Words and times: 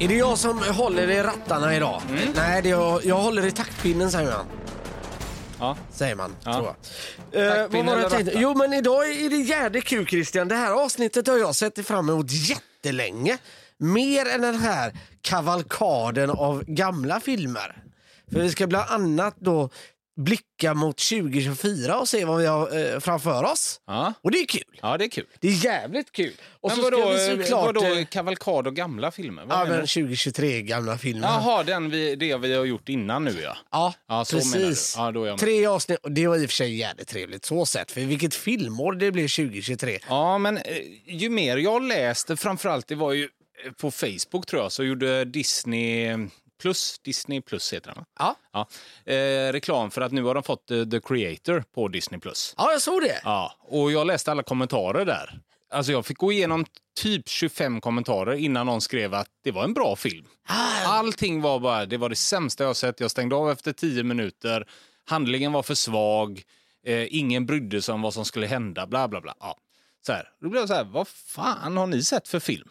Är 0.00 0.08
det 0.08 0.14
jag 0.14 0.38
som 0.38 0.58
håller 0.58 1.10
i 1.10 1.22
rattarna 1.22 1.76
idag? 1.76 2.02
Nej, 2.36 2.62
det 2.62 2.68
är 2.68 2.70
jag, 2.70 3.04
jag 3.04 3.16
håller 3.16 3.46
i 3.46 3.50
taktpinnen 3.50 4.10
säger 4.10 4.30
man. 4.30 4.46
Ja. 5.58 5.76
Säger 5.92 6.14
man, 6.14 6.36
Ja. 6.44 6.52
tror 6.54 6.74
jag. 7.32 7.46
Eh, 7.62 7.68
vad 7.70 7.84
var 7.86 7.96
det 7.96 8.02
jag 8.02 8.10
tänkte? 8.10 8.32
Jo, 8.36 8.54
men 8.54 8.72
idag 8.72 9.10
är 9.10 9.30
det 9.30 9.36
jävligt 9.36 9.84
kul 9.84 10.06
Christian. 10.06 10.48
Det 10.48 10.54
här 10.54 10.72
avsnittet 10.72 11.26
har 11.26 11.36
jag 11.38 11.54
sett 11.56 11.86
fram 11.86 12.08
emot 12.08 12.26
jättelänge. 12.30 13.38
Mer 13.78 14.26
än 14.28 14.40
den 14.42 14.54
här 14.54 14.92
kavalkaden 15.22 16.30
av 16.30 16.64
gamla 16.66 17.20
filmer. 17.20 17.82
För 18.32 18.40
vi 18.40 18.50
ska 18.50 18.66
bland 18.66 18.90
annat 18.90 19.34
då 19.38 19.70
blicka 20.16 20.74
mot 20.74 20.96
2024 20.98 21.98
och 22.00 22.08
se 22.08 22.24
vad 22.24 22.38
vi 22.38 22.46
har 22.46 22.92
eh, 22.94 23.00
framför 23.00 23.44
oss. 23.44 23.80
Ja. 23.86 24.14
Och 24.22 24.30
det 24.30 24.38
är 24.38 24.46
kul. 24.46 24.78
ja, 24.82 24.98
det 24.98 25.04
är 25.04 25.08
kul. 25.08 25.26
Det 25.40 25.48
är 25.48 25.64
jävligt 25.64 26.12
kul. 26.12 26.32
Och 26.60 26.70
Men 26.70 26.76
så 26.76 26.82
ska 26.82 26.96
vadå, 26.96 27.10
vi 27.12 27.44
såklart... 27.44 27.66
vadå 27.66 27.84
eh, 27.94 28.04
kavalkad 28.04 28.66
och 28.66 28.76
gamla 28.76 29.10
filmer? 29.10 29.44
Vad 29.46 29.58
Ja, 29.58 29.64
men 29.64 29.80
du? 29.80 29.86
2023 29.86 30.62
gamla 30.62 30.98
filmer. 30.98 31.28
Jaha, 31.28 31.62
den 31.62 31.90
vi, 31.90 32.16
det 32.16 32.36
vi 32.36 32.54
har 32.54 32.64
gjort 32.64 32.88
innan 32.88 33.24
nu 33.24 33.40
ja. 33.42 33.56
Ja, 33.70 33.94
Ja, 34.08 34.24
precis. 34.30 34.94
Ja, 34.96 35.10
då 35.12 35.22
är 35.22 35.26
jag 35.26 35.32
med. 35.32 35.40
Tre 35.40 35.66
avsnitt, 35.66 35.98
och 36.02 36.12
det 36.12 36.26
var 36.26 36.36
i 36.36 36.46
och 36.46 36.50
för 36.50 36.54
sig 36.56 36.76
jävligt 36.76 37.08
trevligt 37.08 37.44
så 37.44 37.66
sett. 37.66 37.90
För 37.90 38.00
vilket 38.00 38.34
filmår 38.34 38.92
det 38.92 39.12
blir 39.12 39.28
2023. 39.36 39.98
Ja, 40.08 40.38
men 40.38 40.56
eh, 40.56 40.62
ju 41.06 41.30
mer 41.30 41.56
jag 41.56 41.82
läste, 41.82 42.36
framförallt 42.36 42.88
det 42.88 42.94
var 42.94 43.12
ju 43.12 43.28
eh, 43.64 43.72
på 43.72 43.90
Facebook 43.90 44.46
tror 44.46 44.62
jag, 44.62 44.72
så 44.72 44.84
gjorde 44.84 45.24
Disney 45.24 46.16
Plus, 46.60 46.98
Disney 46.98 47.40
Plus 47.40 47.72
heter 47.72 47.86
den 47.94 47.98
va? 47.98 48.06
Ja. 48.18 48.36
Ja. 49.06 49.12
Eh, 49.12 49.52
reklam 49.52 49.90
för 49.90 50.00
att 50.00 50.12
nu 50.12 50.22
har 50.22 50.34
de 50.34 50.42
fått 50.42 50.70
eh, 50.70 50.84
The 50.84 51.00
Creator 51.00 51.64
på 51.74 51.88
Disney 51.88 52.20
Plus. 52.20 52.54
ja, 52.56 52.72
jag 52.72 52.82
såg 52.82 53.02
det. 53.02 53.20
Ja, 53.24 53.54
och 53.60 53.92
jag 53.92 54.06
läste 54.06 54.30
alla 54.30 54.42
kommentarer 54.42 55.04
där. 55.04 55.40
Alltså 55.72 55.92
jag 55.92 56.06
fick 56.06 56.18
gå 56.18 56.32
igenom 56.32 56.64
typ 57.00 57.28
25 57.28 57.80
kommentarer 57.80 58.34
innan 58.34 58.66
någon 58.66 58.80
skrev 58.80 59.14
att 59.14 59.28
det 59.44 59.50
var 59.50 59.64
en 59.64 59.74
bra 59.74 59.96
film. 59.96 60.26
Ah, 60.48 60.86
Allting 60.86 61.40
var 61.42 61.58
bara, 61.60 61.86
det 61.86 61.96
var 61.96 62.08
det 62.08 62.16
sämsta 62.16 62.64
jag 62.64 62.76
sett. 62.76 63.00
Jag 63.00 63.10
stängde 63.10 63.36
av 63.36 63.50
efter 63.50 63.72
10 63.72 64.02
minuter. 64.02 64.68
Handlingen 65.06 65.52
var 65.52 65.62
för 65.62 65.74
svag. 65.74 66.42
Eh, 66.86 67.14
ingen 67.16 67.46
brydde 67.46 67.82
sig 67.82 67.92
om 67.94 68.02
vad 68.02 68.14
som 68.14 68.24
skulle 68.24 68.46
hända. 68.46 68.86
Bla, 68.86 69.08
bla, 69.08 69.20
bla. 69.20 69.34
Ja. 69.40 69.56
Så 70.06 70.12
här. 70.12 70.28
Då 70.40 70.48
blev 70.48 70.60
jag 70.62 70.68
så 70.68 70.74
här, 70.74 70.84
vad 70.84 71.08
fan 71.08 71.76
har 71.76 71.86
ni 71.86 72.02
sett 72.02 72.28
för 72.28 72.40
film? 72.40 72.68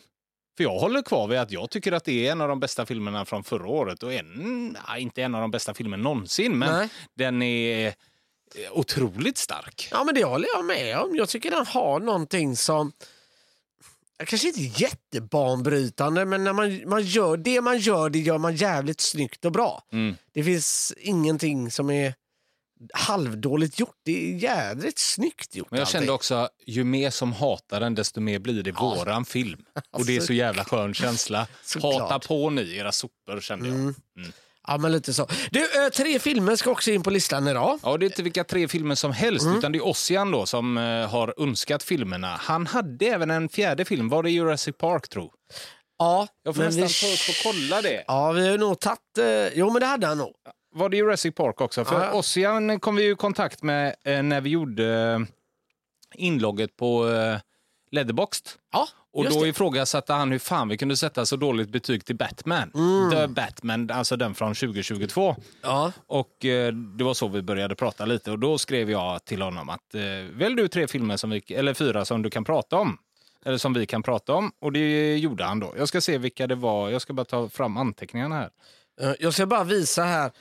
För 0.60 0.64
jag 0.64 0.80
håller 0.80 1.02
kvar 1.02 1.28
vid 1.28 1.40
att 1.40 1.52
jag 1.52 1.70
tycker 1.70 1.92
att 1.92 2.04
det 2.04 2.28
är 2.28 2.32
en 2.32 2.42
av 2.42 2.48
de 2.48 2.60
bästa 2.60 2.86
filmerna 2.86 3.26
från 3.26 3.44
förra 3.44 3.68
året. 3.68 4.04
Och 4.04 4.14
en, 4.14 4.78
inte 4.98 5.24
en 5.24 5.36
av 5.36 5.42
de 5.42 5.52
bästa 5.52 5.74
filmerna 5.74 6.04
någonsin, 6.04 6.60
men 6.60 6.74
Nej. 6.74 6.90
den 7.14 7.42
är 7.42 7.88
eh, 7.88 7.94
otroligt 8.72 9.38
stark. 9.38 9.88
Ja, 9.92 10.04
men 10.04 10.16
det 10.16 10.24
håller 10.24 10.48
jag 10.54 10.66
med 10.66 10.98
om. 10.98 11.16
Jag 11.16 11.30
tycker 11.30 11.52
den 11.52 11.66
har 11.66 12.00
någonting 12.00 12.56
som... 12.56 12.92
Kanske 14.26 14.48
inte 14.48 14.82
jättebanbrytande, 14.82 16.26
men 16.26 16.44
när 16.44 16.54
man, 16.54 16.90
man 16.90 17.02
gör 17.02 17.38
det 17.38 17.62
man 17.62 17.78
gör, 17.78 18.10
det 18.10 18.20
gör 18.20 18.38
man 18.38 18.56
jävligt 18.56 19.02
snyggt 19.02 19.46
och 19.46 19.52
bra. 19.52 19.84
Mm. 19.92 20.16
Det 20.34 20.44
finns 20.44 20.94
ingenting 20.98 21.72
som 21.72 21.90
är 21.90 22.14
halvdåligt 22.94 23.80
gjort. 23.80 23.96
Det 24.06 24.12
är 24.30 24.36
jädrigt 24.36 25.00
snyggt 25.00 25.56
gjort. 25.56 25.72
Men 25.72 25.80
jag 25.80 25.88
kände 25.88 26.04
allting. 26.04 26.16
också, 26.16 26.50
ju 26.68 26.84
mer 26.84 27.10
som 27.10 27.34
hatar 27.34 27.80
den, 27.80 27.96
desto 27.96 28.22
mer 28.22 28.40
blir 28.40 28.64
det 28.64 28.72
våran 28.72 29.26
film. 29.26 29.60
Och 29.92 30.06
det 30.06 30.16
är 30.16 30.22
så 30.22 30.34
jävla 30.34 30.66
skön 30.66 30.94
känsla. 30.94 31.48
Hata 31.82 32.20
på 32.20 32.50
ni, 32.50 32.78
era 32.78 32.92
sopor, 32.92 33.42
kände 33.42 33.68
jag. 33.70 33.94
Ja, 34.68 34.78
men 34.78 34.92
lite 34.92 35.14
så. 35.14 35.28
Du, 35.52 35.60
eh, 35.60 35.90
tre 35.90 36.20
filmer 36.20 36.56
ska 36.56 36.72
också 36.72 36.92
in 36.92 37.04
på 37.04 37.10
listan 37.10 37.48
idag. 37.48 37.80
Ja, 37.84 37.98
det 37.98 38.06
är 38.06 38.08
inte 38.08 38.24
vilka 38.24 38.44
tre 38.44 38.68
filmer 38.68 38.96
som 38.96 39.12
helst, 39.12 39.48
utan 39.58 39.72
det 39.72 39.78
är 39.78 39.86
Ossian 39.86 40.32
då 40.32 40.46
som 40.46 40.78
eh, 40.78 41.10
har 41.10 41.34
önskat 41.38 41.84
filmerna. 41.84 42.28
Han 42.28 42.68
hade 42.68 43.06
även 43.06 43.32
en 43.32 43.50
fjärde 43.50 43.86
film, 43.86 44.10
var 44.10 44.24
det 44.24 44.32
Jurassic 44.32 44.78
Park 44.78 45.10
tro? 45.10 45.32
Ja, 46.00 46.28
Jag 46.44 46.56
får 46.56 46.64
nästan 46.64 46.88
vi... 46.88 46.94
ta 46.94 47.08
upp 47.08 47.30
och 47.30 47.44
kolla 47.44 47.82
det. 47.82 48.04
Ja, 48.08 48.32
vi 48.32 48.48
har 48.48 48.58
nog 48.58 48.80
tagit... 48.80 49.18
Eh... 49.20 49.48
Jo, 49.54 49.70
men 49.70 49.80
det 49.80 49.86
hade 49.86 50.08
han 50.08 50.18
nog. 50.18 50.34
Var 50.72 50.90
det 50.90 50.98
Jurassic 50.98 51.36
Park 51.36 51.62
också? 51.62 51.86
För 51.86 52.06
Ja. 52.06 52.12
Ossian 52.14 52.80
kom 52.80 52.96
vi 52.96 53.10
i 53.12 53.16
kontakt 53.16 53.64
med 53.64 53.96
eh, 54.04 54.24
när 54.24 54.42
vi 54.42 54.50
gjorde 54.50 54.86
eh, 55.02 55.20
inlogget 56.16 56.76
på 56.78 57.10
eh, 57.10 57.38
Letterboxd. 57.92 58.48
Ja, 58.72 58.88
Och 59.14 59.30
då 59.30 59.44
det. 59.44 59.48
ifrågasatte 59.50 60.14
han 60.14 60.32
hur 60.32 60.40
fan 60.40 60.68
vi 60.70 60.78
kunde 60.78 60.98
sätta 60.98 61.26
så 61.26 61.36
dåligt 61.36 61.70
betyg 61.70 62.06
till 62.06 62.16
Batman. 62.16 62.72
Mm. 62.76 63.12
The 63.12 63.28
Batman, 63.28 63.92
alltså 63.92 64.16
den 64.16 64.36
från 64.36 64.56
2022. 64.56 65.36
Ja. 65.62 65.92
Och 66.08 66.46
eh, 66.46 66.74
det 66.74 67.04
var 67.04 67.14
så 67.14 67.28
vi 67.28 67.42
började 67.42 67.76
prata 67.76 68.06
lite 68.06 68.32
och 68.32 68.40
då 68.40 68.58
skrev 68.58 68.92
jag 68.92 69.26
till 69.26 69.42
honom 69.42 69.70
att 69.70 69.96
eh, 69.96 70.02
välj 70.34 70.56
du 70.56 70.68
tre 70.68 70.88
filmer, 70.88 71.18
som 71.18 71.30
vi, 71.30 71.44
eller 71.50 71.74
fyra, 71.74 72.06
som 72.06 72.22
du 72.22 72.30
kan 72.30 72.44
prata 72.44 72.76
om. 72.78 72.98
Eller 73.46 73.58
som 73.58 73.74
vi 73.74 73.86
kan 73.86 74.04
prata 74.04 74.34
om. 74.34 74.52
Och 74.62 74.72
det 74.72 75.18
gjorde 75.18 75.44
han 75.44 75.60
då. 75.60 75.74
Jag 75.78 75.88
ska 75.88 76.02
se 76.02 76.18
vilka 76.18 76.48
det 76.48 76.56
var. 76.56 76.90
Jag 76.90 77.02
ska 77.02 77.14
bara 77.14 77.26
ta 77.26 77.50
fram 77.50 77.78
anteckningarna 77.78 78.36
här. 78.36 78.50
Jag 79.20 79.34
ska 79.34 79.46
bara 79.46 79.64
visa 79.64 80.04
här 80.04 80.32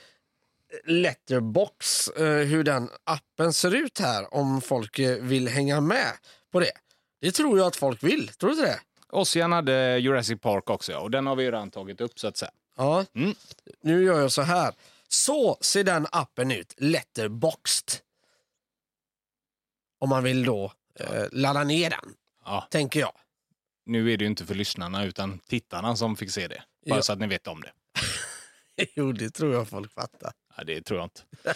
Letterbox, 0.85 2.09
eh, 2.09 2.47
hur 2.47 2.65
den 2.65 2.91
appen 3.05 3.53
ser 3.53 3.75
ut 3.75 3.99
här 3.99 4.35
om 4.35 4.61
folk 4.61 4.99
eh, 4.99 5.23
vill 5.23 5.49
hänga 5.49 5.81
med 5.81 6.13
på 6.53 6.61
det. 6.61 6.73
Det 7.21 7.33
tror 7.33 7.59
jag 7.59 7.67
att 7.67 7.77
folk 7.77 8.03
vill, 8.03 8.29
tror 8.29 8.51
du 8.51 8.57
inte 8.57 8.69
det? 8.71 8.81
Ossian 9.11 9.53
hade 9.53 9.99
Jurassic 9.99 10.41
Park 10.41 10.71
också 10.71 10.97
och 10.99 11.11
den 11.11 11.27
har 11.27 11.37
vi 11.37 11.43
ju 11.45 11.51
redan 11.51 11.71
tagit 11.71 12.01
upp 12.01 12.19
så 12.21 12.29
att 12.29 12.37
säga. 12.37 12.51
Ja. 12.77 13.05
Mm. 13.15 13.35
Nu 13.83 14.05
gör 14.05 14.21
jag 14.21 14.33
så 14.33 14.43
här. 14.43 14.75
Så 15.09 15.59
ser 15.61 15.85
den 15.85 16.07
appen 16.13 16.51
ut, 16.51 16.75
Letterboxd. 16.77 17.91
Om 20.01 20.09
man 20.09 20.25
vill 20.25 20.45
då 20.45 20.73
eh, 21.01 21.25
ladda 21.33 21.65
ner 21.65 21.91
den, 21.91 22.15
Ja, 22.45 22.69
tänker 22.71 23.01
jag. 23.01 23.13
nu 23.87 24.13
är 24.13 24.17
det 24.17 24.25
ju 24.25 24.31
inte 24.31 24.47
för 24.47 24.55
lyssnarna 24.55 25.05
utan 25.05 25.39
tittarna 25.39 25.97
som 25.97 26.17
fick 26.17 26.31
se 26.31 26.49
det. 26.49 26.63
Bara 26.87 26.97
Ja. 26.97 27.03
så 27.03 27.13
att 27.13 27.19
ni 27.19 27.27
vet 27.27 27.47
om 27.47 27.61
det. 27.61 27.73
jo, 28.97 29.13
det 29.13 29.31
tror 29.31 29.53
jag 29.55 29.69
folk 29.69 29.93
fattar. 29.93 30.33
Ja, 30.59 30.65
det 30.65 30.81
tror 30.83 30.99
jag 31.01 31.07
inte. 31.07 31.21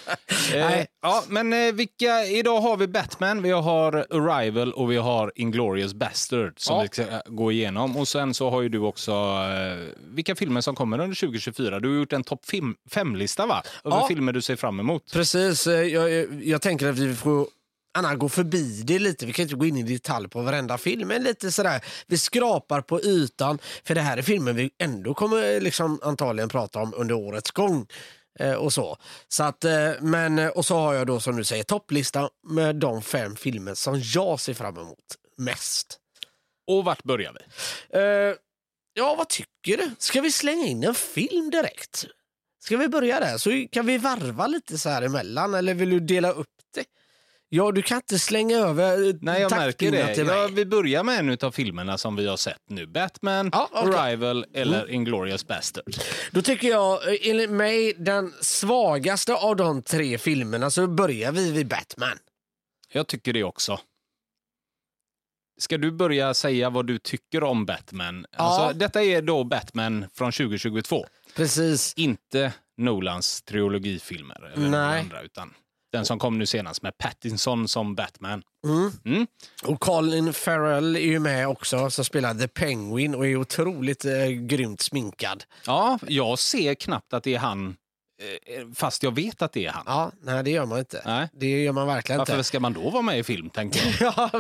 Nej. 0.52 0.80
eh, 0.80 0.86
ja, 1.02 1.24
men 1.28 1.52
eh, 1.52 1.72
vilka, 1.72 2.24
idag 2.24 2.60
har 2.60 2.76
vi 2.76 2.86
Batman, 2.88 3.42
vi 3.42 3.50
har 3.50 3.92
Arrival 4.10 4.72
och 4.72 4.90
vi 4.92 4.96
har 4.96 5.32
Inglourious 5.34 5.94
Bastard 5.94 6.52
som 6.56 6.76
Ja. 6.76 6.82
vi 6.82 6.88
ska 6.88 7.02
eh, 7.02 7.20
gå 7.26 7.52
igenom. 7.52 7.96
Och 7.96 8.08
sen 8.08 8.34
så 8.34 8.50
har 8.50 8.62
ju 8.62 8.68
du 8.68 8.78
också 8.78 9.12
eh, 9.12 9.88
vilka 10.14 10.34
filmer 10.36 10.60
som 10.60 10.74
kommer 10.74 10.98
under 11.00 11.16
2024. 11.16 11.80
Du 11.80 11.88
har 11.88 11.96
gjort 11.96 12.12
en 12.12 12.24
topp 12.24 12.44
fem- 12.50 12.76
fem-lista 12.90 13.46
va? 13.46 13.62
Över 13.84 13.96
Ja. 13.96 14.06
filmer 14.08 14.32
du 14.32 14.42
ser 14.42 14.56
fram 14.56 14.80
emot. 14.80 15.12
Precis, 15.12 15.66
eh, 15.66 15.72
jag, 15.82 16.10
jag, 16.12 16.44
jag 16.44 16.62
tänker 16.62 16.86
att 16.88 16.98
vi 16.98 17.14
får 17.14 17.46
Anna, 17.98 18.14
gå 18.14 18.28
förbi 18.28 18.82
det 18.84 18.98
lite. 18.98 19.26
Vi 19.26 19.32
kan 19.32 19.42
inte 19.42 19.54
gå 19.54 19.66
in 19.66 19.76
i 19.76 19.82
detalj 19.82 20.28
på 20.28 20.42
varenda 20.42 20.78
film, 20.78 21.08
men 21.08 21.22
lite 21.22 21.52
sådär. 21.52 21.80
Vi 22.06 22.19
skrapar 22.19 22.80
på 22.80 23.00
ytan, 23.00 23.58
för 23.84 23.94
det 23.94 24.00
här 24.00 24.16
är 24.16 24.22
filmer 24.22 24.52
vi 24.52 24.70
ändå 24.78 25.14
kommer 25.14 25.60
liksom 25.60 26.00
antagligen 26.02 26.48
prata 26.48 26.78
om 26.78 26.94
under 26.96 27.14
årets 27.14 27.50
gång. 27.50 27.86
Eh, 28.38 28.54
och 28.54 28.72
så. 28.72 28.97
så 29.28 29.43
att, 29.43 29.65
eh, 29.65 29.91
men, 30.00 30.38
eh, 30.38 30.48
och 30.48 30.66
så 30.66 30.76
har 30.76 30.94
jag 30.94 31.06
då 31.06 31.20
som 31.20 31.37
du 31.37 31.44
säger 31.44 31.65
topplista 31.65 32.31
med 32.48 32.76
de 32.76 33.03
fem 33.03 33.37
filmer 33.37 33.75
som 33.75 34.00
jag 34.15 34.41
ser 34.41 34.54
fram 34.54 34.76
emot 34.76 34.98
mest. 35.37 35.98
Och 36.66 36.84
vart 36.84 37.03
börjar 37.03 37.32
vi? 37.32 37.41
Eh, 37.98 38.37
ja, 38.94 39.15
vad 39.15 39.28
tycker 39.28 39.76
du? 39.76 39.91
Ska 39.98 40.20
vi 40.20 40.32
slänga 40.32 40.66
in 40.66 40.84
en 40.84 40.94
film 40.94 41.50
direkt? 41.50 42.06
Ska 42.65 42.76
vi 42.76 42.88
börja 42.88 43.20
där? 43.20 43.38
Så 43.38 43.66
kan 43.72 43.87
vi 43.87 43.98
varva 43.98 44.47
lite 44.47 44.78
så 44.78 44.88
här 44.88 45.03
emellan, 45.03 45.54
eller 45.54 45.75
vill 45.75 45.91
du 45.91 46.00
dela 46.00 46.32
upp? 46.32 46.49
Ja, 47.54 47.72
du 47.72 47.82
kan 47.82 47.96
inte 47.96 48.18
slänga 48.18 48.56
över 48.56 49.08
eh, 49.08 49.14
Nej, 49.20 49.40
jag 49.40 49.50
märker 49.50 49.90
det. 49.92 50.14
till 50.14 50.24
mig. 50.24 50.36
Ja, 50.36 50.48
vi 50.52 50.66
börjar 50.66 51.02
med 51.02 51.18
en 51.18 51.38
av 51.42 51.50
filmerna 51.52 51.98
som 51.98 52.16
vi 52.16 52.26
har 52.26 52.36
sett 52.36 52.62
nu. 52.68 52.86
Batman, 52.86 53.50
Ja. 53.52 53.70
Mm. 53.82 53.94
Arrival 53.94 54.46
eller 54.54 54.90
Inglourious 54.90 55.46
Bastard. 55.46 55.94
Då 56.31 56.43
tycker 56.43 56.69
jag, 56.69 57.08
eh, 57.12 57.31
enligt 57.31 57.50
mig, 57.50 57.94
den 57.99 58.32
svagaste 58.40 59.34
av 59.34 59.56
de 59.56 59.82
tre 59.82 60.19
filmerna 60.19 60.70
så 60.70 60.87
börjar 60.87 61.32
vi 61.32 61.52
vid 61.52 61.69
Batman. 61.69 62.19
Jag 62.93 63.06
tycker 63.06 63.32
det 63.32 63.44
också. 63.44 63.81
Ska 65.60 65.78
du 65.78 65.90
börja 65.93 66.34
säga 66.34 66.70
vad 66.70 66.87
du 66.87 66.98
tycker 66.98 67.43
om 67.44 67.66
Batman? 67.66 68.26
Ja. 68.31 68.38
Alltså, 68.38 68.78
detta 68.78 69.02
är 69.02 69.22
då 69.22 69.44
Batman 69.44 70.05
från 70.14 70.32
2022. 70.32 71.06
Precis. 71.37 71.94
Inte 71.96 72.52
Nolans 72.76 73.43
trilogifilmer. 73.43 74.52
Eller 74.55 74.69
Nej. 74.69 75.00
Andra, 75.00 75.22
utan 75.22 75.55
den 75.93 76.05
som 76.06 76.19
kom 76.19 76.39
nu 76.39 76.47
senast 76.47 76.83
med 76.83 76.99
Pattinson 76.99 77.69
som 77.69 77.94
Batman. 77.94 78.43
Mm. 78.67 78.93
Mm. 79.05 79.27
Och 79.65 79.81
Colin 79.81 80.33
Farrell 80.33 80.97
är 80.97 81.00
ju 81.00 81.19
med 81.19 81.49
också, 81.49 81.91
som 81.91 82.05
spelar 82.05 82.35
The 82.35 82.49
Penguin 82.49 83.15
och 83.15 83.27
är 83.27 83.37
otroligt 83.37 84.05
eh, 84.05 84.27
grymt 84.27 84.81
sminkad. 84.81 85.44
Ja, 85.67 85.99
jag 86.09 86.39
ser 86.39 86.75
knappt 86.75 87.12
att 87.15 87.23
det 87.25 87.35
är 87.35 87.39
han, 87.39 87.77
eh, 88.47 88.67
fast 88.75 89.03
jag 89.03 89.15
vet 89.15 89.43
att 89.43 89.53
det 89.53 89.67
är 89.67 89.71
han. 89.71 89.83
Ja, 89.87 90.12
nej 90.23 90.44
det 90.44 90.50
gör 90.50 90.67
man 90.67 90.79
inte. 90.79 91.03
Nej. 91.06 91.29
Det 91.33 91.62
gör 91.62 91.73
man 91.73 91.87
verkligen 91.87 92.19
Varför 92.19 92.33
inte. 92.33 92.44
ska 92.44 92.61
man 92.61 92.73
då 92.73 92.91
vara 92.91 93.03
med 93.03 93.19
i 93.19 93.23
film, 93.23 93.50
tänker 93.50 93.97
jag? 94.00 94.15
Ja, 94.19 94.31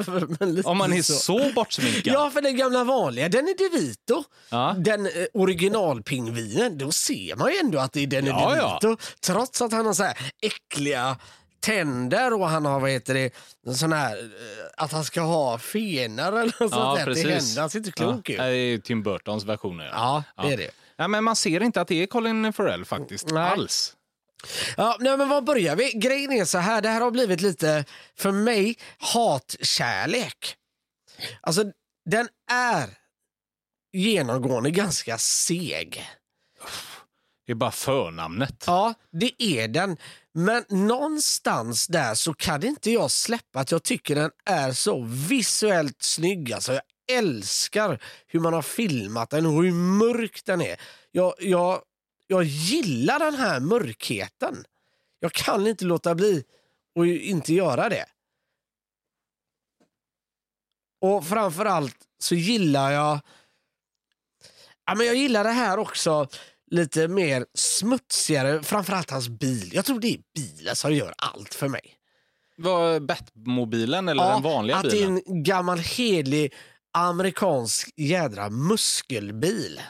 Om 0.64 0.78
man 0.78 0.92
är 0.92 1.02
så, 1.02 1.52
bortsminkad. 1.54 2.02
Ja, 2.14 2.30
för 2.30 2.40
den 2.40 2.56
gamla 2.56 2.84
vanliga, 2.84 3.28
den 3.28 3.48
är 3.48 3.58
DeVito. 3.58 4.24
Ja. 4.50 4.74
Den 4.78 5.06
eh, 5.06 5.12
originalpingvinen, 5.34 6.78
då 6.78 6.92
ser 6.92 7.36
man 7.36 7.50
ju 7.52 7.58
ändå 7.58 7.78
att 7.78 7.92
det 7.92 8.00
är 8.02 8.06
Danny 8.06 8.28
Ja, 8.28 8.56
ja. 8.56 8.78
DeVito. 8.82 9.02
Trots 9.20 9.62
att 9.62 9.72
han 9.72 9.86
har 9.86 9.94
så 9.94 10.02
här 10.02 10.16
äckliga 10.42 11.16
tänder 11.62 12.32
och 12.32 12.48
han 12.48 12.64
har 12.64 12.80
vad 12.80 12.90
heter 12.90 13.14
det, 13.14 13.30
sån 13.76 13.92
här, 13.92 14.16
eh, 14.16 14.66
att 14.76 14.92
han 14.92 15.04
ska 15.04 15.20
ha 15.20 15.58
fener 15.58 16.28
eller 16.28 16.62
något 16.62 16.72
sånt 16.72 16.98
där 16.98 17.14
till 17.14 17.30
händerna. 17.30 17.60
Han 17.60 17.70
ser 17.70 17.78
inte 17.78 17.92
klok 17.92 18.30
ja, 18.30 18.32
ut. 18.32 18.38
Det 18.38 18.56
är 18.56 18.78
Tim 18.78 19.02
Burtons 19.02 19.44
versioner. 19.44 19.90
Ja, 19.92 20.24
det 20.42 20.52
är 20.52 20.56
det. 20.56 20.70
Ja, 20.96 21.08
men 21.08 21.24
man 21.24 21.36
ser 21.36 21.62
inte 21.62 21.80
att 21.80 21.88
det 21.88 22.02
är 22.02 22.06
Colin 22.06 22.52
Farrell 22.52 22.84
faktiskt. 22.84 23.30
Nej. 23.30 23.42
Alls. 23.42 23.96
Ja, 24.76 24.96
nej, 25.00 25.16
men 25.16 25.28
var 25.28 25.40
börjar 25.40 25.76
vi? 25.76 25.92
Grejen 25.92 26.32
är 26.32 26.44
så 26.44 26.58
här, 26.58 26.82
det 26.82 26.88
här 26.88 27.00
har 27.00 27.10
blivit 27.10 27.40
lite, 27.40 27.84
för 28.16 28.32
mig, 28.32 28.78
hatkärlek. 28.98 30.56
Alltså, 31.40 31.64
den 32.10 32.28
är 32.50 32.88
genomgående 33.92 34.70
ganska 34.70 35.18
seg. 35.18 36.06
Det 37.46 37.52
är 37.52 37.56
bara 37.56 37.70
förnamnet. 37.70 38.64
Ja, 38.66 38.94
det 39.10 39.42
är 39.42 39.68
den. 39.68 39.96
Men 40.34 40.64
någonstans 40.68 41.86
där 41.86 42.14
så 42.14 42.34
kan 42.34 42.64
inte 42.64 42.90
jag 42.90 43.10
släppa 43.10 43.60
att 43.60 43.70
jag 43.70 43.82
tycker 43.82 44.14
den 44.14 44.30
är 44.44 44.72
så 44.72 45.02
visuellt 45.28 46.02
snygg. 46.02 46.52
Alltså, 46.52 46.72
jag 46.72 46.82
älskar 47.18 48.02
hur 48.26 48.40
man 48.40 48.52
har 48.52 48.62
filmat 48.62 49.30
den 49.30 49.46
och 49.46 49.64
hur 49.64 49.72
mörk 49.72 50.44
den 50.44 50.60
är. 50.60 50.80
Jag, 51.10 51.34
jag, 51.38 51.82
jag 52.26 52.44
gillar 52.44 53.18
den 53.18 53.34
här 53.34 53.60
mörkheten. 53.60 54.64
Jag 55.18 55.32
kan 55.32 55.66
inte 55.66 55.84
låta 55.84 56.14
bli 56.14 56.44
och 56.94 57.06
inte 57.06 57.54
göra 57.54 57.88
det. 57.88 58.06
Och 61.00 61.26
framförallt 61.26 61.96
så 62.18 62.34
gillar 62.34 62.90
jag... 62.90 63.20
Ja, 64.86 64.94
men 64.94 65.06
jag 65.06 65.16
gillar 65.16 65.44
det 65.44 65.50
här 65.50 65.78
också 65.78 66.28
lite 66.72 67.08
mer 67.08 67.46
smutsigare, 67.54 68.62
framförallt 68.62 69.10
hans 69.10 69.28
bil. 69.28 69.70
Jag 69.74 69.84
tror 69.84 70.00
det 70.00 70.08
är 70.08 70.20
bilen 70.34 70.76
som 70.76 70.94
gör 70.94 71.14
allt 71.18 71.54
för 71.54 71.68
mig. 71.68 71.96
Var 72.56 73.00
Batmobilen 73.00 74.08
eller 74.08 74.30
den 74.32 74.42
vanliga 74.42 74.76
att 74.76 74.82
bilen? 74.82 75.14
det 75.14 75.20
är 75.22 75.26
en 75.34 75.42
gammal 75.42 75.78
hedlig 75.78 76.54
amerikansk 76.92 77.90
jädra 77.96 78.50
muskelbil. 78.50 79.80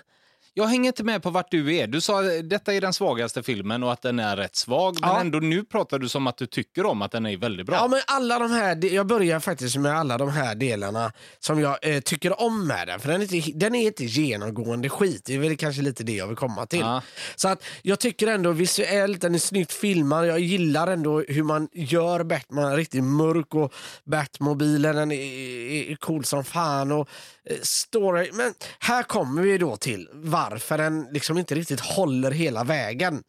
Jag 0.55 0.67
hänger 0.67 0.89
inte 0.89 1.05
med 1.05 1.23
på 1.23 1.31
vart 1.31 1.51
du 1.51 1.77
är. 1.77 1.87
Du 1.87 2.01
sa 2.01 2.21
att 2.21 2.51
detta 2.51 2.75
är 2.75 2.81
den 2.81 2.93
svagaste 2.93 3.43
filmen 3.43 3.83
och 3.83 3.93
att 3.93 4.03
den 4.03 4.19
är 4.19 4.37
rätt 4.37 4.57
svag. 4.57 4.99
Men 5.01 5.11
Ja. 5.11 5.21
ändå 5.21 5.39
nu 5.39 5.65
pratar 5.65 5.99
du 5.99 6.09
som 6.09 6.27
att 6.27 6.37
du 6.37 6.47
tycker 6.47 6.87
om 6.87 7.03
att 7.03 7.13
den 7.13 7.27
är 7.27 7.37
väldigt 7.37 7.67
bra. 7.67 7.77
Ja, 7.77 7.89
men 7.89 8.01
alla 8.07 8.39
de 8.39 8.51
här, 8.51 8.85
jag 8.95 9.07
börjar 9.07 9.41
faktiskt 9.41 9.77
med 9.77 9.93
alla 9.99 10.19
de 10.19 10.29
här 10.31 10.55
delarna 10.55 11.13
som 11.39 11.61
jag 11.61 11.79
eh, 11.83 12.01
tycker 12.01 12.41
om 12.43 12.67
med 12.67 12.89
den. 12.89 13.01
För 13.01 13.09
den 13.09 13.23
är, 13.23 13.35
inte, 13.35 13.51
den 13.55 13.75
är 13.75 13.87
inte 13.87 14.05
genomgående 14.05 14.89
skit. 14.89 15.23
Det 15.25 15.35
är 15.35 15.39
väl 15.39 15.57
kanske 15.57 15.83
lite 15.83 16.05
det 16.05 16.13
jag 16.13 16.27
vill 16.27 16.37
komma 16.37 16.67
till. 16.67 16.81
Ja. 16.81 17.03
Så 17.37 17.49
att 17.49 17.65
jag 17.83 17.99
tycker 18.01 18.27
ändå 18.27 18.51
visuellt, 18.53 19.21
den 19.21 19.35
är 19.35 19.39
snyggt 19.39 19.73
filmad. 19.73 20.27
Jag 20.27 20.41
gillar 20.41 20.87
ändå 20.87 21.21
hur 21.29 21.43
man 21.43 21.69
gör 21.73 22.25
Batman 22.25 22.77
riktigt 22.77 23.05
mörk 23.05 23.55
och 23.55 23.73
Batmobilen 24.05 24.97
den 24.97 25.13
är, 25.13 25.17
är, 25.17 25.91
är 25.93 25.97
cool 25.97 26.25
som 26.25 26.45
fan. 26.45 26.93
Och 26.93 27.09
eh, 27.51 27.57
story. 27.63 28.31
Men 28.33 28.55
här 28.79 29.03
kommer 29.03 29.43
vi 29.43 29.59
då 29.59 29.77
till 29.77 30.09
varför 30.13 30.42
den 30.69 31.09
liksom 31.13 31.39
inte 31.39 31.55
riktigt 31.55 31.81
håller 31.81 32.31
hela 32.31 32.65
vägen. 32.65 33.25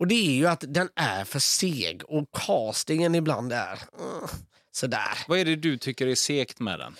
Och 0.00 0.06
det 0.06 0.14
är 0.14 0.32
ju 0.32 0.46
att 0.46 0.64
den 0.68 0.88
är 0.96 1.24
för 1.24 1.38
seg 1.38 2.02
och 2.04 2.28
castingen 2.32 3.14
ibland 3.14 3.52
är 3.52 3.72
uh, 3.72 4.30
sådär. 4.72 5.18
Vad 5.28 5.38
är 5.38 5.44
det 5.44 5.56
du 5.56 5.78
tycker 5.78 6.06
är 6.06 6.14
segt 6.14 6.60
med 6.60 6.78
den? 6.78 6.96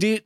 Det, 0.00 0.20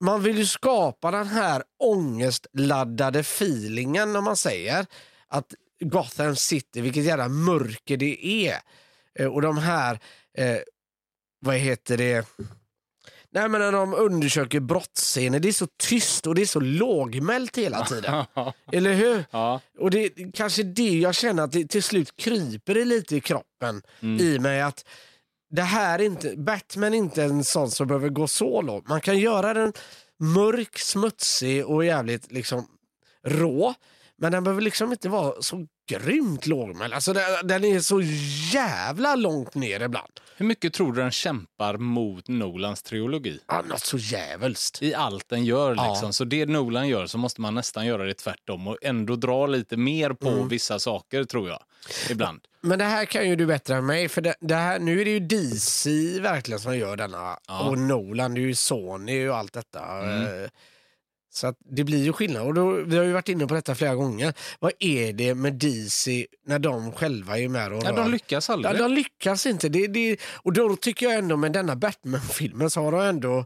man 0.00 0.22
vill 0.22 0.38
ju 0.38 0.46
skapa 0.46 1.10
den 1.10 1.26
här 1.26 1.62
ångestladdade 1.78 3.18
feelingen 3.18 4.16
om 4.16 4.24
man 4.24 4.36
säger 4.36 4.86
att 5.28 5.54
Gotham 5.80 6.36
City, 6.36 6.80
vilket 6.80 7.04
jävla 7.04 7.28
mörker 7.28 7.96
det 7.96 8.26
är. 8.26 8.60
Eh, 9.18 9.26
Och 9.26 9.42
de 9.42 9.58
här, 9.58 9.98
eh, 10.38 10.58
vad 11.40 11.56
heter 11.56 11.96
det, 11.96 12.26
Nej 13.30 13.48
men 13.48 13.60
när 13.60 13.72
de 13.72 13.94
undersöker 13.94 14.60
brottsscener, 14.60 15.40
det 15.40 15.48
är 15.48 15.52
så 15.52 15.66
tyst 15.78 16.26
och 16.26 16.34
det 16.34 16.42
är 16.42 16.46
så 16.46 16.60
lågmält 16.60 17.58
hela 17.58 17.84
tiden. 17.86 18.24
Eller 18.72 18.94
hur? 18.94 19.24
ja. 19.30 19.60
Och 19.78 19.90
det 19.90 20.10
kanske 20.34 20.62
det 20.62 20.98
jag 20.98 21.14
känner 21.14 21.42
att 21.42 21.52
det 21.52 21.66
till 21.66 21.82
slut 21.82 22.16
kryper 22.16 22.74
det 22.74 22.84
lite 22.84 23.16
i 23.16 23.20
kroppen 23.20 23.82
i 24.20 24.38
mig 24.38 24.62
att 24.62 24.84
det 25.50 25.62
här 25.62 25.98
är 25.98 26.02
inte, 26.02 26.36
Batman 26.36 26.94
är 26.94 26.98
inte 26.98 27.22
en 27.22 27.44
sån 27.44 27.70
som 27.70 27.86
behöver 27.86 28.08
gå 28.08 28.26
så 28.28 28.62
långt. 28.62 28.88
Man 28.88 29.00
kan 29.00 29.18
göra 29.18 29.54
den 29.54 29.72
mörk, 30.20 30.78
smutsig 30.78 31.66
och 31.66 31.84
jävligt 31.84 32.32
liksom 32.32 32.66
rå. 33.26 33.74
Men 34.18 34.32
den 34.32 34.44
behöver 34.44 34.62
liksom 34.62 34.92
inte 34.92 35.08
vara 35.08 35.42
så 35.42 35.66
grymt 35.90 36.46
lågmäld. 36.46 36.94
Alltså 36.94 37.12
den, 37.12 37.46
den 37.46 37.64
är 37.64 37.80
så 37.80 38.00
jävla 38.52 39.14
långt 39.14 39.54
ner 39.54 39.80
ibland. 39.80 40.12
Hur 40.38 40.46
mycket 40.46 40.72
tror 40.74 40.92
du 40.92 41.00
den 41.02 41.10
kämpar 41.10 41.76
mot 41.76 42.28
Nolans 42.28 42.82
trilogi? 42.82 43.40
Ja, 43.48 43.62
något 43.68 43.80
så 43.80 43.98
jävulst. 43.98 44.82
I 44.82 44.94
allt 44.94 45.28
den 45.28 45.44
gör. 45.44 45.74
Ja. 45.76 45.90
Liksom. 45.90 46.12
Så 46.12 46.24
det 46.24 46.46
Nolan 46.46 46.88
gör 46.88 47.06
så 47.06 47.18
måste 47.18 47.40
man 47.40 47.54
nästan 47.54 47.86
göra 47.86 48.04
det 48.04 48.14
tvärtom 48.14 48.66
och 48.68 48.76
ändå 48.82 49.16
dra 49.16 49.46
lite 49.46 49.76
mer 49.76 50.10
på 50.10 50.28
Mm. 50.28 50.48
vissa 50.48 50.78
saker 50.78 51.24
tror 51.24 51.48
jag. 51.48 51.62
Ibland. 52.10 52.40
Men 52.60 52.78
det 52.78 52.84
här 52.84 53.04
kan 53.04 53.28
ju 53.28 53.36
du 53.36 53.46
bättre 53.46 53.74
än 53.76 53.86
mig. 53.86 54.08
För 54.08 54.20
det, 54.20 54.34
det 54.40 54.54
här, 54.54 54.78
nu 54.78 55.00
är 55.00 55.04
det 55.04 55.10
ju 55.10 55.20
DC 55.20 55.90
verkligen 56.20 56.60
som 56.60 56.78
gör 56.78 56.96
denna. 56.96 57.38
Ja. 57.48 57.68
Och 57.68 57.78
Nolan, 57.78 58.34
det 58.34 58.40
är 58.40 58.42
ju 58.42 58.54
Sony 58.54 59.28
och 59.28 59.36
allt 59.36 59.52
detta. 59.52 59.80
Eh, 60.12 60.48
Så 61.36 61.46
att 61.46 61.56
det 61.70 61.84
blir 61.84 62.04
ju 62.04 62.12
skillnad. 62.12 62.46
Och 62.46 62.54
då, 62.54 62.70
vi 62.70 62.96
har 62.96 63.04
ju 63.04 63.12
varit 63.12 63.28
inne 63.28 63.46
på 63.46 63.54
detta 63.54 63.74
flera 63.74 63.94
gånger. 63.94 64.34
Vad 64.58 64.72
är 64.78 65.12
det 65.12 65.34
med 65.34 65.54
DC 65.54 66.26
när 66.46 66.58
de 66.58 66.92
själva 66.92 67.38
är 67.38 67.48
med 67.48 67.72
och 67.72 67.82
Ja, 67.84 67.90
rör? 67.90 67.96
de 67.96 68.10
lyckas 68.10 68.48
Ja, 68.48 68.54
aldrig. 68.54 68.78
de 68.78 68.92
lyckas 68.92 69.46
inte. 69.46 69.68
Det, 69.68 69.86
det, 69.86 70.16
och 70.42 70.52
då 70.52 70.76
tycker 70.76 71.06
jag 71.06 71.14
ändå 71.14 71.36
med 71.36 71.52
denna 71.52 71.76
Batman-filmen 71.76 72.70
så 72.70 72.82
har 72.82 72.92
de 72.92 73.00
ändå 73.00 73.44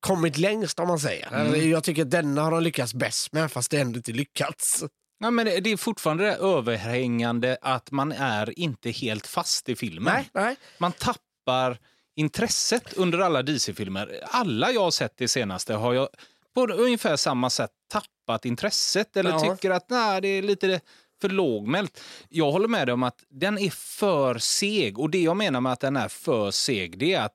kommit 0.00 0.38
längst 0.38 0.80
om 0.80 0.88
man 0.88 0.98
säger. 0.98 1.46
Mm. 1.46 1.70
Jag 1.70 1.84
tycker 1.84 2.02
att 2.02 2.10
denna 2.10 2.42
har 2.42 2.50
de 2.50 2.62
lyckats 2.62 2.94
bäst 2.94 3.32
med 3.32 3.52
fast 3.52 3.70
det 3.70 3.78
ändå 3.80 3.96
inte 3.96 4.12
lyckats. 4.12 4.84
Ja, 5.18 5.30
men 5.30 5.46
det 5.46 5.60
det 5.60 5.70
är 5.70 5.76
fortfarande 5.76 6.24
det 6.24 6.34
överhängande 6.34 7.58
att 7.62 7.90
man 7.90 8.12
är 8.12 8.58
inte 8.58 8.90
helt 8.90 9.26
fast 9.26 9.68
i 9.68 9.76
filmen. 9.76 10.14
Nej, 10.14 10.30
nej. 10.34 10.56
Man 10.78 10.92
tappar 10.92 11.78
intresset 12.16 12.92
under 12.92 13.18
alla 13.18 13.42
DC-filmer. 13.42 14.20
Alla 14.22 14.70
jag 14.70 14.80
har 14.80 14.90
sett 14.90 15.16
det 15.16 15.28
senaste 15.28 15.74
har 15.74 15.94
jag 15.94 16.08
på 16.54 16.66
ungefär 16.66 17.16
samma 17.16 17.50
sätt 17.50 17.70
tappat 17.92 18.44
intresset 18.44 19.16
eller 19.16 19.30
Ja. 19.30 19.40
tycker 19.40 19.70
att 19.70 19.90
nej, 19.90 20.20
det 20.20 20.28
är 20.28 20.42
lite 20.42 20.80
för 21.20 21.28
lågmält. 21.28 22.00
Jag 22.28 22.52
håller 22.52 22.68
med 22.68 22.88
dig 22.88 22.92
om 22.92 23.02
att 23.02 23.24
den 23.28 23.58
är 23.58 23.70
för 23.70 24.38
seg 24.38 24.98
och 24.98 25.10
det 25.10 25.22
jag 25.22 25.36
menar 25.36 25.60
med 25.60 25.72
att 25.72 25.80
den 25.80 25.96
är 25.96 26.08
för 26.08 26.50
seg 26.50 26.98
det 26.98 27.14
är 27.14 27.20
att 27.22 27.34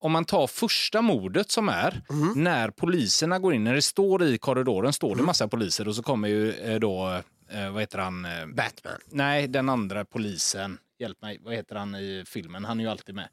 om 0.00 0.12
man 0.12 0.24
tar 0.24 0.46
första 0.46 1.02
mordet 1.02 1.50
som 1.50 1.68
är, 1.68 2.02
när 2.36 2.70
poliserna 2.70 3.38
går 3.38 3.54
in, 3.54 3.64
när 3.64 3.74
det 3.74 3.82
står 3.82 4.22
i 4.22 4.38
korridoren 4.38 4.92
står 4.92 5.16
det 5.16 5.22
massa 5.22 5.48
poliser 5.48 5.88
och 5.88 5.94
så 5.96 6.02
kommer 6.02 6.28
ju 6.28 6.52
eh, 6.52 6.78
då, 6.80 7.22
eh, 7.50 7.70
vad 7.70 7.82
heter 7.82 7.98
han? 7.98 8.24
Eh, 8.24 8.46
Batman. 8.46 8.94
Nej, 9.10 9.48
den 9.48 9.68
andra 9.68 10.04
polisen. 10.04 10.78
Hjälp 10.98 11.22
mig, 11.22 11.38
vad 11.42 11.54
heter 11.54 11.74
han 11.76 11.94
i 11.94 12.24
filmen? 12.26 12.64
Han 12.64 12.80
är 12.80 12.84
ju 12.84 12.90
alltid 12.90 13.14
med. 13.14 13.28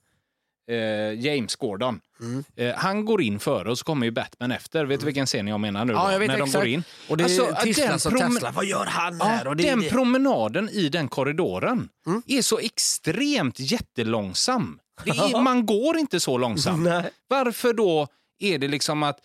Eh, 0.68 1.20
James 1.26 1.56
Gordon. 1.56 2.00
Mm. 2.20 2.44
Eh, 2.56 2.76
han 2.76 3.06
går 3.06 3.22
in 3.22 3.40
före 3.40 3.70
och 3.72 3.78
så 3.78 3.84
kommer 3.86 4.06
ju 4.06 4.12
Batman 4.12 4.52
efter. 4.52 4.86
Vet 4.86 5.00
du 5.00 5.06
vilken 5.06 5.26
scen 5.26 5.48
jag 5.48 5.60
menar 5.60 5.86
nu? 5.86 5.94
Ja, 5.94 6.12
jag 6.12 6.20
vet 6.20 6.28
När 6.28 6.38
de 6.38 6.44
exakt. 6.44 6.64
går 6.64 6.68
in. 6.68 6.84
Och 7.10 7.18
det 7.18 7.24
Alltså, 7.24 8.00
som 8.00 8.12
prom- 8.18 8.34
Tesla. 8.34 8.52
Vad 8.52 8.66
gör 8.66 8.86
han 8.86 9.18
Ja, 9.18 9.26
här? 9.26 9.48
Och 9.48 9.56
det, 9.56 9.64
den 9.64 9.80
det. 9.82 9.90
promenaden 9.90 10.70
i 10.70 10.90
den 10.90 11.08
korridoren 11.08 11.90
Mm. 12.08 12.22
är 12.28 12.42
så 12.42 12.60
extremt 12.60 13.60
jättelångsam. 13.60 14.80
Är, 15.06 15.42
man 15.42 15.66
går 15.66 15.98
inte 15.98 16.20
så 16.20 16.38
långsamt. 16.38 16.88
Varför 17.30 17.74
då 17.74 18.08
är 18.40 18.58
det 18.58 18.68
liksom 18.68 19.04
att... 19.04 19.18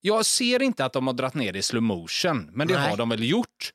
Jag 0.00 0.26
ser 0.26 0.62
inte 0.62 0.84
att 0.84 0.92
de 0.92 1.06
har 1.06 1.14
dratt 1.14 1.34
ner 1.34 1.56
i 1.56 1.62
slow 1.62 1.82
motion, 1.82 2.50
men 2.52 2.68
det 2.68 2.78
Nej. 2.78 2.90
har 2.90 2.96
de 2.96 3.08
väl 3.08 3.24
gjort. 3.30 3.72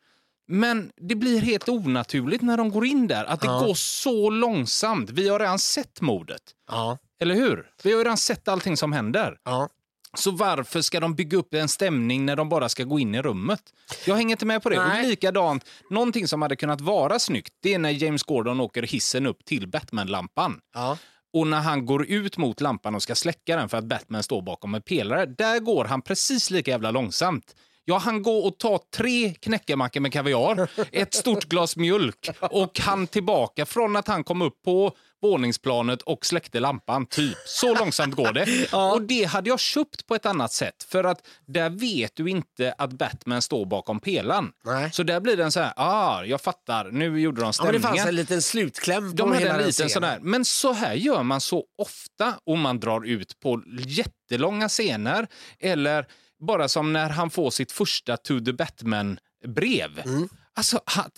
Men 0.48 0.92
det 0.98 1.16
blir 1.16 1.42
helt 1.42 1.70
onaturligt 1.70 2.42
när 2.44 2.58
de 2.58 2.70
går 2.72 2.86
in 2.86 3.08
där, 3.08 3.26
att 3.26 3.42
det 3.42 3.48
Ja. 3.48 3.60
går 3.60 3.74
så 3.74 4.30
långsamt. 4.30 5.10
Vi 5.10 5.30
har 5.30 5.40
redan 5.40 5.60
sett 5.60 6.02
mordet, 6.02 6.42
Ja, 6.72 6.98
eller 7.22 7.36
hur? 7.36 7.70
Vi 7.84 7.92
har 7.92 7.98
ju 7.98 8.04
redan 8.04 8.18
sett 8.18 8.48
allting 8.48 8.78
som 8.78 8.94
händer. 8.94 9.38
ja. 9.44 9.70
Så 10.18 10.32
varför 10.32 10.82
ska 10.82 11.00
de 11.00 11.16
bygga 11.16 11.38
upp 11.38 11.54
en 11.54 11.68
stämning 11.70 12.26
när 12.26 12.36
de 12.36 12.50
bara 12.50 12.70
ska 12.70 12.84
gå 12.84 13.00
in 13.00 13.16
i 13.16 13.22
rummet? 13.22 13.62
Jag 14.06 14.16
hänger 14.16 14.32
inte 14.32 14.46
med 14.46 14.64
på 14.64 14.70
det. 14.70 14.86
Nej. 14.88 15.04
Och 15.04 15.10
likadant, 15.10 15.66
någonting 15.90 16.28
som 16.28 16.42
hade 16.42 16.56
kunnat 16.56 16.82
vara 16.82 17.20
snyggt, 17.20 17.54
det 17.62 17.74
är 17.74 17.80
när 17.80 17.90
James 17.90 18.24
Gordon 18.24 18.60
åker 18.60 18.84
hissen 18.84 19.26
upp 19.26 19.46
till 19.46 19.68
Batman-lampan. 19.68 20.60
ja. 20.74 20.98
Och 21.34 21.48
när 21.48 21.60
han 21.62 21.86
går 21.86 22.06
ut 22.06 22.38
mot 22.38 22.62
lampan 22.62 22.96
och 22.96 23.04
ska 23.04 23.16
släcka 23.16 23.56
den 23.56 23.70
för 23.70 23.78
att 23.78 23.86
Batman 23.86 24.24
står 24.24 24.42
bakom 24.42 24.76
en 24.76 24.82
pelare, 24.82 25.26
där 25.26 25.60
går 25.60 25.86
han 25.86 26.02
precis 26.02 26.52
lika 26.52 26.72
jävla 26.72 26.92
långsamt. 26.92 27.56
Ja, 27.86 27.98
han 27.98 28.24
går 28.24 28.46
och 28.48 28.58
tar 28.58 28.80
tre 28.96 29.34
knäckemackor 29.34 30.00
med 30.00 30.14
kaviar, 30.14 30.70
ett 30.92 31.14
stort 31.14 31.46
glas 31.46 31.78
mjölk 31.78 32.30
och 32.42 32.80
han 32.80 33.08
tillbaka 33.08 33.66
från 33.66 33.96
att 33.96 34.08
han 34.08 34.24
kom 34.24 34.42
upp 34.42 34.62
på 34.66 34.92
våningsplanet 35.24 36.02
och 36.02 36.26
släckte 36.26 36.60
lampan. 36.60 37.06
Typ. 37.06 37.38
Så 37.46 37.76
långsamt 37.76 38.16
går 38.16 38.34
det. 38.34 38.74
Och 38.94 39.02
det 39.02 39.24
hade 39.24 39.50
jag 39.50 39.60
köpt 39.60 40.08
på 40.08 40.16
ett 40.16 40.26
annat 40.26 40.52
sätt. 40.52 40.86
För 40.90 41.04
att 41.04 41.28
där 41.46 41.70
vet 41.70 42.16
du 42.16 42.30
inte 42.30 42.76
att 42.78 42.94
Batman 42.94 43.42
står 43.42 43.66
bakom 43.66 44.00
pelan. 44.00 44.52
Nej. 44.66 44.92
Så 44.92 45.04
där 45.04 45.20
blir 45.20 45.38
den 45.38 45.52
så 45.52 45.60
här, 45.60 45.74
ah, 45.76 46.24
jag 46.24 46.42
fattar, 46.42 46.92
nu 46.92 47.22
gjorde 47.22 47.42
de 47.42 47.44
Ja, 47.44 47.46
men 47.46 47.54
stämningen. 47.54 47.82
det 47.82 47.88
fanns 47.88 48.06
en 48.10 48.16
liten 48.16 48.42
slutkläm 48.42 49.12
på 49.12 49.18
De 49.18 49.32
hade 49.32 49.40
hela 49.44 49.60
en 49.60 49.68
liten 49.68 49.90
sån 49.90 50.02
där. 50.02 50.20
Men 50.22 50.46
så 50.46 50.74
här 50.74 50.94
gör 50.94 51.24
man 51.24 51.42
så 51.42 51.64
ofta 51.78 52.34
och 52.46 52.58
man 52.58 52.80
drar 52.80 53.06
ut 53.06 53.40
på 53.40 53.64
jättelånga 53.88 54.70
scener. 54.70 55.28
Eller 55.60 56.08
bara 56.40 56.68
som 56.68 56.94
när 56.94 57.10
han 57.10 57.30
får 57.30 57.52
sitt 57.52 57.72
första 57.72 58.18
To 58.18 58.40
the 58.40 58.54
Batman-brev. 58.54 60.00
Mm. 60.06 60.30
Alltså, 60.56 60.82
han, 60.86 61.10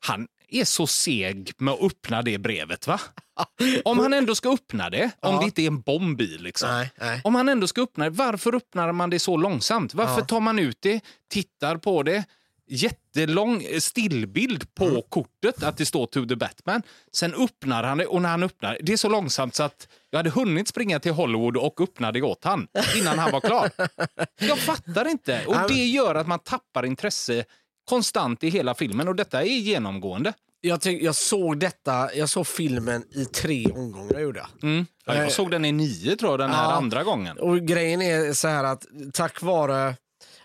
han 0.00 0.26
är 0.50 0.64
så 0.64 0.86
seg 0.86 1.52
med 1.58 1.74
att 1.74 1.82
öppna 1.82 2.22
det 2.22 2.38
brevet. 2.38 2.86
va? 2.86 3.00
Om 3.84 3.98
han 3.98 4.12
ändå 4.12 4.34
ska 4.34 4.52
öppna 4.52 4.90
det, 4.90 5.04
om 5.20 5.34
Ja. 5.34 5.38
det 5.40 5.44
inte 5.44 5.62
är 5.62 5.66
en 5.66 5.80
bomb 5.80 6.20
i. 6.20 6.38
Liksom. 6.38 6.68
Nej, 6.70 6.90
nej. 7.00 7.20
Om 7.24 7.34
han 7.34 7.48
ändå 7.48 7.66
ska 7.66 7.82
öppna 7.82 8.04
det, 8.04 8.10
varför 8.10 8.54
öppnar 8.54 8.92
man 8.92 9.10
det 9.10 9.18
så 9.18 9.36
långsamt? 9.36 9.94
Varför 9.94 10.18
Ja. 10.20 10.24
tar 10.24 10.40
man 10.40 10.58
ut 10.58 10.78
det, 10.80 11.00
tittar 11.30 11.76
på 11.76 12.02
det, 12.02 12.24
jättelång 12.72 13.64
stillbild 13.80 14.74
på 14.74 14.84
Mm. 14.84 15.02
kortet 15.08 15.62
att 15.62 15.76
det 15.76 15.86
står 15.86 16.06
to 16.06 16.26
the 16.26 16.36
Batman. 16.36 16.82
Sen 17.12 17.34
öppnar 17.34 17.82
han 17.84 17.98
det 17.98 18.06
och 18.06 18.22
när 18.22 18.28
han 18.28 18.42
öppnar 18.42 18.78
det 18.82 18.92
är 18.92 18.96
så 18.96 19.08
långsamt 19.08 19.54
så 19.54 19.62
att 19.62 19.88
jag 20.10 20.18
hade 20.18 20.30
hunnit 20.30 20.68
springa 20.68 21.00
till 21.00 21.12
Hollywood 21.12 21.56
och 21.56 21.80
öppna 21.80 22.12
det 22.12 22.22
åt 22.22 22.44
han 22.44 22.66
innan 22.96 23.18
han 23.18 23.32
var 23.32 23.40
klar. 23.40 23.70
Jag 24.40 24.58
fattar 24.58 25.08
inte. 25.08 25.44
Och 25.46 25.56
det 25.68 25.86
gör 25.86 26.14
att 26.14 26.26
man 26.26 26.38
tappar 26.38 26.86
intresse 26.86 27.44
konstant 27.88 28.44
i 28.44 28.48
hela 28.50 28.74
filmen 28.74 29.08
och 29.08 29.14
detta 29.16 29.40
är 29.42 29.46
genomgående. 29.46 30.32
Jag, 30.60 30.80
tyck, 30.80 31.02
jag 31.02 31.14
såg 31.14 31.58
detta, 31.58 32.14
jag 32.14 32.28
såg 32.28 32.46
filmen 32.46 33.04
i 33.14 33.24
tre 33.24 33.66
omgångar 33.66 34.20
gjorde 34.20 34.38
jag. 34.38 34.70
Mm. 34.70 34.86
Ja, 35.06 35.14
jag 35.14 35.32
såg 35.32 35.50
den 35.50 35.64
i 35.64 35.72
nio 35.72 36.16
tror 36.16 36.32
jag, 36.32 36.38
den 36.40 36.50
här 36.50 36.64
Ja. 36.64 36.72
andra 36.72 37.04
gången. 37.04 37.38
Och 37.38 37.60
grejen 37.60 38.02
är 38.02 38.32
så 38.32 38.48
här 38.48 38.64
att 38.64 38.86
tack 39.12 39.42
vare 39.42 39.94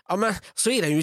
Ja, 0.08 0.16
men 0.16 0.34
så 0.54 0.70
är 0.70 0.82
den 0.82 0.90
ju 0.90 1.02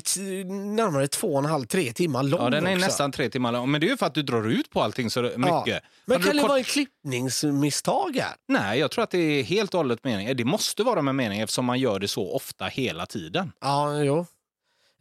närmare 0.53 1.07
två 1.07 1.27
och 1.33 1.39
en 1.39 1.45
halv, 1.45 1.65
tre 1.65 1.93
timmar 1.93 2.23
lång 2.23 2.41
Ja, 2.43 2.49
den 2.49 2.67
är 2.67 2.75
också. 2.75 2.85
nästan 2.85 3.11
tre 3.11 3.29
timmar 3.29 3.51
lång. 3.51 3.71
Men 3.71 3.81
det 3.81 3.87
är 3.87 3.89
ju 3.89 3.97
för 3.97 4.05
att 4.05 4.13
du 4.15 4.21
drar 4.21 4.47
ut 4.49 4.69
på 4.69 4.81
allting 4.81 5.09
så 5.09 5.21
mycket. 5.21 5.37
Ja. 5.45 5.63
Men 6.05 6.15
Hade 6.15 6.23
kan 6.27 6.35
det 6.35 6.41
kort- 6.41 6.49
vara 6.49 6.57
en 6.57 6.63
klippningsmisstag 6.63 8.15
här? 8.15 8.33
Nej, 8.47 8.79
jag 8.79 8.91
tror 8.91 9.03
att 9.03 9.11
det 9.11 9.17
är 9.17 9.43
helt 9.43 9.73
och 9.73 9.77
hållet 9.77 10.03
meningen. 10.03 10.37
Det 10.37 10.45
måste 10.45 10.83
vara 10.83 11.01
med 11.01 11.15
mening 11.15 11.39
eftersom 11.39 11.65
man 11.65 11.79
gör 11.79 11.99
det 11.99 12.07
så 12.07 12.31
ofta 12.35 12.65
hela 12.65 13.05
tiden. 13.05 13.51
Ja, 13.61 13.99
jo. 14.03 14.25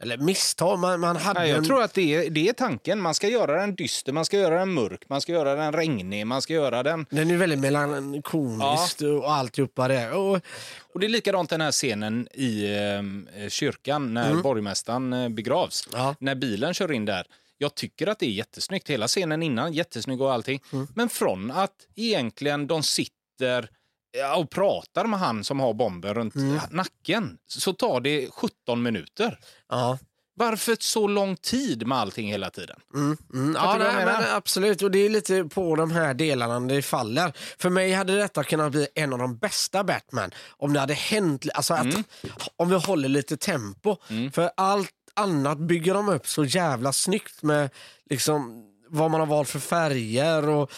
Eller 0.03 0.17
misstag, 0.17 0.79
man, 0.79 0.99
man 0.99 1.15
hade 1.15 1.39
Nej, 1.39 1.49
jag 1.49 1.57
en... 1.57 1.63
tror 1.63 1.81
att 1.81 1.93
det 1.93 2.15
är, 2.15 2.29
det 2.29 2.49
är 2.49 2.53
tanken. 2.53 3.01
Man 3.01 3.13
ska 3.13 3.27
göra 3.27 3.59
den 3.61 3.75
dyster, 3.75 4.13
man 4.13 4.25
ska 4.25 4.37
göra 4.37 4.59
den 4.59 4.73
mörk, 4.73 5.09
man 5.09 5.21
ska 5.21 5.31
göra 5.31 5.55
den 5.55 5.73
regnig, 5.73 6.27
man 6.27 6.41
ska 6.41 6.53
göra 6.53 6.83
den... 6.83 7.05
Den 7.09 7.31
är 7.31 7.37
väldigt 7.37 7.59
melankoliskt 7.59 9.01
och 9.01 9.31
alltihopa 9.31 9.87
det. 9.87 10.11
Och, 10.11 10.39
Och 10.93 10.99
det 10.99 11.05
är 11.05 11.09
likadant 11.09 11.49
den 11.49 11.61
här 11.61 11.71
scenen 11.71 12.27
i 12.33 12.65
eh, 13.43 13.49
kyrkan 13.49 14.13
när 14.13 14.35
borgmästaren 14.35 15.13
eh, 15.13 15.29
begravs. 15.29 15.87
Ja. 15.91 16.15
När 16.19 16.35
bilen 16.35 16.73
kör 16.73 16.91
in 16.91 17.05
där. 17.05 17.27
Jag 17.57 17.75
tycker 17.75 18.07
att 18.07 18.19
det 18.19 18.25
är 18.25 18.29
jättesnyggt. 18.29 18.89
Hela 18.89 19.07
scenen 19.07 19.43
innan, 19.43 19.73
jättesnygg 19.73 20.21
och 20.21 20.33
allting. 20.33 20.61
Men 20.95 21.09
från 21.09 21.51
att 21.51 21.75
egentligen 21.95 22.67
de 22.67 22.83
sitter 22.83 23.69
ja, 24.13 24.35
och 24.35 24.49
pratar 24.49 25.05
med 25.05 25.19
han 25.19 25.43
som 25.43 25.59
har 25.59 25.73
bomben 25.73 26.13
runt 26.13 26.33
nacken 26.71 27.37
så 27.47 27.73
tar 27.73 28.01
det 28.01 28.29
17 28.31 28.83
minuter. 28.83 29.39
ja. 29.69 29.97
Varför 30.35 30.77
så 30.79 31.07
lång 31.07 31.35
tid 31.35 31.87
med 31.87 31.97
allting 31.97 32.27
hela 32.27 32.49
tiden? 32.49 32.79
Mm, 32.95 33.17
mm. 33.33 33.55
Ja, 33.55 33.75
nej, 33.77 34.05
men 34.05 34.23
absolut. 34.35 34.81
Och 34.81 34.91
det 34.91 34.99
är 34.99 35.09
lite 35.09 35.43
på 35.43 35.75
de 35.75 35.91
här 35.91 36.13
delarna 36.13 36.59
det 36.59 36.81
faller. 36.81 37.33
För 37.59 37.69
mig 37.69 37.91
hade 37.91 38.15
detta 38.17 38.43
kunnat 38.43 38.71
bli 38.71 38.87
en 38.95 39.13
av 39.13 39.19
de 39.19 39.37
bästa 39.37 39.83
Batman 39.83 40.31
om 40.57 40.73
det 40.73 40.79
hade 40.79 40.93
hänt, 40.93 41.45
alltså 41.53 41.73
att, 41.73 41.83
Mm. 41.85 42.03
om 42.55 42.69
vi 42.69 42.75
håller 42.75 43.09
lite 43.09 43.37
tempo. 43.37 43.97
För 44.33 44.51
allt 44.57 44.91
annat 45.13 45.57
bygger 45.57 45.93
de 45.93 46.09
upp 46.09 46.27
så 46.27 46.45
jävla 46.45 46.93
snyggt 46.93 47.43
med 47.43 47.69
liksom 48.09 48.65
vad 48.87 49.11
man 49.11 49.19
har 49.19 49.27
valt 49.27 49.49
för 49.49 49.59
färger 49.59 50.49
och 50.49 50.71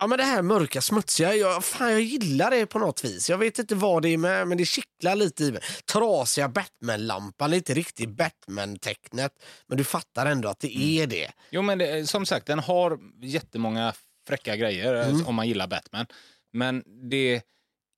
Ja 0.00 0.06
men 0.06 0.18
det 0.18 0.24
här 0.24 0.42
mörka, 0.42 0.80
smutsiga, 0.80 1.34
jag, 1.34 1.64
fan, 1.64 1.90
jag 1.90 2.00
gillar 2.00 2.50
det 2.50 2.66
på 2.66 2.78
något 2.78 3.04
vis. 3.04 3.30
Jag 3.30 3.38
vet 3.38 3.58
inte 3.58 3.74
vad 3.74 4.02
det 4.02 4.08
är 4.08 4.18
med, 4.18 4.48
men 4.48 4.58
det 4.58 4.64
kittlar 4.64 5.16
lite 5.16 5.44
i 5.44 5.52
mig. 5.52 5.62
Trasiga 5.92 6.48
Batman-lampan, 6.48 7.54
inte 7.54 7.74
riktigt 7.74 8.08
Batman-tecknet. 8.08 9.32
Men 9.66 9.78
du 9.78 9.84
fattar 9.84 10.26
ändå 10.26 10.48
att 10.48 10.60
det 10.60 10.76
är 10.76 11.06
det. 11.06 11.30
Jo, 11.50 11.62
men 11.62 11.78
det, 11.78 12.08
som 12.08 12.26
sagt, 12.26 12.46
den 12.46 12.58
har 12.58 12.98
jättemånga 13.22 13.92
fräcka 14.26 14.56
grejer 14.56 15.08
eh, 15.08 15.28
om 15.28 15.34
man 15.34 15.48
gillar 15.48 15.66
Batman. 15.66 16.06
Men 16.52 16.82
det 17.10 17.42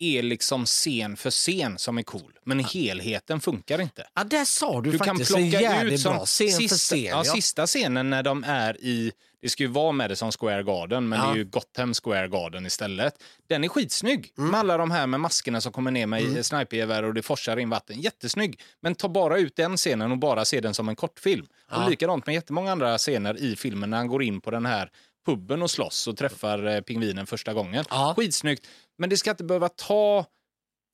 är 0.03 0.23
liksom 0.23 0.67
scen 0.67 1.17
för 1.17 1.31
scen 1.31 1.79
som 1.79 1.99
är 1.99 2.03
cool. 2.03 2.39
Men 2.45 2.59
helheten 2.65 3.41
funkar 3.41 3.81
inte. 3.81 4.07
Ja, 4.15 4.25
där 4.25 4.45
sa 4.45 4.81
du, 4.81 4.91
Du 4.91 4.99
kan 4.99 5.07
faktiskt 5.07 5.31
en 5.37 5.51
plocka 5.51 5.61
jävligt 5.61 5.95
ut 5.95 6.01
som 6.01 6.17
bra 6.17 6.27
scen 6.27 6.49
sista, 6.53 6.69
för 6.75 6.79
scen. 6.79 7.05
ja, 7.05 7.23
Ja, 7.25 7.35
sista 7.35 7.67
scenen 7.67 8.11
när 8.11 8.23
de 8.23 8.45
är 8.45 8.77
i, 8.85 9.13
det 9.43 9.49
ska 9.49 9.63
ju 9.63 9.69
vara 9.69 9.93
Madison 9.93 10.33
Square 10.33 10.63
Garden, 10.63 11.09
men 11.09 11.19
Ja. 11.19 11.27
det 11.27 11.33
är 11.33 11.37
ju 11.37 11.45
Gotham 11.45 11.95
Square 11.95 12.29
Garden 12.29 12.67
istället. 12.67 13.15
Den 13.49 13.65
är 13.65 13.69
skitsnygg 13.69 14.33
Mm. 14.39 14.51
med 14.51 14.61
alla 14.61 14.77
de 14.77 14.91
här 14.91 15.07
med 15.07 15.21
maskerna 15.21 15.61
som 15.61 15.73
kommer 15.73 15.91
ner 15.91 16.07
med 16.07 16.23
mm. 16.23 16.45
snipergevär 16.45 17.03
och 17.03 17.15
det 17.15 17.23
forsar 17.23 17.57
in 17.57 17.71
vatten. 17.71 18.01
Jättesnygg. 18.01 18.61
Men 18.81 18.95
ta 18.95 19.09
bara 19.09 19.39
ut 19.39 19.57
den 19.57 19.77
scenen 19.77 20.13
och 20.13 20.19
bara 20.19 20.45
se 20.45 20.61
den 20.61 20.75
som 20.75 20.89
en 20.89 20.97
kortfilm. 20.97 21.47
Ja. 21.71 21.85
Och 21.85 21.91
likadant 21.91 22.27
med 22.27 22.35
jättemånga 22.35 22.73
andra 22.73 22.99
scener 22.99 23.37
i 23.43 23.57
filmen 23.57 23.91
när 23.91 23.97
han 23.97 24.07
går 24.09 24.23
in 24.23 24.41
på 24.41 24.51
den 24.51 24.67
här 24.67 24.91
puben 25.27 25.63
och 25.63 25.71
slåss 25.71 26.07
och 26.09 26.17
träffar 26.17 26.67
eh, 26.67 26.81
pingvinen 26.81 27.27
första 27.27 27.53
gången. 27.53 27.85
Ja. 27.91 28.15
Skitsnyggt. 28.17 28.67
Men 29.03 29.11
det 29.11 29.17
ska 29.17 29.31
inte 29.31 29.45
behöva 29.45 29.69
ta 29.69 30.27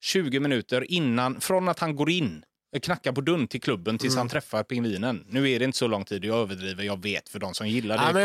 20 0.05 0.41
minuter 0.41 0.91
innan, 0.93 1.41
från 1.41 1.69
att 1.69 1.79
han 1.79 1.97
går 1.97 2.11
in, 2.11 2.45
eh, 2.75 2.81
knackar 2.81 3.12
på 3.12 3.21
dörren 3.21 3.49
till 3.49 3.61
klubben 3.61 3.99
tills 3.99 4.15
Mm. 4.15 4.19
han 4.19 4.29
träffar 4.29 4.62
pingvinen. 4.62 5.25
Nu 5.29 5.50
är 5.50 5.59
det 5.59 5.65
inte 5.65 5.79
så 5.79 5.87
lång 5.87 6.05
tid, 6.05 6.25
jag 6.25 6.38
överdriver, 6.38 6.85
jag 6.85 7.03
vet 7.03 7.29
för 7.29 7.38
de 7.38 7.55
som 7.55 7.69
gillar 7.69 7.97
det 7.97 8.03
Ja, 8.03 8.12
du 8.12 8.19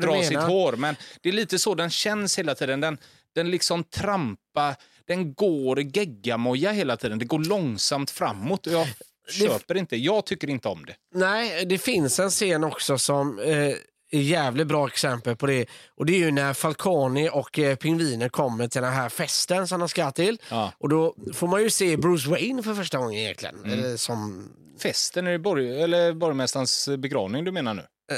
dra 0.00 0.22
sitt 0.22 0.38
hår. 0.38 0.72
Men 0.72 0.96
det 1.22 1.28
är 1.28 1.32
lite 1.32 1.58
så 1.58 1.74
den 1.74 1.90
känns 1.90 2.38
hela 2.38 2.54
tiden. 2.54 2.80
Den, 2.80 2.98
den 3.34 3.50
liksom 3.50 3.84
trampar, 3.84 4.74
den 5.06 5.34
går 5.34 5.80
geggamoja 5.80 6.72
hela 6.72 6.96
tiden. 6.96 7.18
Det 7.18 7.24
går 7.24 7.38
långsamt 7.38 8.10
framåt 8.10 8.66
och 8.66 8.72
jag 8.72 8.86
köper 9.30 9.76
inte, 9.76 9.96
jag 9.96 10.26
tycker 10.26 10.50
inte 10.50 10.68
om 10.68 10.84
det. 10.86 10.94
Nej, 11.14 11.64
det 11.66 11.78
finns 11.78 12.18
en 12.18 12.30
scen 12.30 12.64
också 12.64 12.98
som 12.98 13.38
eh, 13.38 13.74
jävligt 14.10 14.66
bra 14.66 14.86
exempel 14.86 15.36
på 15.36 15.46
det. 15.46 15.66
Och 15.96 16.06
Det 16.06 16.12
är 16.12 16.18
ju 16.18 16.30
när 16.30 16.54
Falcone 16.54 17.28
och 17.30 17.58
eh, 17.58 17.76
pingvinen 17.76 18.30
kommer 18.30 18.68
till 18.68 18.82
den 18.82 18.92
här 18.92 19.08
festen 19.08 19.68
som 19.68 19.80
de 19.80 19.88
ska 19.88 20.10
till. 20.10 20.38
Ja. 20.50 20.72
Och 20.78 20.88
Då 20.88 21.14
får 21.34 21.46
man 21.48 21.62
ju 21.62 21.70
se 21.70 21.96
Bruce 21.96 22.28
Wayne 22.30 22.62
för 22.62 22.74
första 22.74 22.98
gången 22.98 23.20
egentligen. 23.20 23.64
Mm. 23.64 23.84
Eh, 23.90 23.96
som, 23.96 24.48
Festen, 24.82 25.26
är 25.26 25.32
det 25.32 25.38
borg, 25.38 25.82
eller 25.82 26.12
borgmästarens 26.12 26.88
begravning 26.98 27.44
du 27.44 27.52
menar 27.52 27.74
nu? 27.74 27.82
eh, 28.12 28.16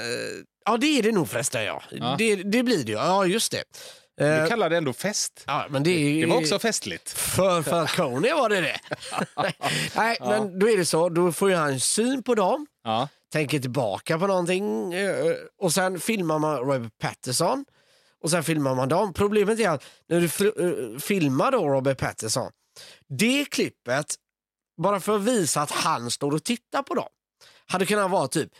ja, 0.64 0.76
det 0.76 0.98
är 0.98 1.02
det 1.02 1.12
nog 1.12 1.28
förresten. 1.28 1.64
Ja. 1.64 1.82
Ja. 1.90 2.14
Det, 2.18 2.36
det 2.36 2.62
blir 2.62 2.84
det 2.84 2.92
ju. 2.92 2.98
Ja, 2.98 3.26
just 3.26 3.52
det. 3.52 3.62
Eh, 4.20 4.42
Du 4.42 4.48
kallar 4.48 4.70
det 4.70 4.76
ändå 4.76 4.92
fest. 4.92 5.44
ja, 5.46 5.66
men 5.70 5.82
det, 5.82 5.90
är, 5.90 6.20
Det 6.20 6.26
var 6.26 6.36
också 6.36 6.58
festligt. 6.58 7.10
För 7.10 7.62
Falcone 7.62 8.34
var 8.34 8.48
det 8.48 8.60
det. 8.60 8.80
Nej, 9.96 10.16
men 10.20 10.58
då 10.58 10.68
är 10.68 10.76
det 10.76 10.84
så. 10.86 11.08
Då 11.08 11.32
får 11.32 11.50
ju 11.50 11.56
han 11.56 11.80
syn 11.80 12.22
på 12.22 12.34
dem. 12.34 12.66
Ja. 12.84 13.08
tänker 13.32 13.58
tillbaka 13.58 14.18
på 14.18 14.26
någonting 14.26 14.94
eh, 14.94 15.34
och 15.58 15.72
sen 15.72 16.00
filmar 16.00 16.38
man 16.38 16.56
Robert 16.58 16.92
Pattinson 16.98 17.64
och 18.22 18.30
sen 18.30 18.44
filmar 18.44 18.74
man 18.74 18.88
dem. 18.88 19.12
Problemet 19.12 19.60
är 19.60 19.68
att 19.68 19.84
när 20.08 20.20
du 20.20 20.26
eh, 20.94 20.98
filmar 20.98 21.52
då 21.52 21.68
Robert 21.68 21.98
Pattinson, 21.98 22.50
det 23.08 23.44
klippet, 23.44 24.14
bara 24.82 25.00
för 25.00 25.16
att 25.16 25.22
visa 25.22 25.60
att 25.62 25.70
han 25.70 26.10
står 26.10 26.32
och 26.34 26.44
tittar 26.44 26.82
på 26.82 26.94
dem, 26.94 27.08
hade 27.66 27.86
kunnat 27.86 28.10
vara 28.10 28.28
typ 28.28 28.50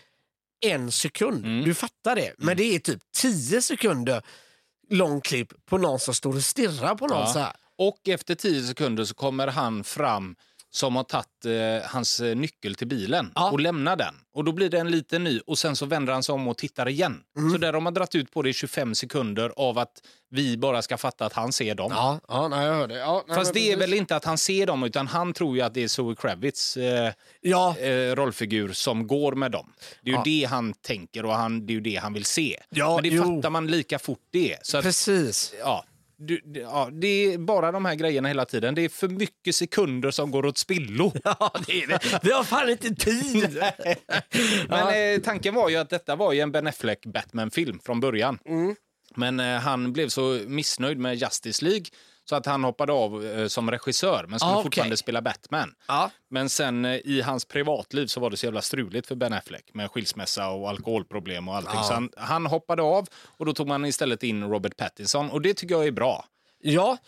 en 0.66 0.92
sekund. 0.92 1.44
Mm. 1.46 1.64
Du 1.64 1.74
fattar 1.74 2.16
det. 2.16 2.34
Men 2.38 2.56
det 2.56 2.74
är 2.74 2.78
typ 2.78 3.00
tio 3.16 3.62
sekunder 3.62 4.22
lång 4.90 5.20
klipp 5.20 5.66
på 5.66 5.78
någon 5.78 5.98
som 5.98 6.14
står 6.14 6.34
och 6.36 6.42
stirrar 6.42 6.94
på 6.94 7.06
någon 7.06 7.18
Ja. 7.20 7.26
så 7.26 7.38
här. 7.38 7.52
Och 7.78 8.08
efter 8.08 8.34
tio 8.34 8.62
sekunder 8.62 9.04
så 9.04 9.14
kommer 9.14 9.46
han 9.46 9.84
fram 9.84 10.36
som 10.70 10.96
har 10.96 11.04
tagit 11.04 11.44
eh, 11.44 11.90
hans 11.90 12.20
eh, 12.20 12.36
nyckel 12.36 12.74
till 12.74 12.86
bilen 12.86 13.32
Ja. 13.34 13.50
och 13.50 13.60
lämnar 13.60 13.96
den. 13.96 14.14
Och 14.34 14.44
då 14.44 14.52
blir 14.52 14.68
det 14.70 14.78
en 14.78 14.90
liten 14.90 15.24
ny 15.24 15.40
och 15.46 15.58
sen 15.58 15.76
så 15.76 15.86
vänder 15.86 16.12
han 16.12 16.22
sig 16.22 16.32
om 16.32 16.48
och 16.48 16.58
tittar 16.58 16.88
igen. 16.88 17.20
Mm. 17.36 17.50
Så 17.52 17.58
där 17.58 17.72
har 17.72 17.80
man 17.80 17.94
dragit 17.94 18.14
ut 18.14 18.30
på 18.32 18.42
det 18.42 18.48
i 18.50 18.52
25 18.52 18.94
sekunder 18.94 19.52
av 19.56 19.78
att 19.78 20.02
vi 20.30 20.56
bara 20.56 20.82
ska 20.82 20.96
fatta 20.96 21.26
att 21.26 21.32
han 21.32 21.52
ser 21.52 21.74
dem. 21.74 21.92
Ja, 21.94 22.20
ja 22.28 22.48
nej, 22.48 22.66
jag 22.66 22.74
hörde. 22.74 22.94
Ja, 22.98 23.24
nej, 23.28 23.36
Fast 23.36 23.54
det 23.54 23.60
är 23.60 23.76
precis. 23.76 23.82
väl 23.82 23.94
inte 23.98 24.16
att 24.16 24.24
han 24.24 24.38
ser 24.38 24.66
dem 24.66 24.82
utan 24.82 25.06
han 25.06 25.32
tror 25.32 25.56
ju 25.56 25.62
att 25.62 25.74
det 25.74 25.82
är 25.82 25.88
Zoe 25.88 26.14
Kravitz 26.16 26.76
eh, 26.76 27.12
Ja, 27.40 27.78
eh, 27.78 28.14
rollfigur 28.14 28.72
som 28.72 29.06
går 29.06 29.32
med 29.32 29.50
dem. 29.52 29.72
Det 30.02 30.10
är 30.10 30.12
ju 30.12 30.18
Ja. 30.18 30.22
det 30.24 30.44
han 30.50 30.72
tänker 30.72 31.24
och 31.24 31.34
han, 31.34 31.66
det 31.66 31.72
är 31.72 31.74
ju 31.74 31.80
det 31.80 31.96
han 31.96 32.12
vill 32.12 32.24
se. 32.24 32.60
Ja, 32.68 32.94
Men 32.94 33.02
det 33.02 33.08
jo. 33.08 33.36
fattar 33.36 33.50
man 33.50 33.66
lika 33.66 33.98
fort 33.98 34.20
det. 34.32 34.56
Att, 34.74 34.82
precis. 34.82 35.54
ja, 35.60 35.84
du, 36.20 36.40
ja, 36.54 36.88
det 36.92 37.06
är 37.06 37.38
bara 37.38 37.72
de 37.72 37.84
här 37.84 37.94
grejerna 37.94 38.28
hela 38.28 38.44
tiden. 38.44 38.74
Det 38.74 38.82
är 38.82 38.88
för 38.88 39.08
mycket 39.08 39.54
sekunder 39.54 40.10
som 40.10 40.30
går 40.30 40.46
åt 40.46 40.58
spillo. 40.58 41.12
Ja, 41.24 41.52
det 41.66 41.82
är 41.82 41.86
det. 41.86 42.20
Vi 42.22 42.32
har 42.32 42.44
fan 42.44 42.70
inte 42.70 42.94
tid. 42.94 43.62
Men 44.68 45.14
eh, 45.14 45.20
tanken 45.20 45.54
var 45.54 45.68
ju 45.68 45.76
att 45.76 45.90
detta 45.90 46.16
var 46.16 46.32
ju 46.32 46.40
en 46.40 46.52
Ben 46.52 46.66
Affleck 46.66 47.06
Batman-film 47.06 47.80
från 47.84 48.00
början. 48.00 48.38
Men 49.16 49.40
eh, 49.40 49.58
han 49.58 49.92
blev 49.92 50.08
så 50.08 50.40
missnöjd 50.46 50.98
med 50.98 51.14
Justice 51.16 51.64
League 51.64 51.84
så 52.30 52.36
att 52.36 52.46
han 52.46 52.64
hoppade 52.64 52.92
av 52.92 53.24
eh, 53.26 53.46
som 53.46 53.70
regissör 53.70 54.26
men 54.28 54.38
skulle 54.38 54.52
Ah, 54.52 54.54
okej. 54.54 54.62
fortfarande 54.62 54.96
spela 54.96 55.22
Batman. 55.22 55.74
Ja. 55.88 56.10
Men 56.28 56.48
sen 56.48 56.84
eh, 56.84 56.94
i 57.04 57.20
hans 57.20 57.44
privatliv 57.44 58.06
så 58.06 58.20
var 58.20 58.30
det 58.30 58.36
så 58.36 58.46
jävla 58.46 58.62
struligt 58.62 59.06
för 59.06 59.14
Ben 59.14 59.32
Affleck 59.32 59.74
med 59.74 59.90
skilsmässa 59.90 60.48
och 60.48 60.68
alkoholproblem 60.68 61.48
och 61.48 61.56
allting. 61.56 61.74
Ja. 61.74 61.82
Så 61.82 61.94
han, 61.94 62.10
han 62.16 62.46
hoppade 62.46 62.82
av 62.82 63.06
och 63.38 63.46
då 63.46 63.52
tog 63.52 63.66
man 63.68 63.84
istället 63.84 64.22
in 64.22 64.44
Robert 64.44 64.76
Pattinson 64.76 65.30
och 65.30 65.42
det 65.42 65.54
tycker 65.54 65.74
jag 65.74 65.86
är 65.86 65.90
bra. 65.92 66.24
Ja, 66.62 66.98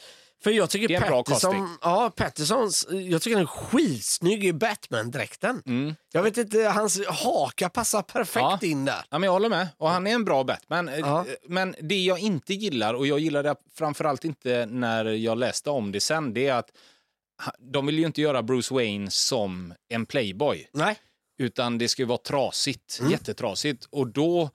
för 0.43 0.51
jag 0.51 0.71
tycker 0.71 0.89
Det 0.89 0.95
är 0.95 1.03
en 1.03 1.09
bra 1.09 1.23
Pattinson, 1.23 1.51
casting. 1.53 1.79
ja, 1.83 2.13
Pattinsons, 2.17 2.87
jag 2.91 3.23
tycker 3.23 3.37
han 3.37 3.43
är 3.43 3.47
skitsnygg 3.47 4.45
i 4.45 4.53
Batman-dräkten. 4.53 5.63
Jag 6.13 6.23
vet 6.23 6.37
inte, 6.37 6.59
hans 6.63 7.07
haka 7.07 7.69
passar 7.69 8.03
perfekt 8.03 8.37
Ja. 8.43 8.59
in 8.63 8.85
där. 8.85 9.05
Ja, 9.11 9.19
men 9.19 9.23
jag 9.27 9.33
håller 9.33 9.49
med. 9.49 9.69
Och 9.79 9.89
han 9.91 10.07
är 10.07 10.15
en 10.15 10.25
bra 10.25 10.45
Batman. 10.45 10.89
Eh, 10.89 10.99
Ja. 10.99 11.25
Men 11.49 11.75
det 11.81 11.99
jag 12.05 12.19
inte 12.19 12.55
gillar, 12.55 12.95
och 12.95 13.07
jag 13.07 13.19
gillade 13.19 13.49
det 13.49 13.57
framförallt 13.75 14.25
inte 14.25 14.67
när 14.67 15.05
jag 15.05 15.39
läste 15.39 15.71
om 15.71 15.93
det 15.93 16.01
sen, 16.01 16.35
det 16.35 16.47
är 16.49 16.55
att 16.55 16.71
de 17.59 17.87
vill 17.87 17.99
ju 17.99 18.07
inte 18.07 18.21
göra 18.21 18.43
Bruce 18.43 18.75
Wayne 18.75 19.11
som 19.11 19.75
en 19.89 20.07
playboy. 20.07 20.69
Nej. 20.73 20.97
Utan 21.39 21.79
det 21.79 21.89
ska 21.89 22.03
ju 22.03 22.07
vara 22.07 22.19
trasigt, 22.19 22.99
Mm. 23.01 23.13
jättetrasigt. 23.13 23.85
Och 23.91 24.07
då, 24.07 24.51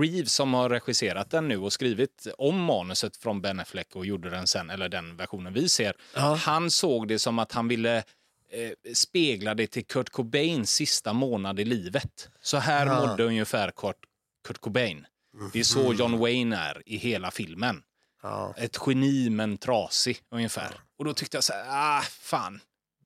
Reeves 0.00 0.32
som 0.34 0.54
har 0.54 0.70
regisserat 0.70 1.30
den 1.30 1.48
nu 1.48 1.56
och 1.58 1.72
skrivit 1.72 2.26
om 2.38 2.60
manuset 2.64 3.16
från 3.16 3.40
Ben 3.40 3.60
Affleck 3.60 3.96
och 3.96 4.06
gjorde 4.06 4.30
den 4.30 4.46
sen, 4.46 4.70
eller 4.70 4.88
den 4.88 5.16
versionen 5.16 5.52
vi 5.52 5.68
ser. 5.68 5.94
Ja. 6.14 6.34
Han 6.34 6.70
såg 6.70 7.08
det 7.08 7.18
som 7.18 7.38
att 7.38 7.52
han 7.52 7.68
ville 7.68 7.96
eh, 7.96 8.92
spegla 8.94 9.54
det 9.54 9.66
till 9.66 9.86
Kurt 9.86 10.10
Cobains 10.10 10.70
sista 10.72 11.12
månad 11.12 11.60
i 11.60 11.64
livet. 11.64 12.28
Så 12.42 12.56
här 12.56 12.86
Ja. 12.86 13.06
mådde 13.06 13.24
ungefär 13.24 13.70
Kurt, 13.76 13.96
Kurt 14.46 14.58
Cobain. 14.60 15.06
Det 15.52 15.58
är 15.60 15.64
så 15.64 15.94
John 15.94 16.18
Wayne 16.18 16.56
är 16.56 16.82
i 16.86 16.96
hela 16.96 17.30
filmen. 17.30 17.82
Ja. 18.22 18.54
Ett 18.56 18.78
geni 18.86 19.30
men 19.30 19.58
trasig 19.58 20.18
ungefär. 20.30 20.70
Och 20.98 21.04
då 21.04 21.12
tyckte 21.14 21.36
jag 21.36 21.44
så 21.44 21.52
här, 21.52 21.64
ah 21.68 22.02
fan, 22.02 22.60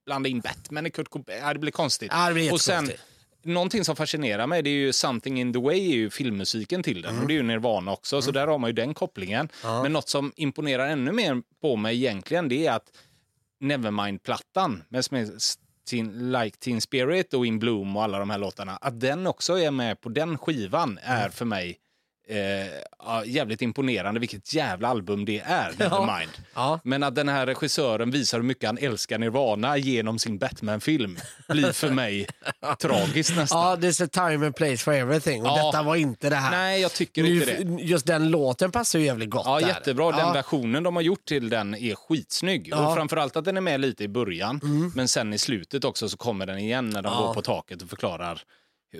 blanda 0.05 0.29
in 0.29 0.39
Batman 0.39 0.85
i 0.85 0.91
Kurt 0.91 1.09
Cobain, 1.09 1.43
ah, 1.43 1.53
det 1.53 1.59
blir 1.59 1.71
konstigt. 1.71 2.11
Ja, 2.11 2.27
det 2.27 2.33
blir 2.33 2.53
och 2.53 2.61
sen, 2.61 2.85
jättekonstigt. 2.85 3.12
Någonting 3.43 3.85
som 3.85 3.95
fascinerar 3.95 4.47
mig 4.47 4.61
det 4.61 4.69
är 4.69 4.71
ju 4.71 4.93
Something 4.93 5.39
in 5.39 5.53
the 5.53 5.59
way, 5.59 5.91
är 5.91 5.95
ju 5.95 6.09
filmmusiken 6.09 6.83
till 6.83 7.01
den. 7.01 7.19
Och 7.21 7.27
det 7.27 7.33
är 7.33 7.35
ju 7.35 7.43
Nirvana 7.43 7.91
också, 7.91 8.21
så 8.21 8.31
där 8.31 8.47
har 8.47 8.57
man 8.57 8.69
ju 8.69 8.73
den 8.73 8.93
kopplingen. 8.93 9.49
Men 9.83 9.93
något 9.93 10.09
som 10.09 10.33
imponerar 10.35 10.87
ännu 10.87 11.11
mer 11.11 11.41
på 11.61 11.75
mig 11.75 11.95
egentligen, 11.95 12.49
det 12.49 12.65
är 12.67 12.71
att 12.71 12.91
Nevermind-plattan 13.59 14.83
med 14.89 15.05
Teen, 15.89 16.31
Like 16.31 16.57
Teen 16.57 16.81
Spirit 16.81 17.33
och 17.33 17.45
In 17.45 17.59
Bloom 17.59 17.97
och 17.97 18.03
alla 18.03 18.19
de 18.19 18.29
här 18.29 18.37
låtarna, 18.37 18.77
att 18.81 18.99
den 18.99 19.27
också 19.27 19.59
är 19.59 19.71
med 19.71 20.01
på 20.01 20.09
den 20.09 20.37
skivan 20.37 20.99
är 21.03 21.29
för 21.29 21.45
mig 21.45 21.77
eh, 22.27 22.37
ja, 22.99 23.25
jävligt 23.25 23.61
imponerande 23.61 24.19
vilket 24.19 24.53
jävla 24.53 24.87
album 24.87 25.25
det 25.25 25.39
är, 25.39 25.71
Nevermind. 25.77 26.31
Ja. 26.53 26.79
Men 26.83 27.03
att 27.03 27.15
den 27.15 27.29
här 27.29 27.45
regissören 27.45 28.11
visar 28.11 28.37
hur 28.37 28.45
mycket 28.45 28.67
han 28.69 28.77
älskar 28.77 29.19
Nirvana 29.19 29.77
genom 29.77 30.19
sin 30.19 30.37
Batman-film 30.37 31.17
blir 31.49 31.71
för 31.71 31.89
mig 31.89 32.27
tragiskt 32.81 33.35
nästan. 33.35 33.59
ja, 33.61 33.75
there's 33.75 34.03
a 34.05 34.07
time 34.31 34.45
and 34.45 34.55
place 34.55 34.77
for 34.77 34.93
everything. 34.93 35.41
Och 35.41 35.47
Ja. 35.47 35.65
detta 35.65 35.83
var 35.83 35.95
inte 35.95 36.29
det 36.29 36.35
här. 36.35 36.51
Nej, 36.51 36.81
jag 36.81 36.93
tycker 36.93 37.23
Nu, 37.23 37.33
inte 37.35 37.63
det. 37.63 37.83
Just 37.83 38.05
den 38.05 38.29
låten 38.31 38.71
passar 38.71 38.99
ju 38.99 39.05
jävligt 39.05 39.29
gott 39.29 39.43
Ja, 39.45 39.59
där. 39.59 39.67
jättebra. 39.67 40.11
Den 40.11 40.19
Ja. 40.19 40.33
versionen 40.33 40.83
de 40.83 40.95
har 40.95 41.03
gjort 41.03 41.25
till 41.25 41.49
den 41.49 41.75
är 41.75 41.95
skitsnygg. 41.95 42.67
Ja. 42.71 42.77
Mm. 42.77 42.87
Och 42.89 42.95
framförallt 42.95 43.35
att 43.35 43.45
den 43.45 43.57
är 43.57 43.61
med 43.61 43.79
lite 43.81 44.03
i 44.03 44.07
början. 44.07 44.59
Men 44.95 45.07
sen 45.07 45.33
i 45.33 45.37
slutet 45.37 45.83
också 45.85 46.09
så 46.09 46.17
kommer 46.17 46.45
den 46.45 46.57
igen 46.57 46.89
när 46.89 47.01
de 47.01 47.13
Ja. 47.13 47.19
går 47.27 47.33
på 47.33 47.41
taket 47.41 47.81
och 47.81 47.89
förklarar 47.89 48.41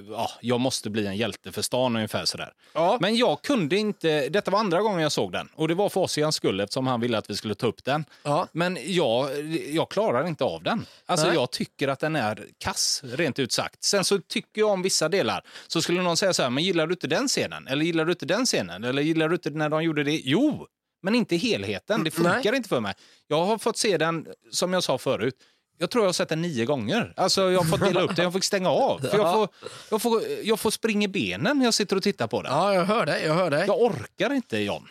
Ja, 0.10 0.30
jag 0.42 0.60
måste 0.60 0.90
bli 0.90 1.08
en 1.08 1.16
hjälte 1.18 1.52
för 1.52 1.62
stan 1.62 1.96
ungefär 1.96 2.26
sådär. 2.26 2.54
Ja. 2.74 2.98
Men 3.02 3.16
jag 3.16 3.42
kunde 3.42 3.78
inte, 3.78 4.30
detta 4.30 4.52
var 4.52 4.60
andra 4.60 4.82
gången 4.82 5.02
jag 5.02 5.12
såg 5.12 5.32
den. 5.32 5.50
Och 5.56 5.68
det 5.68 5.74
var 5.74 5.90
för 5.90 6.02
oss 6.02 6.18
i 6.18 6.22
hans 6.22 6.36
skull 6.36 6.60
eftersom 6.60 6.88
han 6.88 7.02
ville 7.02 7.18
att 7.18 7.30
vi 7.30 7.36
skulle 7.36 7.56
ta 7.56 7.68
upp 7.68 7.84
den. 7.84 8.06
Ja. 8.24 8.48
Men 8.52 8.78
jag, 8.86 9.48
jag 9.50 9.90
klarar 9.90 10.28
inte 10.28 10.44
av 10.44 10.64
den. 10.64 10.86
Alltså 11.06 11.28
Nej. 11.28 11.36
jag 11.36 11.52
tycker 11.52 11.88
att 11.88 12.00
den 12.00 12.16
är 12.16 12.48
kass, 12.58 13.02
rent 13.04 13.40
ut 13.40 13.52
sagt. 13.52 13.84
Sen 13.84 14.06
så 14.06 14.20
tycker 14.20 14.62
jag 14.62 14.70
om 14.70 14.82
vissa 14.82 15.10
delar. 15.10 15.44
Så 15.68 15.82
skulle 15.82 16.02
någon 16.02 16.18
säga 16.18 16.34
så 16.34 16.44
här, 16.44 16.50
men 16.50 16.64
gillar 16.64 16.88
du 16.88 16.94
inte 16.94 17.08
den 17.08 17.28
scenen? 17.28 17.68
Eller 17.68 17.86
gillar 17.86 18.06
du 18.06 18.12
inte 18.12 18.26
den 18.26 18.46
scenen? 18.46 18.84
Eller 18.84 19.02
gillar 19.02 19.30
du 19.30 19.36
inte 19.36 19.50
när 19.50 19.70
de 19.70 19.84
gjorde 19.84 20.04
det? 20.04 20.22
Jo, 20.24 20.68
men 21.02 21.16
inte 21.16 21.36
helheten. 21.36 22.04
Det 22.04 22.12
funkar 22.12 22.42
Nej. 22.44 22.56
inte 22.56 22.70
för 22.70 22.80
mig. 22.80 22.94
Jag 23.28 23.46
har 23.46 23.58
fått 23.58 23.78
se 23.78 23.98
den, 23.98 24.28
som 24.52 24.74
jag 24.74 24.84
sa 24.84 24.98
förut, 24.98 25.36
jag 25.78 25.90
tror 25.90 26.04
jag 26.04 26.08
har 26.08 26.14
sett 26.14 26.30
den 26.30 26.42
nio 26.42 26.66
gånger. 26.66 27.14
Alltså 27.18 27.52
jag 27.52 27.60
har 27.60 27.66
fått 27.66 27.80
dela 27.80 28.02
upp 28.02 28.16
den, 28.16 28.24
jag 28.24 28.34
fick 28.34 28.44
stänga 28.44 28.70
av. 28.70 29.00
För 29.00 29.18
jag, 29.18 29.34
får, 29.34 29.48
jag, 29.90 30.02
får, 30.02 30.22
jag 30.44 30.60
får 30.60 30.72
springa 30.72 31.06
i 31.06 31.08
benen 31.08 31.58
när 31.58 31.66
jag 31.66 31.74
sitter 31.74 31.96
och 31.96 32.04
tittar 32.04 32.28
på 32.28 32.42
den. 32.42 32.52
ja, 32.52 32.74
jag 32.74 32.86
hör 32.86 33.06
dig. 33.06 33.24
Jag 33.26 33.34
hör 33.34 33.50
dig. 33.52 33.64
Jag 33.68 33.82
orkar 33.82 34.34
inte, 34.34 34.58
John. 34.58 34.88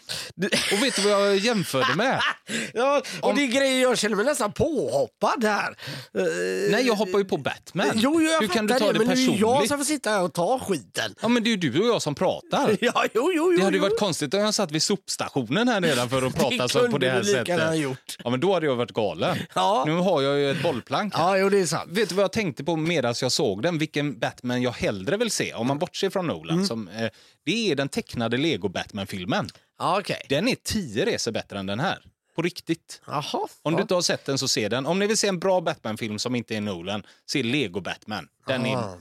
Och 0.72 0.82
vet 0.82 0.96
du 0.96 1.02
vad 1.02 1.12
jag 1.12 1.36
jämförde 1.36 1.94
med? 1.94 2.20
Ja, 2.74 3.02
och 3.20 3.34
det 3.34 3.42
är 3.42 3.46
grejer 3.46 3.82
jag 3.82 3.98
känner 3.98 4.16
mig 4.16 4.24
nästan 4.24 4.52
påhoppad 4.52 5.44
här. 5.44 5.76
Eh, 6.18 6.22
Nej, 6.70 6.86
jag 6.86 6.94
hoppar 6.94 7.18
ju 7.18 7.24
på 7.24 7.36
Batman. 7.36 7.86
Jo, 7.94 8.20
jag 8.20 8.40
Hur 8.40 8.48
kan 8.48 8.66
du 8.66 8.74
ta 8.74 8.92
det 8.92 8.98
men 8.98 9.06
nu 9.06 9.12
är 9.12 9.16
personligt? 9.16 9.40
det 9.40 9.46
jag 9.46 9.68
som 9.68 9.78
får 9.78 9.84
sitta 9.84 10.10
här 10.10 10.22
och 10.22 10.32
ta 10.34 10.58
skiten. 10.58 11.14
Ja, 11.22 11.28
men 11.28 11.42
det 11.42 11.48
är 11.48 11.50
ju 11.50 11.56
du 11.70 11.80
och 11.80 11.86
jag 11.88 12.02
som 12.02 12.14
pratar. 12.14 12.76
Ja, 12.80 13.04
jo, 13.14 13.32
jo, 13.34 13.52
jo. 13.52 13.56
Det 13.56 13.64
hade 13.64 13.76
ju 13.76 13.82
jo. 13.82 13.88
varit 13.88 13.98
konstigt 13.98 14.34
om 14.34 14.40
jag 14.40 14.54
satt 14.54 14.70
vid 14.70 14.82
sopstationen 14.82 15.68
här 15.68 15.80
nedanför 15.80 16.24
och 16.24 16.34
pratade 16.38 16.68
så 16.68 16.78
på 16.78 16.84
kunde 16.90 17.06
det 17.06 17.12
här 17.12 17.18
du 17.20 17.26
lika 17.26 17.38
sättet. 17.38 17.48
gärna 17.58 17.76
gjort. 17.76 18.16
Ja, 18.24 18.30
men 18.30 18.40
då 18.40 18.54
hade 18.54 18.66
jag 18.66 18.76
varit 18.76 18.92
galen. 18.92 19.38
Ja. 19.54 19.84
Nu 19.86 19.92
har 19.94 20.22
jag 20.22 20.38
ju 20.38 20.50
ett 20.50 20.62
bollplank. 20.74 21.14
här. 21.14 21.22
Ja, 21.22 21.38
jo, 21.38 21.48
det 21.48 21.58
är 21.60 21.66
sant. 21.66 21.90
Vet 21.92 22.08
du 22.08 22.14
vad 22.14 22.22
jag 22.24 22.32
tänkte 22.32 22.64
på 22.64 22.76
medan 22.76 23.14
jag 23.20 23.32
såg 23.32 23.62
den? 23.62 23.78
Vilken 23.78 24.18
Batman 24.18 24.62
jag 24.62 24.70
hellre 24.72 25.16
vill 25.16 25.30
se, 25.30 25.54
om 25.54 25.66
man 25.66 25.78
bortser 25.78 26.10
från 26.10 26.26
Nolan. 26.26 26.54
Mm. 26.54 26.66
Som, 26.66 26.88
eh, 26.88 27.10
det 27.44 27.70
är 27.70 27.76
den 27.76 27.88
tecknade 27.88 28.36
Lego-Batman-filmen. 28.36 29.48
Ja, 29.78 29.98
okej. 30.00 30.22
Den 30.28 30.48
är 30.48 30.54
tio 30.62 31.06
resor 31.06 31.32
bättre 31.32 31.58
än 31.58 31.66
den 31.66 31.80
här. 31.80 31.98
På 32.34 32.42
riktigt. 32.42 33.00
Jaha. 33.06 33.48
Om 33.62 33.74
du 33.76 33.82
inte 33.82 33.94
har 33.94 34.02
sett 34.02 34.24
den 34.24 34.38
så 34.38 34.48
se 34.48 34.68
den. 34.68 34.86
Om 34.86 34.98
ni 34.98 35.06
vill 35.06 35.16
se 35.18 35.28
en 35.28 35.38
bra 35.38 35.60
Batman-film 35.60 36.18
som 36.18 36.34
inte 36.34 36.56
är 36.56 36.60
Nolan, 36.60 37.02
se 37.26 37.42
Lego 37.42 37.80
Batman. 37.80 38.28
Den 38.46 38.66
är, 38.66 38.76
Ah. 38.76 38.96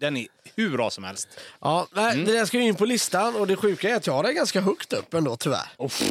den 0.00 0.16
är 0.16 0.26
hur 0.56 0.70
bra 0.70 0.90
som 0.90 1.04
helst. 1.04 1.28
Ja, 1.60 1.86
nej, 1.92 2.12
Mm. 2.12 2.24
Det 2.26 2.32
där 2.32 2.44
ska 2.44 2.56
ju 2.56 2.62
in 2.64 2.74
på 2.74 2.84
listan 2.84 3.36
och 3.36 3.46
det 3.46 3.56
sjuka 3.56 3.88
är 3.88 3.94
att 3.96 4.06
jag 4.06 4.14
har 4.14 4.22
det 4.22 4.32
ganska 4.32 4.60
högt 4.60 4.92
upp 4.92 5.14
ändå 5.14 5.36
tyvärr. 5.36 5.68
Uff, 5.78 6.02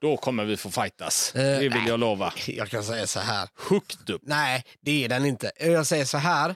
då 0.00 0.16
kommer 0.16 0.44
vi 0.44 0.56
få 0.56 0.70
fightas. 0.70 1.34
Eh, 1.34 1.42
det 1.42 1.58
vill 1.58 1.70
nej. 1.70 1.88
jag 1.88 2.00
lova. 2.00 2.32
Jag 2.46 2.68
kan 2.68 2.84
säga 2.84 3.06
så 3.06 3.20
här. 3.20 3.48
Högt 3.68 4.10
upp. 4.10 4.22
Nej, 4.24 4.64
det 4.80 5.04
är 5.04 5.08
den 5.08 5.26
inte. 5.26 5.52
Jag 5.60 5.86
säger 5.86 6.04
så 6.04 6.18
här. 6.18 6.54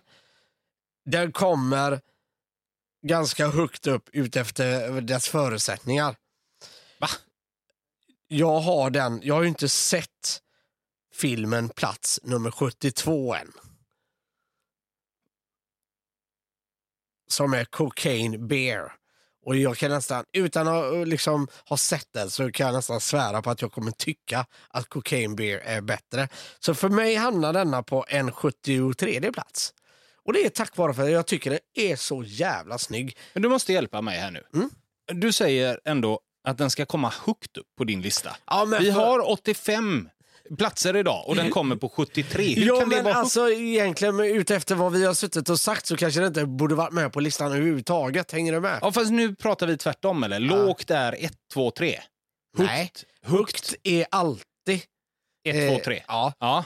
Den 1.05 1.33
kommer 1.33 2.01
ganska 3.03 3.49
högt 3.49 3.87
upp 3.87 4.09
utefter 4.13 5.01
dess 5.01 5.29
förutsättningar. 5.29 6.17
Va? 6.99 7.09
Jag 8.29 8.61
har 8.61 8.91
den, 8.91 9.21
jag 9.23 9.35
har 9.35 9.43
ju 9.43 9.49
inte 9.49 9.69
sett 9.69 10.41
filmen 11.15 11.69
plats 11.69 12.21
nummer 12.23 12.51
72 12.51 13.35
än. 13.35 13.53
Som 17.29 17.55
är 17.55 17.65
Cocaine 17.65 18.49
Bear. 18.49 18.93
Och 19.45 19.57
jag 19.57 19.77
kan 19.77 19.91
nästan, 19.91 20.25
utan 20.33 20.69
att 20.69 21.09
liksom 21.09 21.49
ha 21.69 21.77
sett 21.77 22.09
den, 22.13 22.31
så 22.31 22.53
kan 22.53 22.67
jag 22.67 22.75
nästan 22.75 23.01
svära 23.01 23.43
på 23.43 23.51
att 23.51 23.63
jag 23.63 23.73
kommer 23.73 23.91
tycka 23.91 24.47
att 24.69 24.89
Cocaine 24.89 25.37
Bear 25.37 25.59
är 25.59 25.81
bättre. 25.81 26.29
Så 26.61 26.75
för 26.75 26.89
mig 26.89 27.15
hamnar 27.15 27.53
denna 27.53 27.83
på 27.83 28.05
en 28.09 28.33
73 28.33 29.33
plats. 29.33 29.75
Och 30.25 30.33
det 30.33 30.45
är 30.47 30.49
tack 30.49 30.77
vare 30.77 30.95
för 30.95 31.03
att 31.03 31.11
jag 31.11 31.27
tycker 31.27 31.51
den 31.51 31.59
är 31.75 31.97
så 31.97 32.23
jävla 32.27 32.79
snygg. 32.79 33.17
Men 33.33 33.43
du 33.43 33.49
måste 33.49 33.73
hjälpa 33.73 34.01
mig 34.03 34.19
här 34.19 34.31
nu. 34.31 34.43
Mm. 34.55 34.71
Du 35.07 35.33
säger 35.33 35.81
ändå 35.85 36.21
att 36.45 36.59
den 36.59 36.71
ska 36.71 36.87
komma 36.87 37.13
högt 37.27 37.57
upp 37.57 37.67
på 37.79 37.85
din 37.85 38.03
lista. 38.03 38.37
Ja, 38.47 38.65
men 38.65 38.83
Vi 38.83 38.93
för- 38.93 39.01
har 39.01 39.31
85 39.31 40.09
platser 40.59 40.97
idag 40.97 41.29
och 41.29 41.37
den 41.37 41.51
kommer 41.51 41.77
på 41.77 41.89
73. 41.89 42.55
Hur 42.55 42.67
Jo, 42.67 42.77
kan 42.77 42.89
det 42.89 43.03
men 43.03 43.17
alltså 43.17 43.51
egentligen 43.51 44.21
utefter 44.21 44.75
vad 44.75 44.93
vi 44.93 45.05
har 45.07 45.15
suttit 45.15 45.49
och 45.49 45.61
sagt 45.61 45.87
så 45.87 45.97
kanske 45.97 46.21
det 46.21 46.27
inte 46.27 46.47
borde 46.47 46.75
varit 46.75 46.93
med 46.93 47.13
på 47.13 47.21
listan 47.21 47.53
överhuvudtaget. 47.53 48.33
Hänger 48.33 48.53
du 48.53 48.61
med? 48.61 48.79
Ja, 48.83 48.93
fast 48.93 49.11
nu 49.11 49.35
pratar 49.35 49.67
vi 49.67 49.77
tvärtom, 49.77 50.25
eller? 50.25 50.39
Lågt 50.39 50.91
är 50.91 51.25
1, 51.25 51.33
2, 51.53 51.71
3. 51.71 52.01
Nej, 52.57 52.93
högt 53.23 53.75
är 53.83 54.07
alltid... 54.11 54.81
1, 55.45 55.79
2, 55.79 55.85
3. 55.85 56.03
Ja. 56.09 56.33
Ja. 56.39 56.65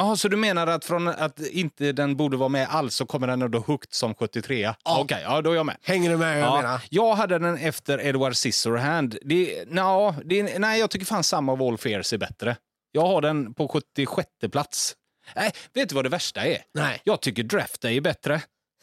Ja, 0.00 0.16
så 0.16 0.28
du 0.28 0.36
menar 0.36 0.66
att 0.66 0.84
från 0.84 1.08
att 1.08 1.40
inte 1.40 1.92
den 1.92 2.16
borde 2.16 2.36
vara 2.36 2.48
med 2.48 2.68
alls 2.70 2.94
så 2.94 3.06
kommer 3.06 3.26
den 3.26 3.42
ändå 3.42 3.64
högt 3.66 3.94
som 3.94 4.14
73? 4.14 4.74
Ja. 4.84 5.00
Okej, 5.00 5.20
ja, 5.24 5.42
då 5.42 5.50
är 5.52 5.56
jag 5.56 5.66
med. 5.66 5.76
Hänger 5.82 6.10
du 6.10 6.16
med 6.16 6.38
jag 6.40 6.46
Ja, 6.48 6.56
menar? 6.62 6.80
jag 6.90 7.14
hade 7.14 7.38
den 7.38 7.56
efter 7.58 8.06
Edward 8.06 8.36
Scissorhand. 8.36 9.16
Det, 9.22 9.64
no, 9.68 10.14
det, 10.24 10.58
nej, 10.58 10.80
jag 10.80 10.90
tycker 10.90 11.06
fan 11.06 11.24
samma 11.24 11.52
of 11.52 11.60
All 11.60 11.78
Fears 11.78 12.12
är 12.12 12.18
bättre. 12.18 12.56
Jag 12.92 13.06
har 13.06 13.20
den 13.20 13.54
på 13.54 13.68
76 13.68 14.28
plats. 14.52 14.94
Nej, 15.36 15.52
vet 15.74 15.88
du 15.88 15.94
vad 15.94 16.04
det 16.04 16.08
värsta 16.08 16.40
är? 16.46 16.58
Nej. 16.74 17.00
Jag 17.04 17.20
tycker 17.20 17.42
Draft 17.42 17.80
Day 17.80 17.96
är 17.96 18.00
bättre. 18.00 18.42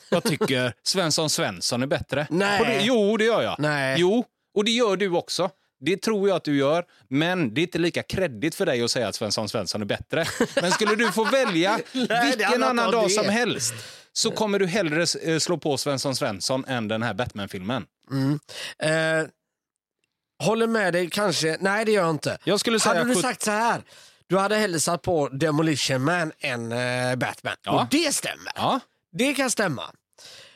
Jag 0.10 0.24
tycker 0.24 0.74
Svensson 0.84 1.30
Svensson 1.30 1.84
är 1.84 1.88
bättre. 1.88 2.28
Nej. 2.30 2.62
Det, 2.66 2.86
jo, 2.86 3.18
det 3.18 3.24
gör 3.26 3.42
jag. 3.42 3.56
Nej. 3.60 3.96
Jo, 4.00 4.26
och 4.56 4.66
det 4.66 4.72
gör 4.72 4.98
du 4.98 5.10
också. 5.10 5.50
Det 5.80 5.98
tror 6.02 6.30
jag 6.30 6.36
att 6.36 6.44
du 6.44 6.58
gör, 6.58 6.86
men 7.10 7.54
det 7.54 7.62
är 7.62 7.64
inte 7.64 7.78
lika 7.78 8.04
kreddigt 8.04 8.56
för 8.56 8.66
dig 8.66 8.82
att 8.84 8.92
säga 8.92 9.08
att 9.08 9.16
Svensson 9.16 9.50
Svensson 9.50 9.82
är 9.82 9.86
bättre. 9.86 10.26
Men 10.62 10.72
skulle 10.72 10.96
du 10.96 11.12
få 11.12 11.24
välja 11.24 11.80
vilken 11.94 12.64
annan 12.64 12.92
dag 12.92 13.06
det. 13.06 13.10
som 13.10 13.26
helst 13.26 13.74
så 14.14 14.32
kommer 14.32 14.60
du 14.60 14.68
hellre 14.68 15.06
eh, 15.24 15.40
slå 15.40 15.58
på 15.58 15.78
Svensson 15.78 16.16
Svensson 16.16 16.66
än 16.66 16.88
den 16.88 17.04
här 17.04 17.14
Batman-filmen. 17.14 17.86
Eh, 18.84 19.28
håller 20.44 20.68
med 20.68 20.94
dig 20.94 21.10
kanske. 21.10 21.58
Nej, 21.60 21.86
det 21.86 21.92
gör 21.92 22.02
jag 22.02 22.10
inte. 22.10 22.38
Jag 22.44 22.60
skulle 22.60 22.80
säga 22.80 22.98
hade 22.98 23.14
du 23.14 23.22
sagt 23.22 23.42
så 23.42 23.52
här. 23.52 23.82
Du 24.28 24.38
hade 24.38 24.56
hellre 24.56 24.80
satt 24.80 25.02
på 25.02 25.30
Demolition 25.30 26.04
Man 26.04 26.32
än 26.40 26.72
eh, 26.72 27.16
Batman. 27.16 27.56
Ja. 27.64 27.82
Och 27.82 27.88
det 27.92 28.16
stämmer. 28.16 28.52
Ja, 28.56 28.80
Det 29.12 29.34
kan 29.34 29.52
stämma. 29.52 29.84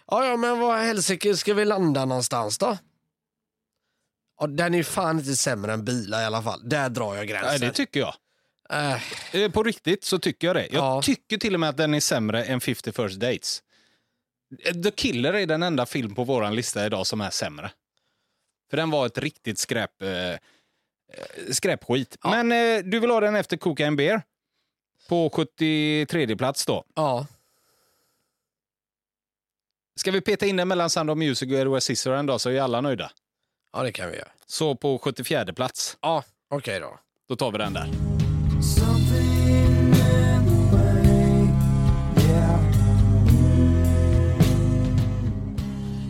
Ja, 0.08 0.26
ja, 0.26 0.38
men 0.38 0.60
var 0.60 0.78
helsike 0.78 1.38
ska 1.38 1.54
vi 1.54 1.66
landa 1.66 2.06
någonstans 2.06 2.58
då? 2.58 2.78
Ja, 4.42 4.48
den 4.48 4.74
är 4.74 4.84
fan 4.84 5.20
inte 5.20 5.36
sämre 5.36 5.74
än 5.74 5.86
bilar 5.86 6.22
i 6.22 6.26
alla 6.26 6.42
fall. 6.44 6.70
Där 6.70 6.90
drar 6.90 7.16
jag 7.16 7.28
gränsen. 7.28 7.50
nej, 7.50 7.60
det 7.60 7.72
tycker 7.72 8.00
jag. 8.00 8.14
Eh, 8.70 9.02
Eh, 9.36 9.52
På 9.52 9.64
riktigt 9.64 10.04
så 10.04 10.20
tycker 10.20 10.48
jag 10.48 10.56
det. 10.56 10.68
Jag 10.72 10.84
Ja. 10.84 11.02
tycker 11.02 11.38
till 11.38 11.54
och 11.54 11.60
med 11.60 11.70
att 11.70 11.78
den 11.78 11.94
är 11.94 12.00
sämre 12.00 12.44
än 12.44 12.62
50 12.62 12.92
first 12.92 13.20
dates. 13.20 13.64
Eh, 14.66 14.74
The 14.74 14.92
Killer 14.92 15.34
är 15.34 15.46
den 15.46 15.64
enda 15.64 15.86
film 15.86 16.16
på 16.16 16.24
vår 16.24 16.52
lista 16.52 16.86
idag 16.86 17.08
som 17.08 17.22
är 17.22 17.30
sämre. 17.30 17.72
För 18.70 18.78
den 18.78 18.90
var 18.90 19.06
ett 19.06 19.18
riktigt 19.18 19.60
skräp, 19.60 20.02
eh, 20.02 20.10
eh, 20.10 20.38
skräpskit. 21.52 22.18
Ja. 22.24 22.30
Men 22.44 22.52
eh, 22.52 22.84
du 22.92 23.00
vill 23.00 23.10
ha 23.12 23.20
den 23.20 23.36
efter 23.36 23.58
Cocaine 23.58 23.96
Bear? 23.96 24.22
På 25.10 25.30
73 25.30 26.36
plats 26.38 26.66
då. 26.66 26.84
ja. 26.96 27.28
Ska 29.96 30.12
vi 30.12 30.22
peta 30.22 30.46
in 30.46 30.56
den 30.58 30.68
mellan 30.68 30.90
Sound 30.90 31.10
of 31.10 31.18
Music 31.18 31.52
och 31.52 31.58
Edward 31.60 31.82
Scissorhands 31.82 32.28
då 32.32 32.40
så 32.40 32.50
är 32.50 32.62
alla 32.62 32.82
nöjda. 32.82 33.12
Ja, 33.74 33.84
det 33.84 33.92
kan 33.92 34.12
vi 34.12 34.18
göra. 34.18 34.28
Så 34.46 34.76
på 34.76 35.00
74 35.00 35.54
plats, 35.54 35.98
Ja, 36.02 36.24
okej 36.50 36.80
då. 36.80 37.00
då 37.30 37.36
tar 37.36 37.52
vi 37.52 37.58
den 37.58 37.74
där. 37.74 37.90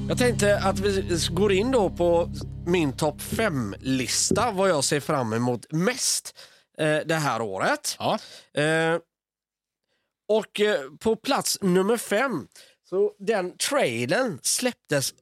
Jag 0.09 0.17
tänkte 0.17 0.59
att 0.59 0.79
vi 0.79 1.17
går 1.31 1.51
in 1.51 1.71
då 1.71 1.89
på 1.89 2.29
min 2.65 2.93
topp 2.97 3.21
5-lista, 3.21 4.51
vad 4.51 4.69
jag 4.69 4.83
ser 4.83 4.99
fram 4.99 5.33
emot 5.33 5.71
mest 5.71 6.39
eh, 6.77 6.97
det 7.05 7.15
här 7.15 7.41
året. 7.41 7.95
Ja. 7.99 8.19
Eh, 8.61 8.97
och 10.27 10.59
eh, 10.61 10.79
på 10.99 11.15
plats 11.15 11.57
nummer 11.61 11.97
fem, 11.97 12.47
så 12.89 13.11
den 13.19 13.57
trailern 13.57 14.39
släpptes 14.43 15.13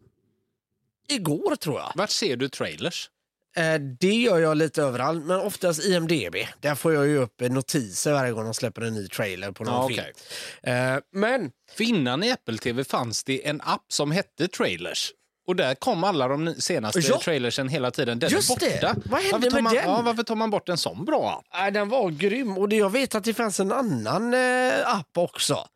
igår 1.10 1.56
tror 1.56 1.80
jag. 1.80 1.92
Vart 1.96 2.10
ser 2.10 2.36
du 2.38 2.50
trailers? 2.50 3.10
Eh, 3.58 3.74
det 4.00 4.14
gör 4.14 4.40
jag 4.40 4.58
lite 4.58 4.82
överallt, 4.84 5.26
men 5.26 5.40
oftast 5.40 5.86
IMDB. 5.86 6.36
Där 6.60 6.76
får 6.76 6.94
jag 6.94 7.08
ju 7.08 7.18
upp 7.18 7.42
notiser 7.42 8.14
varje 8.14 8.32
gång 8.32 8.44
de 8.46 8.54
släpper 8.54 8.82
en 8.82 8.94
ny 8.94 9.08
trailer 9.08 9.52
på 9.52 9.64
någon 9.64 9.94
Ja, 9.94 10.04
film. 10.04 10.16
Eh, 10.64 10.98
men 11.14 11.52
För 11.78 11.84
innan 11.84 12.24
i 12.24 12.32
Apple 12.32 12.58
TV 12.58 12.84
fanns 12.84 13.24
det 13.24 13.48
en 13.48 13.62
app 13.62 13.86
som 13.88 14.12
hette 14.12 14.48
Trailers. 14.48 15.12
Och 15.48 15.56
där 15.56 15.76
kom 15.76 16.04
alla 16.04 16.28
de 16.28 16.56
senaste 16.60 17.00
Ja. 17.00 17.20
trailersen 17.22 17.70
hela 17.70 17.92
tiden. 17.92 18.20
Den 18.20 18.30
Just 18.30 18.50
är 18.50 18.54
borta. 18.56 18.66
det. 18.66 18.96
Vad 19.10 19.22
hände 19.22 19.38
varför 19.38 19.52
med 19.52 19.64
man, 19.64 19.74
den? 19.76 19.84
Ja, 19.84 20.02
varför 20.02 20.24
tar 20.24 20.36
man 20.36 20.50
bort 20.50 20.70
en 20.70 20.78
sån 20.78 21.06
bra 21.06 21.32
app? 21.40 21.46
Nej, 21.60 21.72
den 21.72 21.90
var 21.90 22.10
grym 22.10 22.58
och 22.58 22.70
det, 22.70 22.76
jag 22.76 22.90
vet 22.90 23.16
att 23.16 23.24
det 23.24 23.34
fanns 23.34 23.60
en 23.60 23.72
annan 23.72 24.34
eh, 24.34 24.96
app 24.96 25.18
också. 25.18 25.68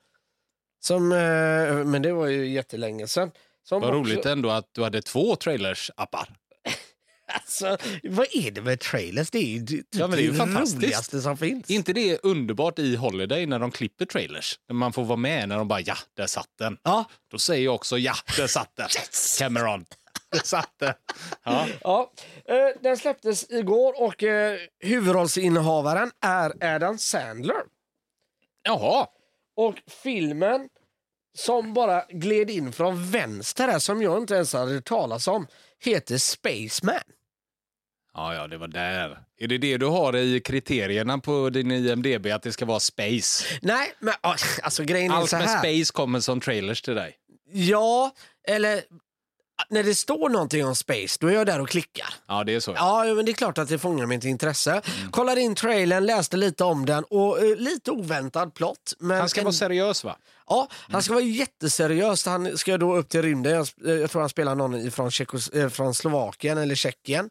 Som, 0.83 1.11
eh, 1.11 1.17
men 1.85 2.01
det 2.01 2.13
var 2.13 2.27
ju 2.27 2.47
jättelänge 2.47 3.07
sedan. 3.07 3.31
Som 3.63 3.81
Vad 3.81 3.89
också, 3.89 3.99
roligt 4.13 4.25
ändå 4.25 4.49
att 4.49 4.69
du 4.71 4.83
hade 4.83 5.01
två 5.01 5.35
trailers-appar. 5.35 6.25
Alltså, 7.27 7.77
vad 8.03 8.27
är 8.31 8.51
det 8.51 8.61
med 8.61 8.79
trailers? 8.79 9.29
Det 9.29 9.37
är 9.37 9.47
ju 9.59 9.65
typ 9.65 9.87
Ja, 9.91 10.07
men 10.07 10.17
det 10.17 10.21
är 10.21 10.25
ju 10.25 10.31
det 10.31 10.37
fantastiskt. 10.37 10.75
roligaste 10.83 11.21
som 11.21 11.37
finns. 11.37 11.69
Är 11.69 11.75
inte 11.75 11.93
det 11.93 12.19
underbart 12.23 12.79
i 12.79 12.95
Holiday 12.95 13.45
när 13.45 13.59
de 13.59 13.71
klipper 13.71 14.05
trailers? 14.05 14.59
När 14.67 14.73
man 14.73 14.93
får 14.93 15.03
vara 15.03 15.17
med 15.17 15.49
när 15.49 15.57
de 15.57 15.67
bara 15.67 15.79
ja, 15.81 15.95
där 16.13 16.27
satt 16.27 16.49
den. 16.59 16.77
Ja, 16.83 17.05
Då 17.31 17.37
säger 17.39 17.65
jag 17.65 17.75
också 17.75 17.97
ja, 17.97 18.13
där 18.37 18.47
satt 18.47 18.75
den. 18.75 18.87
Cameron. 19.39 19.85
Där 20.31 20.39
satt 20.43 20.73
den. 20.79 20.93
Ja. 21.43 21.67
ja. 21.81 22.11
Eh, 22.45 22.81
den 22.81 22.97
släpptes 22.97 23.51
igår 23.51 24.01
och 24.01 24.23
eh, 24.23 24.59
huvudrollsinnehavaren 24.79 26.11
är 26.21 26.75
Adam 26.75 26.97
Sandler. 26.97 27.61
Jaha. 28.63 29.07
Och 29.55 29.75
filmen 30.03 30.69
som 31.37 31.73
bara 31.73 32.03
gled 32.09 32.49
in 32.49 32.73
från 32.73 33.11
vänster 33.11 33.67
här, 33.67 33.79
som 33.79 34.01
jag 34.01 34.17
inte 34.17 34.33
ens 34.35 34.53
hade 34.53 34.73
hört 34.73 34.85
talas 34.85 35.27
om, 35.27 35.47
heter 35.79 36.17
Spaceman. 36.17 36.99
Ja, 38.13 38.35
ja, 38.35 38.47
det 38.47 38.57
var 38.57 38.67
där. 38.67 39.19
Är 39.37 39.47
det 39.47 39.57
det 39.57 39.77
du 39.77 39.85
har 39.85 40.15
i 40.15 40.39
kriterierna 40.39 41.17
på 41.17 41.49
din 41.49 41.71
IMDB, 41.71 42.27
att 42.27 42.43
det 42.43 42.51
ska 42.51 42.65
vara 42.65 42.79
space? 42.79 43.45
Nej, 43.61 43.93
men 43.99 44.13
alltså 44.63 44.83
grejen 44.83 45.11
är 45.11 45.15
Allt 45.15 45.29
så 45.29 45.35
med 45.35 45.47
här. 45.47 45.59
space 45.59 45.93
kommer 45.93 46.19
som 46.19 46.39
trailers 46.41 46.81
till 46.81 46.95
dig. 46.95 47.15
Ja, 47.51 48.11
eller 48.47 48.81
när 49.69 49.83
det 49.83 49.95
står 49.95 50.29
någonting 50.29 50.65
om 50.65 50.75
space, 50.75 51.17
då 51.19 51.27
är 51.27 51.33
jag 51.33 51.45
där 51.45 51.61
och 51.61 51.69
klickar. 51.69 52.13
Ja, 52.27 52.43
det 52.43 52.55
är 52.55 52.59
så. 52.59 52.73
Ja, 52.75 53.03
men 53.03 53.25
det 53.25 53.31
är 53.31 53.33
klart 53.33 53.57
att 53.57 53.69
det 53.69 53.79
fångar 53.79 54.05
mitt 54.05 54.23
intresse. 54.23 54.71
Mm. 54.71 55.11
Kollade 55.11 55.41
in 55.41 55.55
trailern, 55.55 56.05
läste 56.05 56.37
lite 56.37 56.63
om 56.63 56.85
den 56.85 57.03
och 57.03 57.39
eh, 57.43 57.55
lite 57.55 57.91
oväntad 57.91 58.53
plott. 58.53 58.93
Men 58.99 59.19
Han 59.19 59.29
ska 59.29 59.39
en, 59.41 59.45
vara 59.45 59.53
seriös, 59.53 60.03
va? 60.03 60.17
Ja, 60.53 60.67
han 60.91 61.03
ska 61.03 61.13
vara 61.13 61.23
jätteseriös. 61.23 62.25
Han 62.25 62.57
ska 62.57 62.77
då 62.77 62.95
upp 62.95 63.09
till 63.09 63.21
rymden. 63.21 63.53
Jag, 63.53 63.67
eh, 63.85 64.01
jag 64.01 64.11
tror 64.11 64.21
han 64.21 64.29
spelar 64.29 64.55
någon 64.55 64.91
från, 64.91 65.11
Tjeckos, 65.11 65.49
eh, 65.49 65.69
från 65.69 65.93
Slovakien 65.93 66.57
eller 66.57 66.75
Tjeckien. 66.75 67.29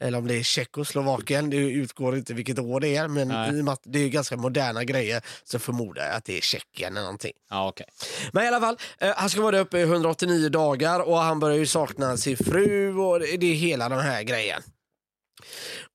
Eller 0.00 0.18
om 0.18 0.26
det 0.26 0.34
är 0.34 0.42
Tjeckoslovakien, 0.42 1.50
det 1.50 1.56
utgår 1.56 2.16
inte 2.16 2.34
vilket 2.34 2.58
år 2.58 2.80
det 2.80 2.96
är. 2.96 3.08
Men 3.08 3.28
Nej. 3.28 3.56
i 3.56 3.60
och 3.60 3.64
med 3.64 3.72
att 3.72 3.82
det 3.84 3.98
är 3.98 4.08
ganska 4.08 4.36
moderna 4.36 4.84
grejer 4.84 5.22
så 5.44 5.58
förmodar 5.58 6.06
jag 6.06 6.14
att 6.14 6.24
det 6.24 6.36
är 6.36 6.40
Tjeckien 6.40 6.92
eller 6.92 7.02
någonting. 7.02 7.32
Ja, 7.50 7.68
okej. 7.68 7.86
Men 8.32 8.44
i 8.44 8.48
alla 8.48 8.60
fall, 8.60 8.78
eh, 8.98 9.12
han 9.16 9.30
ska 9.30 9.40
vara 9.40 9.52
där 9.52 9.60
uppe 9.60 9.78
i 9.78 9.82
189 9.82 10.48
dagar 10.48 11.00
och 11.00 11.18
han 11.18 11.40
börjar 11.40 11.58
ju 11.58 11.66
sakna 11.66 12.16
sin 12.16 12.36
fru 12.36 12.96
och 12.96 13.20
det 13.20 13.36
det 13.36 13.46
är 13.46 13.54
hela 13.54 13.88
den 13.88 14.00
här 14.00 14.22
grejen. 14.22 14.62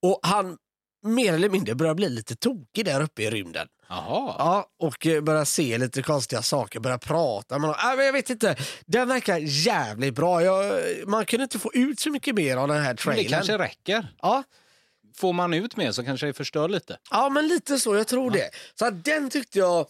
Och 0.01 0.19
han 0.23 0.57
mer 1.05 1.33
eller 1.33 1.49
mindre 1.49 1.75
börjar 1.75 1.95
bli 1.95 2.09
lite 2.09 2.35
tokig 2.35 2.85
där 2.85 3.01
uppe 3.01 3.23
i 3.23 3.29
rymden. 3.29 3.67
Jaha. 3.95 4.35
Ja, 4.37 4.67
och 4.79 5.07
eh, 5.07 5.21
börjar 5.21 5.45
se 5.45 5.77
lite 5.77 6.01
konstiga 6.01 6.41
saker, 6.41 6.79
börjar 6.79 6.97
prata. 6.97 7.59
Men, 7.59 7.69
äh, 7.69 7.75
men 7.97 8.05
jag 8.05 8.13
vet 8.13 8.29
inte, 8.29 8.55
den 8.85 9.07
verkar 9.07 9.37
jävligt 9.41 10.13
bra. 10.15 10.43
Jag, 10.43 10.81
man 11.07 11.25
kunde 11.25 11.43
inte 11.43 11.59
få 11.59 11.71
ut 11.73 11.99
så 11.99 12.09
mycket 12.11 12.35
mer 12.35 12.57
av 12.57 12.67
den 12.67 12.77
här 12.77 12.87
Men 12.87 12.97
trailern. 12.97 13.23
det 13.25 13.29
kanske 13.29 13.57
räcker. 13.57 14.07
ja, 14.21 14.43
Får 15.15 15.33
man 15.33 15.53
ut 15.53 15.77
mer 15.77 15.91
så 15.91 16.03
kanske 16.03 16.25
det 16.25 16.33
förstör 16.33 16.69
lite. 16.69 16.97
ja, 17.11 17.29
men 17.29 17.47
lite 17.47 17.79
så. 17.79 17.95
Jag 17.95 18.07
tror 18.07 18.31
det. 18.31 18.49
Så 18.79 18.89
den 18.89 19.29
tyckte 19.29 19.59
jag... 19.59 19.85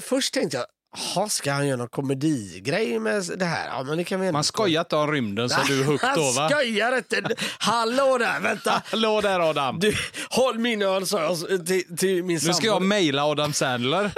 Först 0.00 0.34
tänkte 0.34 0.56
jag, 0.56 0.66
"Jaha, 0.96 1.28
ska 1.28 1.52
han 1.52 1.66
göra 1.66 1.76
någon 1.76 1.88
komedigrej 1.88 2.98
med 2.98 3.24
det 3.36 3.44
här? 3.44 3.66
Ja, 3.68 3.82
men 3.82 3.98
det 3.98 4.04
kan 4.04 4.20
vi 4.20 4.32
Man 4.32 4.44
skojar 4.44 4.80
inte 4.80 4.96
om 4.96 5.12
rymden 5.12 5.50
så 5.50 5.60
du 5.68 5.80
är 5.80 5.84
hooked 5.84 6.08
då, 6.14 6.30
va? 6.30 6.40
Han 6.40 6.50
skojar 6.50 6.96
inte. 6.96 7.34
Hallå 7.58 8.18
där, 8.18 8.40
vänta. 8.40 8.82
Hallå 8.90 9.20
där, 9.20 9.40
Adam. 9.50 9.78
Du, 9.78 9.94
håll 10.30 10.58
min 10.58 10.82
öl, 10.82 11.06
sa 11.06 11.22
jag 11.22 11.66
till, 11.66 11.96
till 11.96 12.24
min 12.24 12.40
Nu 12.44 12.52
ska 12.54 12.66
jag 12.66 12.74
sambo. 12.74 12.86
mejla 12.86 13.24
Adam 13.24 13.52
Sandler. 13.52 14.10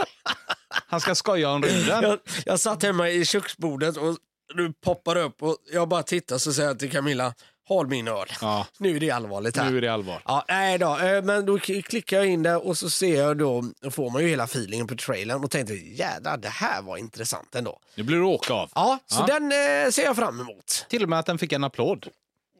Han 0.87 1.01
ska 1.01 1.15
skoja 1.15 1.51
om 1.51 1.63
rymden. 1.63 2.03
Jag, 2.03 2.19
jag 2.45 2.61
satt 2.61 2.83
hemma 2.83 3.09
i 3.11 3.25
köksbordet 3.25 3.97
och 3.97 4.17
du 4.55 4.73
poppar 4.85 5.17
upp 5.17 5.43
och 5.43 5.57
jag 5.73 5.89
bara 5.89 6.03
tittar 6.03 6.39
så 6.39 6.53
säger 6.53 6.69
jag 6.69 6.79
till 6.79 6.91
Camilla, 6.91 7.35
håll 7.69 7.87
min 7.87 8.09
öl. 8.09 8.27
Ja, 8.41 8.67
Nu 8.79 8.97
är 8.97 9.01
det 9.01 9.11
allvarligt 9.11 9.57
här. 9.57 9.71
nu 9.71 9.77
är 9.77 9.81
det 9.81 9.89
allvar. 9.89 10.23
Ja, 10.25 10.45
nej 10.49 10.79
då, 10.79 10.99
eh, 10.99 11.23
men 11.23 11.47
då 11.47 11.59
klickar 11.59 12.17
jag 12.17 12.27
in 12.27 12.43
där 12.43 12.67
och 12.67 12.79
så 12.79 12.91
ser 12.91 13.17
jag 13.23 13.39
då, 13.39 13.65
då 13.81 13.91
får 13.91 14.11
man 14.11 14.23
ju 14.23 14.29
hela 14.29 14.45
feelingen 14.45 14.87
på 14.87 14.97
trailern 14.97 15.45
och 15.45 15.51
tänkte 15.51 15.75
jädrar 15.75 16.37
det 16.37 16.49
här 16.49 16.83
var 16.83 16.97
intressant 16.97 17.55
ändå. 17.55 17.81
Nu 17.95 18.03
blir 18.03 18.17
det 18.17 18.23
åka 18.25 18.53
av. 18.55 18.71
Ja, 18.75 18.99
så 19.07 19.25
Ja. 19.29 19.39
den 19.39 19.43
eh, 19.53 19.91
ser 19.91 20.03
jag 20.05 20.17
fram 20.17 20.41
emot. 20.41 20.87
Till 20.89 21.03
och 21.03 21.09
med 21.09 21.19
att 21.19 21.27
den 21.27 21.39
fick 21.39 21.53
en 21.53 21.65
applåd. 21.65 22.09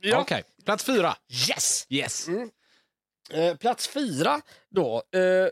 Ja. 0.01 0.19
Okej, 0.21 0.43
plats 0.65 0.85
fyra. 0.85 1.17
Yes! 1.49 1.87
Yes. 1.89 2.29
Eh, 3.31 3.57
plats 3.57 3.89
fyra 3.89 4.41
då. 4.71 4.97
Eh, 4.97 5.49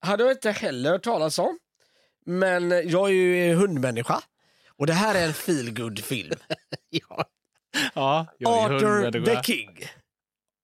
hade 0.00 0.22
jag 0.24 0.32
inte 0.32 0.50
heller 0.50 0.90
hört 0.90 1.02
talas 1.02 1.38
om. 1.38 1.58
Men 2.26 2.70
jag 2.70 3.08
är 3.08 3.12
ju 3.12 3.54
hundmänniska. 3.54 4.20
Och 4.76 4.86
det 4.86 4.92
här 4.92 5.14
är 5.14 5.26
en 5.26 5.34
feel 5.34 5.96
film 6.02 6.34
Ja, 6.90 7.24
ja 7.94 8.26
Arthur 8.44 9.24
the 9.24 9.42
King. 9.42 9.88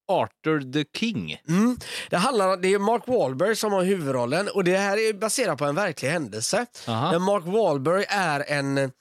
Arthur 0.08 0.72
the 0.72 0.84
King. 0.98 1.36
Mm. 1.48 1.78
Det, 2.10 2.16
handlar, 2.16 2.56
det 2.56 2.68
är 2.68 2.78
Mark 2.78 3.02
Wahlberg 3.06 3.56
som 3.56 3.72
har 3.72 3.84
huvudrollen 3.84 4.48
och 4.48 4.64
det 4.64 4.78
här 4.78 4.98
är 4.98 5.12
baserat 5.12 5.58
på 5.58 5.64
en 5.64 5.74
verklig 5.74 6.08
händelse. 6.08 6.66
Aha. 6.88 7.18
Mark 7.18 7.44
Wahlberg 7.44 8.04
är 8.08 8.44
en, 8.48 8.92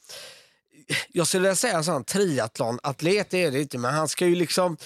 jag 1.09 1.27
skulle 1.27 1.41
vilja 1.41 1.55
säga 1.55 1.83
sån 1.83 2.03
triathlonatlet, 2.03 3.33
är 3.33 3.51
det 3.51 3.59
inte, 3.59 3.77
men 3.77 3.93
han 3.93 4.07
ska 4.07 4.27
ju 4.27 4.35
liksom 4.35 4.77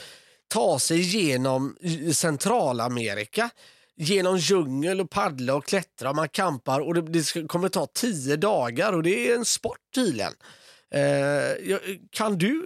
ta 0.48 0.80
sig 0.80 1.00
genom 1.00 1.78
Centralamerika, 2.14 3.50
genom 3.96 4.38
djungel 4.38 5.02
och 5.02 5.10
paddla 5.10 5.56
och 5.56 5.66
klättra, 5.66 6.14
man 6.14 6.30
kampar 6.30 6.80
och 6.80 6.94
det, 6.94 7.02
det 7.02 7.24
ska, 7.24 7.48
kommer 7.48 7.70
ta 7.70 7.86
tio 7.86 8.36
dagar 8.36 8.94
och 8.94 9.04
det 9.04 9.30
är 9.30 9.36
en 9.36 9.46
sport 9.46 9.80
tydligen. 9.96 10.34
Eh, 10.94 11.78
kan 12.12 12.38
du 12.38 12.66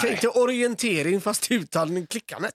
tänk 0.00 0.20
dig 0.20 0.30
orientering 0.30 1.20
fast 1.20 1.50
utan 1.50 2.06
klickandet? 2.06 2.54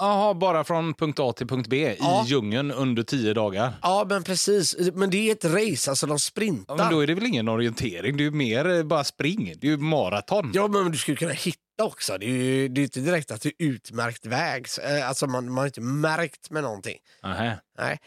Jaha, 0.00 0.34
bara 0.34 0.64
från 0.64 0.94
punkt 0.94 1.18
A 1.20 1.32
till 1.32 1.46
punkt 1.46 1.66
B 1.68 1.96
Ja. 2.00 2.24
i 2.26 2.28
djungeln 2.28 2.70
under 2.70 3.02
tio 3.02 3.34
dagar. 3.34 3.72
Ja, 3.82 4.06
men 4.08 4.22
precis. 4.24 4.76
Men 4.94 5.10
det 5.10 5.16
är 5.28 5.32
ett 5.32 5.44
race, 5.44 5.90
alltså 5.90 6.06
de 6.06 6.12
Ja, 6.12 6.18
sprintar. 6.18 6.76
men 6.76 6.92
då 6.92 7.00
är 7.00 7.06
det 7.06 7.14
väl 7.14 7.26
ingen 7.26 7.48
orientering, 7.48 8.16
det 8.16 8.24
är 8.24 8.30
mer 8.30 8.68
eh, 8.68 8.82
bara 8.82 9.04
spring. 9.04 9.54
Det 9.60 9.66
är 9.66 9.70
ju 9.70 9.76
maraton. 9.76 10.50
Ja, 10.54 10.68
men 10.68 10.90
du 10.92 10.98
skulle 10.98 11.16
kunna 11.16 11.32
hitta 11.32 11.58
också. 11.82 12.18
Det 12.18 12.26
är 12.26 12.30
ju 12.30 12.68
det 12.68 12.80
är 12.80 12.82
inte 12.82 13.00
direkt 13.00 13.30
att 13.30 13.40
det 13.42 13.48
är 13.48 13.54
utmärkt 13.58 14.26
väg. 14.26 14.66
Eh, 14.82 15.08
Alltså 15.08 15.26
man, 15.26 15.44
man 15.48 15.58
har 15.58 15.66
inte 15.66 15.80
märkt 15.80 16.50
med 16.50 16.62
någonting. 16.62 16.96
Nähä. 17.22 17.60
Nej. 17.78 17.98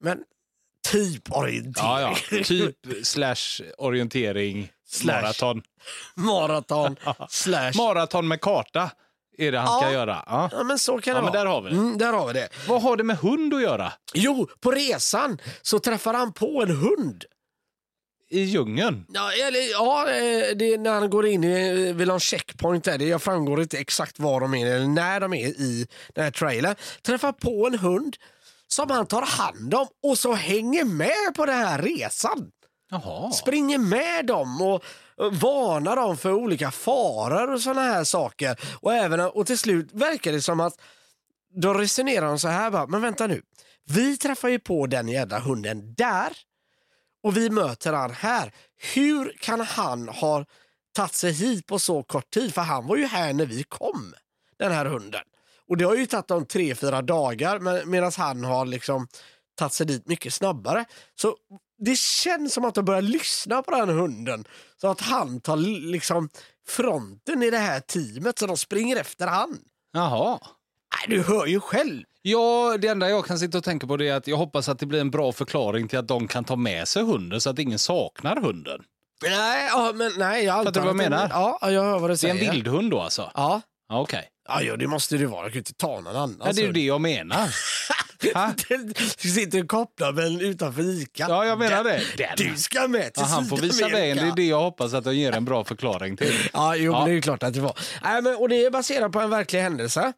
Men 0.00 0.18
typ 0.92 1.32
orientering. 1.36 1.72
Ja, 1.76 2.16
ja. 2.30 2.38
Typ 2.44 2.76
slash 3.02 3.62
orientering 3.78 4.70
Slash. 4.86 5.22
maraton. 5.22 5.62
Maraton 6.16 6.96
slash... 7.28 7.72
Maraton 7.76 8.28
med 8.28 8.40
karta 8.40 8.90
är 9.38 9.52
det 9.52 9.58
han 9.58 9.80
ska 9.80 9.86
Ja. 9.90 9.92
göra. 9.92 10.22
Ja. 10.26 10.48
Ja, 10.52 10.62
men 10.64 10.78
så 10.78 10.98
kan 11.00 11.14
Ja, 11.14 11.20
det 11.20 11.24
men 11.24 11.32
vara. 11.32 11.44
där 11.44 11.50
har 11.50 11.62
vi 11.62 11.70
det. 11.70 11.76
Mm, 11.76 11.98
där 11.98 12.12
har 12.12 12.26
vi 12.26 12.32
det. 12.32 12.48
Vad 12.68 12.82
har 12.82 12.96
det 12.96 13.04
med 13.04 13.16
hund 13.18 13.54
att 13.54 13.62
göra? 13.62 13.92
Jo, 14.14 14.48
på 14.60 14.70
resan 14.70 15.38
så 15.62 15.78
träffar 15.78 16.14
han 16.14 16.32
på 16.32 16.62
en 16.62 16.70
hund. 16.76 17.24
I 18.30 18.40
djungeln? 18.40 19.04
Ja, 19.08 19.32
eller, 19.32 19.70
ja 19.70 20.00
eh, 20.10 20.56
det 20.56 20.74
är 20.74 20.78
när 20.78 20.92
han 20.92 21.10
går 21.10 21.26
in 21.26 21.40
vill 21.96 22.08
ha 22.10 22.14
en 22.14 22.20
checkpoint 22.20 22.84
där. 22.84 22.98
Det 22.98 23.04
jag 23.04 23.22
framgår 23.22 23.62
inte 23.62 23.78
exakt 23.78 24.18
var 24.18 24.40
de 24.40 24.54
är 24.54 24.66
eller 24.74 24.86
när 24.86 25.20
de 25.20 25.34
är 25.34 25.46
i 25.48 25.86
den 26.14 26.24
här 26.24 26.30
trailern. 26.30 26.74
Träffar 27.02 27.32
på 27.32 27.66
en 27.66 27.78
hund 27.78 28.16
som 28.68 28.90
han 28.90 29.06
tar 29.06 29.22
hand 29.22 29.74
om 29.74 29.86
och 30.02 30.18
så 30.18 30.32
hänger 30.32 30.84
med 30.84 31.34
på 31.36 31.46
den 31.46 31.54
här 31.58 31.82
resan. 31.82 32.50
Jaha. 32.90 33.30
Springer 33.30 33.78
med 33.78 34.26
dem 34.26 34.62
och 34.62 34.84
varnar 35.32 35.96
dem 35.96 36.16
för 36.16 36.32
olika 36.32 36.70
faror 36.70 37.52
och 37.52 37.60
såna 37.60 37.80
här 37.80 38.04
saker. 38.04 38.60
Och, 38.80 38.94
även, 38.94 39.20
och 39.20 39.46
till 39.46 39.58
slut 39.58 39.92
verkar 39.92 40.32
det 40.32 40.42
som 40.42 40.60
att 40.60 40.80
då 41.54 41.74
resonerar 41.74 42.26
de 42.26 42.38
så 42.38 42.48
här, 42.48 42.70
bara, 42.70 42.86
men 42.86 43.02
vänta 43.02 43.26
nu. 43.26 43.42
Vi 43.84 44.16
träffar 44.16 44.48
ju 44.48 44.58
på 44.58 44.86
den 44.86 45.08
jävla 45.08 45.38
hunden 45.38 45.94
där 45.94 46.32
och 47.22 47.36
vi 47.36 47.50
möter 47.50 47.92
han 47.92 48.10
här. 48.10 48.52
Hur 48.94 49.36
kan 49.40 49.60
han 49.60 50.08
ha 50.08 50.44
tagit 50.96 51.14
sig 51.14 51.32
hit 51.32 51.66
på 51.66 51.78
så 51.78 52.02
kort 52.02 52.30
tid? 52.30 52.54
För 52.54 52.60
han 52.60 52.86
var 52.86 52.96
ju 52.96 53.06
här 53.06 53.32
när 53.32 53.46
vi 53.46 53.62
kom, 53.62 54.14
den 54.58 54.72
här 54.72 54.86
hunden. 54.86 55.22
Och 55.68 55.76
det 55.76 55.84
har 55.84 55.94
ju 55.94 56.06
tagit 56.06 56.28
dem 56.28 56.46
tre, 56.46 56.74
fyra 56.74 57.02
dagar 57.02 57.84
medan 57.86 58.12
han 58.16 58.44
har 58.44 58.66
liksom 58.66 59.08
tagit 59.54 59.72
sig 59.72 59.86
dit 59.86 60.08
mycket 60.08 60.34
snabbare. 60.34 60.84
Så 61.14 61.36
det 61.78 61.98
känns 61.98 62.54
som 62.54 62.64
att 62.64 62.74
de 62.74 62.84
börjar 62.84 63.02
lyssna 63.02 63.62
på 63.62 63.70
den 63.70 63.88
hunden. 63.88 64.44
Så 64.80 64.88
att 64.90 65.00
han 65.00 65.40
tar 65.40 65.56
liksom 65.90 66.28
fronten 66.68 67.42
i 67.42 67.50
det 67.50 67.58
här 67.58 67.80
teamet 67.80 68.38
så 68.38 68.46
de 68.46 68.56
springer 68.56 68.96
efter 68.96 69.26
han. 69.26 69.58
Jaha. 69.92 70.38
Nej, 71.08 71.16
du 71.18 71.22
hör 71.22 71.46
ju 71.46 71.60
själv. 71.60 72.02
Ja, 72.22 72.76
det 72.78 72.88
enda 72.88 73.08
jag 73.10 73.26
kan 73.26 73.38
sitta 73.38 73.58
och 73.58 73.64
tänka 73.64 73.86
på 73.86 73.96
det 73.96 74.08
är 74.08 74.14
att 74.14 74.26
jag 74.26 74.36
hoppas 74.36 74.68
att 74.68 74.78
det 74.78 74.86
blir 74.86 75.00
en 75.00 75.10
bra 75.10 75.32
förklaring 75.32 75.88
till 75.88 75.98
att 75.98 76.08
de 76.08 76.28
kan 76.28 76.44
ta 76.44 76.56
med 76.56 76.88
sig 76.88 77.02
hunden 77.02 77.40
så 77.40 77.50
att 77.50 77.58
ingen 77.58 77.78
saknar 77.78 78.36
hunden. 78.36 78.80
Nej, 79.22 79.68
ja, 79.70 79.92
men 79.94 80.12
nej, 80.18 80.44
jag 80.44 80.64
Fattar 80.64 80.72
du 80.72 80.80
vad 80.80 80.88
jag 80.88 80.96
menar? 80.96 81.28
Ja, 81.30 81.58
jag 81.70 81.82
hör 81.82 81.98
vad 81.98 82.02
du 82.02 82.08
Det 82.08 82.12
är 82.12 82.16
säger. 82.16 82.34
en 82.34 82.52
vildhund 82.52 82.90
då 82.90 83.00
alltså? 83.00 83.30
Ja. 83.34 83.60
Okej. 83.92 84.28
Ja, 84.48 84.62
ja, 84.62 84.76
det 84.76 84.86
måste 84.86 85.16
det 85.16 85.26
vara. 85.26 85.42
Jag 85.42 85.50
kan 85.50 85.54
ju 85.54 85.58
inte 85.58 85.74
ta 85.74 86.00
någon 86.00 86.16
annan. 86.16 86.42
Ja, 86.44 86.52
det 86.52 86.62
är 86.62 86.66
ju 86.66 86.72
det 86.72 86.80
jag 86.84 87.00
menar. 87.00 87.48
Du 89.22 89.28
sitter 89.28 89.62
och 89.62 89.68
kopplar 89.68 90.12
med 90.12 90.42
utanför 90.42 90.82
Ica. 90.82 91.26
Ja, 91.28 91.44
jag 91.46 91.58
menar 91.58 91.84
det. 91.84 92.02
Den. 92.16 92.28
Du 92.36 92.56
ska 92.56 92.88
med 92.88 93.14
till 93.14 93.22
Ja, 93.22 93.26
han 93.28 93.46
får 93.46 93.56
visa 93.56 93.88
vägen. 93.88 94.16
Det 94.16 94.22
är 94.22 94.36
det 94.36 94.44
jag 94.46 94.60
hoppas 94.60 94.94
att 94.94 95.04
de 95.04 95.14
ger 95.16 95.32
en 95.32 95.44
bra 95.44 95.64
förklaring 95.64 96.16
till. 96.16 96.34
Ja, 96.52 96.76
jo, 96.76 96.92
Ja. 96.92 97.04
det 97.04 97.10
är 97.10 97.14
ju 97.14 97.22
klart 97.22 97.42
att 97.42 97.54
det 97.54 97.60
var. 97.60 97.78
Nej, 98.02 98.22
men, 98.22 98.36
och 98.36 98.48
det 98.48 98.64
är 98.64 98.70
baserat 98.70 99.12
på 99.12 99.20
en 99.20 99.30
verklig 99.30 99.60
händelse. 99.60 100.12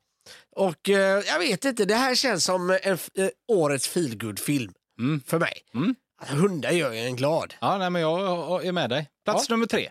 Och 0.57 0.89
eh, 0.89 1.23
jag 1.27 1.39
vet 1.39 1.65
inte, 1.65 1.85
det 1.85 1.95
här 1.95 2.15
känns 2.15 2.45
som 2.45 2.71
en, 2.71 2.79
eh, 2.93 3.29
årets 3.49 3.89
feelgood-film 3.89 4.73
Mm. 4.99 5.23
för 5.27 5.39
mig. 5.39 5.53
Mm. 5.75 5.95
Alltså, 6.21 6.37
hundar 6.37 6.71
gör 6.71 6.93
ju 6.93 6.99
en 7.01 7.17
glad. 7.17 7.55
Ja, 7.61 7.79
nej, 7.79 7.91
men 7.91 8.03
jag 8.03 8.65
är 8.67 8.73
med 8.73 8.91
dig. 8.91 9.09
Plats 9.25 9.49
nummer 9.49 9.67
tre. 9.67 9.91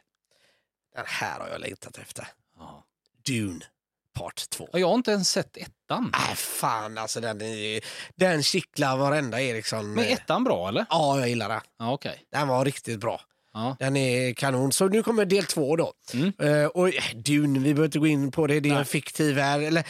Den 0.96 1.04
här 1.08 1.40
har 1.40 1.48
jag 1.50 1.62
längtat 1.62 1.98
efter. 1.98 2.28
Ja. 2.60 2.84
Dune, 3.28 3.60
part 4.16 4.50
2. 4.50 4.70
Jag 4.74 4.88
har 4.88 4.96
inte 4.96 5.12
ens 5.12 5.30
sett 5.30 5.58
ettan. 5.58 6.12
Nej, 6.14 6.36
fan 6.36 6.98
alltså 6.98 7.22
den, 7.22 7.42
är, 7.42 7.82
den 8.16 8.44
kittlar 8.44 8.98
varenda 8.98 9.42
Eriksson. 9.42 9.94
Men 9.94 10.06
ettan 10.06 10.44
bra, 10.44 10.68
eller? 10.70 10.86
Ja, 10.90 11.20
jag 11.20 11.30
gillar 11.30 11.50
den. 11.50 11.62
Ja, 11.80 11.94
okej. 11.94 12.26
Den 12.32 12.48
var 12.48 12.66
riktigt 12.66 13.00
bra. 13.00 13.22
Ja. 13.54 13.76
Den 13.80 13.96
är 13.98 14.34
kanon. 14.34 14.72
Så 14.72 14.88
nu 14.88 15.04
kommer 15.04 15.26
del 15.26 15.46
två 15.46 15.76
då. 15.76 15.94
Mm. 16.14 16.34
Eh, 16.40 16.66
och 16.66 16.92
Dune, 17.16 17.60
vi 17.60 17.74
behöver 17.74 17.86
inte 17.86 18.00
gå 18.00 18.08
in 18.08 18.32
på 18.32 18.48
det. 18.48 18.60
Det 18.60 18.70
är 18.70 18.72
Nej. 18.74 18.80
en 18.80 18.86
fiktiv 18.86 19.36
värld. 19.36 19.62
Eller 19.62 19.88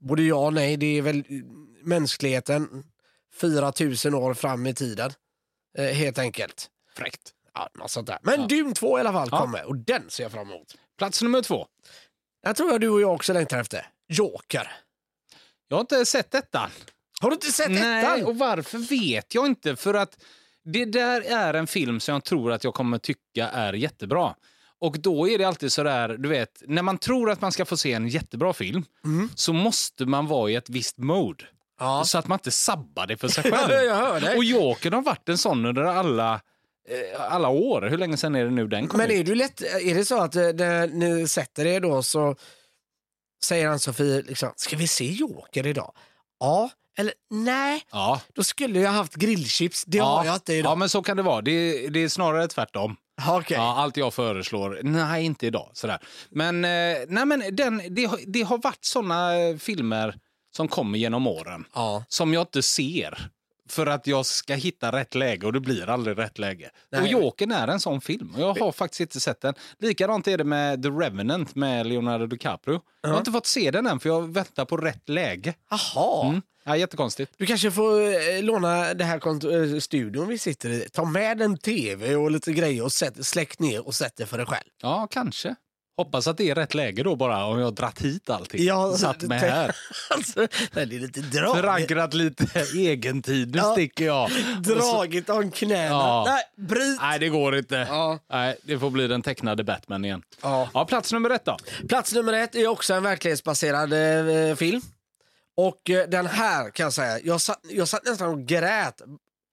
både 0.00 0.22
ja 0.22 0.34
och 0.36 0.52
nej. 0.52 0.76
Det 0.76 0.98
är 0.98 1.02
väl 1.02 1.24
mänskligheten 1.82 2.84
4000 3.40 4.14
år 4.14 4.34
fram 4.34 4.66
i 4.66 4.74
tiden. 4.74 5.12
Eh, 5.78 5.84
helt 5.84 6.18
enkelt. 6.18 6.68
Fräckt. 6.96 7.32
Ja, 7.54 7.68
något 7.78 7.90
sånt 7.90 8.06
där. 8.06 8.18
Men 8.22 8.40
Ja. 8.40 8.46
Dune 8.46 8.74
2 8.74 8.98
i 8.98 9.00
alla 9.00 9.12
fall 9.12 9.30
kommer 9.30 9.64
och 9.64 9.76
den 9.76 10.10
ser 10.10 10.22
jag 10.22 10.32
fram 10.32 10.50
emot. 10.50 10.74
Plats 10.98 11.22
nummer 11.22 11.42
två. 11.42 11.66
Den 12.46 12.54
tror 12.54 12.70
jag 12.70 12.80
du 12.80 12.88
och 12.88 13.00
jag 13.00 13.14
också 13.14 13.32
längtar 13.32 13.58
efter. 13.60 13.86
Joker. 14.08 14.72
Jag 15.68 15.76
har 15.76 15.80
inte 15.80 16.06
sett 16.06 16.34
ettan. 16.34 16.70
Har 17.20 17.30
du 17.30 17.34
inte 17.34 17.52
sett 17.52 17.70
Nej, 17.70 18.04
ettan? 18.04 18.24
och 18.24 18.38
varför 18.38 18.78
vet 18.78 19.34
jag 19.34 19.46
inte. 19.46 19.76
För 19.76 19.94
att 19.94 20.18
det 20.64 20.84
där 20.84 21.20
är 21.20 21.54
en 21.54 21.66
film 21.66 22.00
som 22.00 22.12
jag 22.12 22.24
tror 22.24 22.52
att 22.52 22.64
jag 22.64 22.74
kommer 22.74 22.98
tycka 22.98 23.48
är 23.48 23.72
jättebra. 23.72 24.34
Och 24.80 24.98
då 24.98 25.28
är 25.28 25.38
det 25.38 25.44
alltid 25.44 25.72
så 25.72 25.82
där, 25.82 26.08
du 26.08 26.28
vet, 26.28 26.62
när 26.66 26.82
man 26.82 26.98
tror 26.98 27.30
att 27.30 27.40
man 27.40 27.52
ska 27.52 27.64
få 27.64 27.76
se 27.76 27.92
en 27.92 28.08
jättebra 28.08 28.52
film 28.52 28.84
Mm. 29.04 29.30
så 29.34 29.52
måste 29.52 30.06
man 30.06 30.26
vara 30.26 30.50
i 30.50 30.54
ett 30.54 30.70
visst 30.70 30.98
mode. 30.98 31.44
Ja. 31.80 32.02
Så 32.04 32.18
att 32.18 32.26
man 32.28 32.36
inte 32.38 32.50
sabbar 32.50 33.06
det 33.06 33.16
för 33.16 33.28
sig 33.28 33.42
själv. 33.52 33.84
jag 33.84 33.94
hör 33.96 34.20
dig. 34.20 34.36
Och 34.36 34.44
Jokern 34.44 34.92
har 34.92 35.02
varit 35.02 35.28
en 35.28 35.38
sån 35.38 35.66
under 35.66 35.82
alla, 35.82 36.40
alla 37.18 37.48
år. 37.48 37.82
Hur 37.82 37.98
länge 37.98 38.16
sedan 38.16 38.34
är 38.34 38.44
det 38.44 38.50
nu 38.50 38.66
den 38.66 38.88
kom 38.88 38.98
Men 38.98 39.10
ut? 39.10 39.16
är, 39.20 39.24
du 39.24 39.34
lätt, 39.34 39.60
är 39.60 39.94
det 39.94 40.04
så 40.04 40.20
att 40.22 40.36
eh, 40.36 40.42
när 40.42 40.86
ni 40.86 41.28
sätter 41.28 41.66
er 41.66 41.80
då 41.80 42.02
så 42.02 42.36
säger 43.44 43.68
Ann-Sofie 43.68 44.22
liksom, 44.22 44.52
ska 44.56 44.76
vi 44.76 44.88
se 44.88 45.12
Joker 45.12 45.66
idag? 45.66 45.92
Ja, 46.40 46.70
eller 46.98 47.12
nej, 47.30 47.82
Ja. 47.92 48.20
då 48.34 48.44
skulle 48.44 48.80
jag 48.80 48.90
haft 48.90 49.14
grillchips. 49.14 49.84
Det 49.84 49.98
ja. 49.98 50.04
har 50.04 50.24
jag 50.24 50.34
inte 50.34 50.52
Ja, 50.52 50.58
idag. 50.58 50.78
men 50.78 50.88
så 50.88 51.02
kan 51.02 51.16
det 51.16 51.22
vara. 51.22 51.40
Det, 51.42 51.88
det 51.88 52.00
är 52.02 52.08
snarare 52.08 52.48
tvärtom. 52.48 52.96
Ja, 53.26 53.40
okej. 53.40 53.56
Ja, 53.56 53.74
allt 53.76 53.96
jag 53.96 54.14
föreslår, 54.14 54.80
nej 54.82 55.24
inte 55.24 55.46
idag. 55.46 55.70
Sådär. 55.72 55.98
Men, 56.30 56.64
eh, 56.64 56.98
nej, 57.08 57.26
men 57.26 57.42
den, 57.56 57.82
det, 57.90 58.04
har- 58.04 58.20
det 58.26 58.42
har 58.42 58.58
varit 58.58 58.84
såna 58.84 59.36
eh, 59.38 59.56
filmer 59.56 60.14
som 60.56 60.68
kommer 60.68 60.98
genom 60.98 61.26
åren 61.26 61.64
Ja. 61.74 62.04
som 62.08 62.34
jag 62.34 62.42
inte 62.42 62.62
ser 62.62 63.28
för 63.68 63.86
att 63.86 64.06
jag 64.06 64.26
ska 64.26 64.54
hitta 64.54 64.92
rätt 64.92 65.14
läge 65.14 65.46
och 65.46 65.52
det 65.52 65.60
blir 65.60 65.88
aldrig 65.88 66.18
rätt 66.18 66.38
läge. 66.38 66.70
Nej. 66.92 67.00
Och 67.00 67.08
Jokern 67.08 67.52
är 67.52 67.68
en 67.68 67.80
sån 67.80 68.00
film 68.00 68.34
och 68.34 68.40
jag 68.40 68.54
har 68.54 68.72
faktiskt 68.72 69.00
inte 69.00 69.20
sett 69.20 69.40
den. 69.40 69.54
Likadant 69.78 70.28
är 70.28 70.38
det 70.38 70.44
med 70.44 70.82
The 70.82 70.88
Revenant 70.88 71.54
med 71.54 71.86
Leonardo 71.86 72.26
DiCaprio. 72.26 72.80
Jag 73.02 73.10
har 73.10 73.18
inte 73.18 73.32
fått 73.32 73.46
se 73.46 73.70
den 73.70 73.86
än 73.86 74.00
för 74.00 74.08
jag 74.08 74.32
väntar 74.32 74.64
på 74.64 74.76
rätt 74.76 75.08
läge. 75.08 75.54
Jaha. 75.70 76.28
Mm. 76.28 76.42
Ja, 76.64 76.76
jättekonstigt. 76.76 77.32
Du 77.36 77.46
kanske 77.46 77.70
får 77.70 78.00
eh, 78.00 78.42
låna 78.42 78.94
det 78.94 79.04
här 79.04 79.74
eh, 79.74 79.78
studion 79.78 80.28
vi 80.28 80.38
sitter 80.38 80.70
i. 80.70 80.88
Ta 80.92 81.04
med 81.04 81.42
en 81.42 81.58
tv 81.58 82.16
och 82.16 82.30
lite 82.30 82.52
grejer 82.52 82.84
och 82.84 82.92
sätt, 82.92 83.26
släck 83.26 83.58
ner 83.58 83.86
och 83.86 83.94
sätt 83.94 84.12
det 84.16 84.26
för 84.26 84.36
dig 84.38 84.46
själv. 84.46 84.68
Ja, 84.82 85.08
kanske. 85.10 85.54
Hoppas 85.96 86.26
att 86.26 86.36
det 86.36 86.50
är 86.50 86.54
rätt 86.54 86.74
läge 86.74 87.02
då 87.02 87.16
bara 87.16 87.44
om 87.44 87.58
jag 87.58 87.66
har 87.66 87.72
dratt 87.72 87.98
hit 88.02 88.30
allting. 88.30 88.64
Ja, 88.64 88.96
Satt 88.96 89.22
med 89.22 89.40
det- 89.42 89.50
här. 89.50 89.76
alltså, 90.10 90.46
det 90.72 90.80
är 90.80 90.86
lite 90.86 91.20
drag. 91.20 91.56
Förankrat 91.56 92.14
lite 92.14 92.44
egentid. 92.78 93.50
Nu 93.54 93.58
Ja. 93.58 93.72
sticker 93.72 94.04
jag. 94.06 94.30
Dragit 94.60 95.30
om 95.30 95.50
knäna. 95.50 95.84
Ja. 95.90 96.24
Nej, 96.28 96.66
bryt. 96.66 97.00
Nej, 97.00 97.18
det 97.18 97.28
går 97.28 97.56
inte. 97.56 97.86
Ja. 97.90 98.18
Nej, 98.30 98.56
det 98.62 98.78
får 98.78 98.90
bli 98.90 99.06
den 99.08 99.22
tecknade 99.22 99.64
Batman 99.64 100.04
igen. 100.04 100.22
Ja. 100.42 100.68
Ja, 100.74 100.84
plats 100.84 101.12
nummer 101.12 101.30
ett 101.30 101.44
då. 101.44 101.56
Plats 101.88 102.12
nummer 102.14 102.32
ett 102.32 102.54
är 102.54 102.66
också 102.66 102.94
en 102.94 103.02
verklighetsbaserad 103.02 103.92
eh, 104.50 104.56
film. 104.56 104.80
Och 105.56 105.90
eh, 105.90 106.08
den 106.08 106.26
här 106.26 106.70
kan 106.70 106.84
jag 106.84 106.92
säga, 106.92 107.18
jag 107.24 107.40
satt, 107.40 107.60
jag 107.70 107.88
satt 107.88 108.04
nästan 108.06 108.28
och 108.28 108.40
grät 108.46 109.02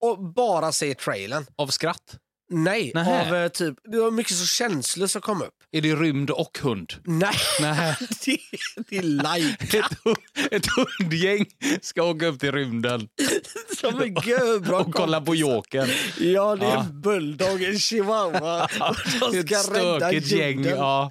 och 0.00 0.18
bara 0.22 0.72
se 0.72 0.94
trailern. 0.94 1.46
Av 1.56 1.66
skratt. 1.66 2.16
Nej, 2.50 2.90
Nähä. 2.94 3.28
av 3.28 3.36
eh, 3.36 3.48
typ, 3.48 3.74
det 3.92 4.00
var 4.00 4.10
mycket 4.10 4.36
så 4.36 4.46
känslor 4.46 5.06
som 5.06 5.20
kom 5.20 5.42
upp. 5.42 5.54
Är 5.72 5.80
det 5.80 5.94
rymd 5.94 6.30
och 6.30 6.58
hund? 6.62 6.92
Nej, 7.04 7.34
det, 7.60 8.38
det 8.88 8.96
är 8.98 9.02
like 9.02 9.78
Ett, 9.78 9.92
hu- 10.04 10.48
ett 10.50 10.66
hundgäng 11.00 11.46
ska 11.82 12.02
åka 12.02 12.26
upp 12.26 12.40
till 12.40 12.52
rymden 12.52 13.08
som 13.80 14.02
en 14.02 14.14
görbra 14.14 14.78
och 14.78 14.94
kolla 14.94 15.20
på 15.20 15.34
Jokern. 15.34 15.88
Ja, 16.20 16.56
det 16.56 16.66
är 16.66 16.70
Ja. 16.70 16.80
en 16.80 17.00
bulldog, 17.00 17.62
en 17.62 17.78
chihuahua 17.78 18.64
och 18.64 18.96
de 19.32 19.38
Ett 19.38 19.46
ska 19.46 19.56
rädda 19.74 19.98
stökigt 20.00 20.30
jorden. 20.32 20.62
gäng. 20.62 20.64
Ja. 20.64 21.10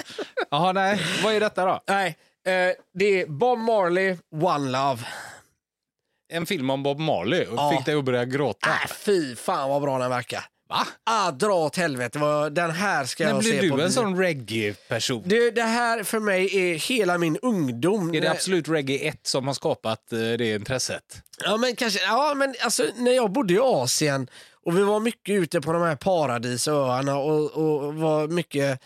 Jaha, 0.52 0.72
nej. 0.72 1.02
Vad 1.24 1.34
är 1.34 1.40
detta 1.40 1.66
då? 1.66 1.84
Nej, 1.88 2.08
eh, 2.46 2.52
det 3.00 3.22
är 3.22 3.28
Bob 3.28 3.60
Marley, 3.60 4.18
One 4.32 4.72
Love. 4.72 5.00
En 6.34 6.46
film 6.46 6.70
om 6.70 6.84
Bob 6.84 7.00
Marley 7.00 7.46
och 7.46 7.58
Ja. 7.58 7.72
fick 7.78 7.86
dig 7.86 7.96
att 7.96 8.06
börja 8.06 8.26
gråta. 8.26 8.70
Äh, 8.70 8.76
fy 9.06 9.36
fan 9.36 9.70
vad 9.70 9.82
bra 9.82 9.98
den 10.00 10.10
verkar. 10.10 10.44
Va? 10.74 10.88
Ah, 11.04 11.32
dra 11.32 11.54
åt 11.54 11.76
helvete, 11.78 12.20
vad- 12.20 12.54
den 12.56 12.72
här 12.72 13.06
ska 13.06 13.24
När 13.24 13.32
jag 13.32 13.40
blir 13.40 13.52
se 13.52 13.62
du 13.62 13.70
på 13.70 13.76
en 13.76 13.80
bio. 13.80 13.90
sån 13.90 14.18
reggae-person? 14.18 15.24
Det, 15.26 15.52
det 15.52 15.62
här 15.64 16.04
för 16.04 16.20
mig 16.20 16.58
är 16.72 16.76
hela 16.76 17.18
min 17.18 17.38
ungdom. 17.42 18.14
Är 18.16 18.22
det 18.22 18.32
Absolut 18.32 18.68
Reggae 18.70 18.98
1 19.08 19.28
som 19.28 19.48
har 19.48 19.54
skapat 19.54 20.14
eh, 20.14 20.20
det 20.20 20.56
intresset? 20.56 21.22
Ja 21.44 21.58
men 21.58 21.76
kanske, 21.76 22.00
ja 22.04 22.34
men 22.36 22.56
alltså 22.64 22.84
när 22.98 23.12
jag 23.12 23.32
bodde 23.32 23.54
i 23.54 23.60
Asien 23.60 24.28
och 24.66 24.78
vi 24.78 24.82
var 24.82 25.00
mycket 25.00 25.34
ute 25.36 25.62
på 25.62 25.74
de 25.74 25.82
här 25.82 25.96
paradisöarna 25.96 27.16
och, 27.18 27.52
och 27.52 27.94
var 27.96 28.28
mycket, 28.28 28.80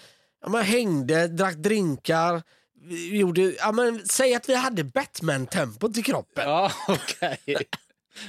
ja 0.44 0.50
man 0.50 0.64
hängde, 0.64 1.28
drack 1.28 1.56
drinkar, 1.56 2.42
vi 2.82 3.18
gjorde, 3.18 3.42
ja 3.42 3.72
men 3.72 4.02
säg 4.08 4.36
att 4.36 4.50
vi 4.50 4.56
hade 4.56 4.84
Batman-tempot 4.84 5.98
i 5.98 6.04
kroppen. 6.04 6.44
Ja, 6.50 6.72
okej. 6.88 7.38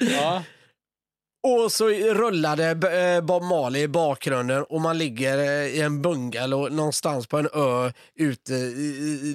ja. 0.00 0.42
Och 1.48 1.72
så 1.72 1.88
rullade 1.88 2.64
eh, 2.70 3.20
Bob 3.24 3.42
Marley 3.42 3.82
i 3.82 3.88
bakgrunden 3.88 4.62
och 4.64 4.80
man 4.80 4.98
ligger 4.98 5.38
eh, 5.38 5.44
i 5.66 5.80
en 5.80 6.02
bungalow 6.02 6.72
någonstans 6.72 7.26
på 7.26 7.38
en 7.38 7.48
ö 7.54 7.92
ute 8.18 8.54
i, 8.54 8.56
i, 8.56 9.30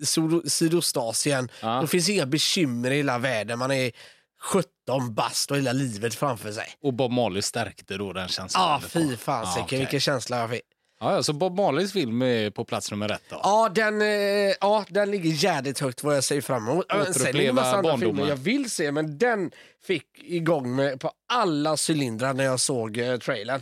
i 0.00 0.06
Syd- 0.06 0.52
Sydostasien. 0.52 1.48
Ja. 1.62 1.80
Det 1.80 1.86
finns 1.86 2.08
inga 2.08 2.26
bekymmer 2.26 2.90
i 2.90 2.96
hela 2.96 3.18
världen. 3.18 3.58
Man 3.58 3.70
är 3.70 3.92
17 4.42 5.14
bast 5.14 5.50
och 5.50 5.56
hela 5.56 5.72
livet 5.72 6.14
framför 6.14 6.52
sig. 6.52 6.66
Och 6.82 6.94
Bob 6.94 7.10
Marley 7.12 7.42
stärkte 7.42 7.96
då 7.96 8.12
den 8.12 8.28
känslan? 8.28 8.62
Ja, 8.62 8.80
fy 8.88 9.16
fan 9.16 9.42
Ja, 9.56 9.62
okej. 9.62 9.78
vilken 9.78 10.00
känsla 10.00 10.38
jag 10.40 10.50
fick. 10.50 10.62
Ja, 11.00 11.22
så 11.22 11.32
Bob 11.32 11.56
Marleys 11.56 11.92
film 11.92 12.22
är 12.22 12.50
på 12.50 12.64
plats 12.64 12.90
nummer 12.90 13.12
ett 13.12 13.22
då? 13.28 13.40
Ja 13.42 13.68
den, 13.74 14.02
eh, 14.02 14.08
ja, 14.60 14.84
den 14.88 15.10
ligger 15.10 15.30
jävligt 15.30 15.78
högt 15.80 16.02
vad 16.02 16.16
jag 16.16 16.24
ser 16.24 16.40
fram 16.40 16.68
emot. 16.68 16.84
Andra 16.88 17.82
barndomen. 17.82 18.28
jag 18.28 18.36
vill 18.36 18.70
se, 18.70 18.92
men 18.92 19.18
den 19.18 19.50
fick 19.86 20.06
igång 20.24 20.76
mig 20.76 20.98
på 20.98 21.10
alla 21.32 21.76
cylindrar 21.88 22.34
när 22.34 22.44
jag 22.44 22.60
såg 22.60 22.98
eh, 22.98 23.16
trailern. 23.18 23.60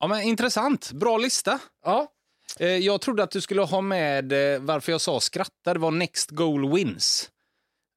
Ja, 0.00 0.06
men 0.06 0.22
intressant. 0.22 0.92
Bra 0.92 1.18
lista. 1.18 1.58
Ja. 1.84 2.06
Eh, 2.58 2.68
Jag 2.68 3.00
trodde 3.00 3.22
att 3.22 3.30
du 3.30 3.40
skulle 3.40 3.62
ha 3.62 3.80
med 3.80 4.54
eh, 4.54 4.60
varför 4.60 4.92
jag 4.92 5.00
sa 5.00 5.20
skratta. 5.20 5.74
Det 5.74 5.80
var 5.80 5.90
Next 5.90 6.30
Goal 6.30 6.72
Wins. 6.74 7.30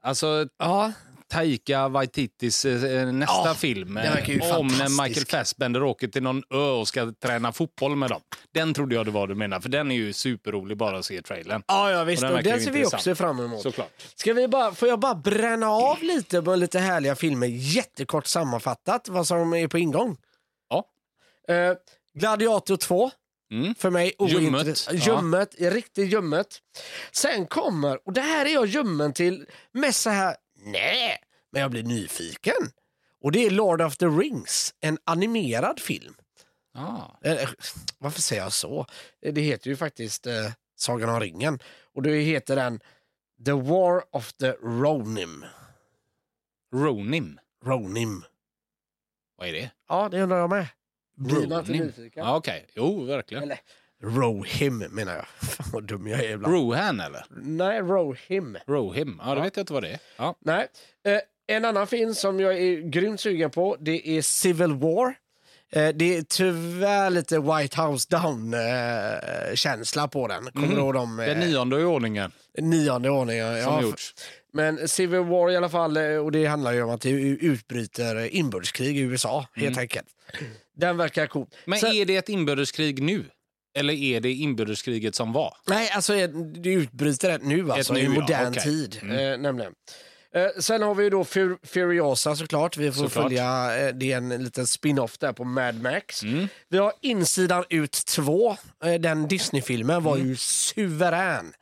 Alltså 0.03 0.47
Ja. 0.59 0.91
Taika 1.33 1.87
Waititis 1.87 2.65
eh, 2.65 3.11
nästa 3.11 3.47
Ja, 3.47 3.53
film 3.53 3.93
den 3.93 4.41
eh, 4.41 4.57
om 4.57 4.67
när. 4.67 5.03
Michael 5.03 5.25
Fassbender 5.25 5.83
åker 5.83 6.07
till 6.07 6.23
någon 6.23 6.43
ö 6.53 6.57
och 6.57 6.87
ska 6.87 7.13
träna 7.23 7.51
fotboll 7.51 7.95
med 7.95 8.09
dem. 8.09 8.21
Den 8.53 8.73
trodde 8.73 8.95
jag 8.95 9.05
det 9.05 9.11
var 9.11 9.27
du 9.27 9.35
menade, 9.35 9.61
för 9.61 9.69
den 9.69 9.91
är 9.91 9.95
ju 9.95 10.13
superrolig 10.13 10.77
bara 10.77 10.97
att 10.97 11.05
se 11.05 11.17
i 11.17 11.21
trailern. 11.21 11.63
Ja, 11.67 11.91
ja 11.91 12.03
visst. 12.03 12.23
Och 12.23 12.29
Och 12.29 12.35
den 12.35 12.43
den, 12.43 12.51
verkar 12.53 12.59
ju 12.59 12.65
ser 12.65 12.71
vi 12.71 12.85
också 12.85 13.15
fram 13.15 13.39
emot. 13.39 13.61
Såklart. 13.61 13.89
Ska 14.15 14.33
vi 14.33 14.47
bara, 14.47 14.71
får 14.73 14.87
jag 14.87 14.99
bara 14.99 15.15
bränna 15.15 15.69
av 15.69 16.03
lite 16.03 16.41
på 16.41 16.55
lite 16.55 16.79
härliga 16.79 17.15
filmer, 17.15 17.47
jättekort 17.47 18.27
sammanfattat 18.27 19.07
vad 19.09 19.27
som 19.27 19.53
är 19.53 19.67
på 19.67 19.77
ingång? 19.77 20.17
Ja. 20.69 20.85
Eh, 21.55 21.73
Gladiator 22.19 22.75
2, 22.77 23.11
Mm. 23.51 23.75
för 23.75 23.89
mig 23.89 24.13
Ljummet, 24.19 24.53
ointressant. 24.61 25.05
ja. 25.05 25.15
Ljummet, 25.15 25.55
riktigt 25.59 26.09
ljummet. 26.13 26.47
Sen 27.11 27.47
kommer, 27.47 28.07
och 28.07 28.13
det 28.13 28.21
här 28.21 28.45
är 28.45 28.53
jag 28.53 28.65
ljummen 28.65 29.13
till, 29.13 29.45
mest 29.73 30.01
så 30.01 30.09
här, 30.09 30.35
nej, 30.63 31.17
men 31.51 31.61
jag 31.61 31.71
blir 31.71 31.83
nyfiken. 31.83 32.71
Och 33.21 33.31
det 33.31 33.45
är 33.45 33.49
Lord 33.49 33.81
of 33.81 33.97
the 33.97 34.05
Rings, 34.05 34.73
en 34.79 34.97
animerad 35.03 35.79
film. 35.79 36.15
Ja. 36.73 37.19
Eh, 37.23 37.49
varför 37.97 38.21
säger 38.21 38.41
jag 38.41 38.53
så? 38.53 38.85
Det 39.21 39.41
heter 39.41 39.69
ju 39.69 39.75
faktiskt 39.75 40.27
eh, 40.27 40.51
Sagan 40.75 41.09
om 41.09 41.19
ringen. 41.19 41.59
Och 41.93 42.01
då 42.01 42.09
heter 42.09 42.55
den 42.55 42.79
The 43.45 43.51
War 43.51 44.03
of 44.11 44.33
the 44.33 44.51
Ronim. 44.51 45.45
Ronim. 46.73 47.39
Ronim. 47.65 48.23
Vad 49.37 49.47
är 49.47 49.53
det? 49.53 49.71
Ja, 49.89 50.09
det 50.11 50.21
undrar 50.21 50.37
jag 50.37 50.49
med. 50.49 50.67
Blir 51.15 51.47
man 51.47 51.59
inte 51.59 51.71
nyfiken? 51.71 52.25
Ja, 52.25 52.35
Okej, 52.35 52.67
jo 52.75 53.05
verkligen. 53.05 53.43
Eller 53.43 53.59
Rohim 54.03 54.77
menar 54.77 55.15
jag. 55.15 55.25
Fan 55.49 55.67
vad 55.73 55.83
dum 55.83 56.07
jag 56.07 56.19
är 56.23 56.29
ibland. 56.31 56.53
Rohan 56.55 56.99
eller? 56.99 57.25
Nej, 57.29 57.79
Rohim. 57.81 58.57
Rohim? 58.67 59.21
Ja, 59.25 59.35
det 59.35 59.41
vet 59.41 59.57
jag 59.57 59.61
inte 59.63 59.73
vad 59.73 59.83
det 59.83 59.89
är. 59.89 59.99
Ja. 60.17 60.35
Nej. 60.41 60.67
Eh, 61.05 61.19
en 61.55 61.65
annan 61.65 61.87
film 61.87 62.13
som 62.15 62.39
jag 62.39 62.57
är 62.57 62.89
grymt 62.89 63.19
sugen 63.21 63.49
på 63.51 63.77
det 63.79 64.09
är 64.17 64.21
Civil 64.21 64.73
War. 64.73 65.15
Eh, 65.71 65.89
det 65.95 66.17
är 66.17 66.21
tyvärr 66.21 67.09
lite 67.09 67.39
White 67.39 67.81
House 67.81 68.07
Down-känsla 68.09 70.07
på 70.07 70.27
den. 70.27 70.45
Kommer 70.45 70.67
du 70.67 70.73
ihåg 70.75 70.93
de 70.93 71.17
Den 71.17 71.39
nionde 71.39 71.79
i 71.81 71.83
ordningen 71.83 72.31
nionde 72.57 73.09
ordningen? 73.09 73.63
som 73.63 73.73
Ja, 73.73 73.81
gjorts. 73.81 74.13
Men 74.53 74.87
Civil 74.87 75.19
War 75.19 75.51
i 75.51 75.57
alla 75.57 75.69
fall, 75.69 75.97
eh, 75.97 76.03
och 76.03 76.31
det 76.31 76.45
handlar 76.45 76.71
ju 76.71 76.83
om 76.83 76.89
att 76.89 77.01
det 77.01 77.09
utbryter 77.09 78.35
inbördeskrig 78.35 78.97
i 78.97 78.99
USA 79.01 79.45
helt 79.55 79.77
enkelt. 79.77 80.07
Den 80.75 80.97
verkar 80.97 81.27
cool. 81.27 81.47
Men 81.65 81.79
Sen- 81.79 81.91
är 81.91 82.05
det 82.05 82.15
ett 82.15 82.29
inbördeskrig 82.29 83.03
nu? 83.03 83.25
Eller 83.75 83.93
är 83.93 84.19
det 84.21 84.31
inbördeskriget 84.33 85.15
som 85.15 85.33
var? 85.33 85.57
Nej, 85.67 85.89
alltså 85.89 86.15
eh, 86.15 86.29
det 86.29 86.69
utbryter 86.73 87.29
ett 87.29 87.43
nu 87.43 87.71
alltså, 87.71 87.93
nu, 87.93 87.99
i 87.99 88.03
ja, 88.03 88.09
modern 88.09 88.47
okej. 88.51 88.63
tid. 88.63 88.99
Mm. 89.01 89.17
Eh, 89.33 89.37
nämligen. 89.39 89.73
Eh, 90.35 90.47
sen 90.61 90.81
har 90.81 90.95
vi 90.95 91.03
ju 91.03 91.09
då 91.09 91.23
Fur 91.23 91.57
Furiosa 91.63 92.35
såklart. 92.35 92.77
Vi 92.77 92.91
får 92.91 93.03
Såklart. 93.03 93.23
följa, 93.23 93.77
eh, 93.87 93.93
det 93.95 94.11
är 94.11 94.17
en 94.17 94.43
liten 94.43 94.67
spin-off 94.67 95.17
där 95.17 95.33
på 95.33 95.43
Mad 95.43 95.81
Max. 95.81 96.23
Mm. 96.23 96.47
Vi 96.69 96.77
har 96.77 96.93
Insidan 97.01 97.63
ut 97.69 97.91
2. 98.07 98.57
Eh, 98.83 98.93
den 98.93 99.27
Disney-filmen 99.27 100.03
var 100.03 100.15
Mm. 100.15 100.27
ju 100.27 100.35
suverän. 100.35 101.53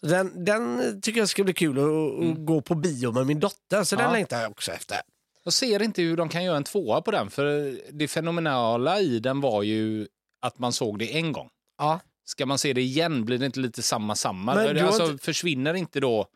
Så 0.00 0.06
den, 0.06 0.44
den 0.44 1.00
tycker 1.00 1.20
jag 1.20 1.28
ska 1.28 1.44
bli 1.44 1.52
kul 1.54 1.78
att, 1.78 1.84
att 2.30 2.46
gå 2.46 2.60
på 2.60 2.74
bio 2.74 3.12
med 3.12 3.26
min 3.26 3.40
dotter, 3.40 3.84
så 3.84 3.96
den 3.96 4.04
Mm. 4.04 4.12
Ja. 4.12 4.16
längtar 4.18 4.42
jag 4.42 4.50
också 4.50 4.72
efter. 4.72 4.98
Jag 5.44 5.52
ser 5.52 5.82
inte 5.82 6.02
hur 6.02 6.16
de 6.16 6.28
kan 6.28 6.44
göra 6.44 6.56
en 6.56 6.64
tvåa 6.64 7.00
på 7.00 7.10
den, 7.10 7.30
för 7.30 7.74
det 7.92 8.08
fenomenala 8.08 9.00
i 9.00 9.18
den 9.20 9.40
var 9.40 9.62
ju 9.62 10.06
att 10.40 10.58
man 10.58 10.72
såg 10.72 10.98
det 10.98 11.16
en 11.16 11.32
gång. 11.32 11.48
Ja. 11.78 12.00
Ska 12.24 12.46
man 12.46 12.58
se 12.58 12.72
det 12.72 12.80
igen, 12.80 13.24
blir 13.24 13.38
det 13.38 13.46
inte 13.46 13.60
lite 13.60 13.82
samma 13.82 14.14
samma? 14.14 14.54
Men 14.54 14.74
du 14.74 14.80
har 14.80 14.86
alltså, 14.88 15.10
inte- 15.10 15.24
Försvinner 15.24 15.74
inte 15.74 16.00
då 16.00 16.26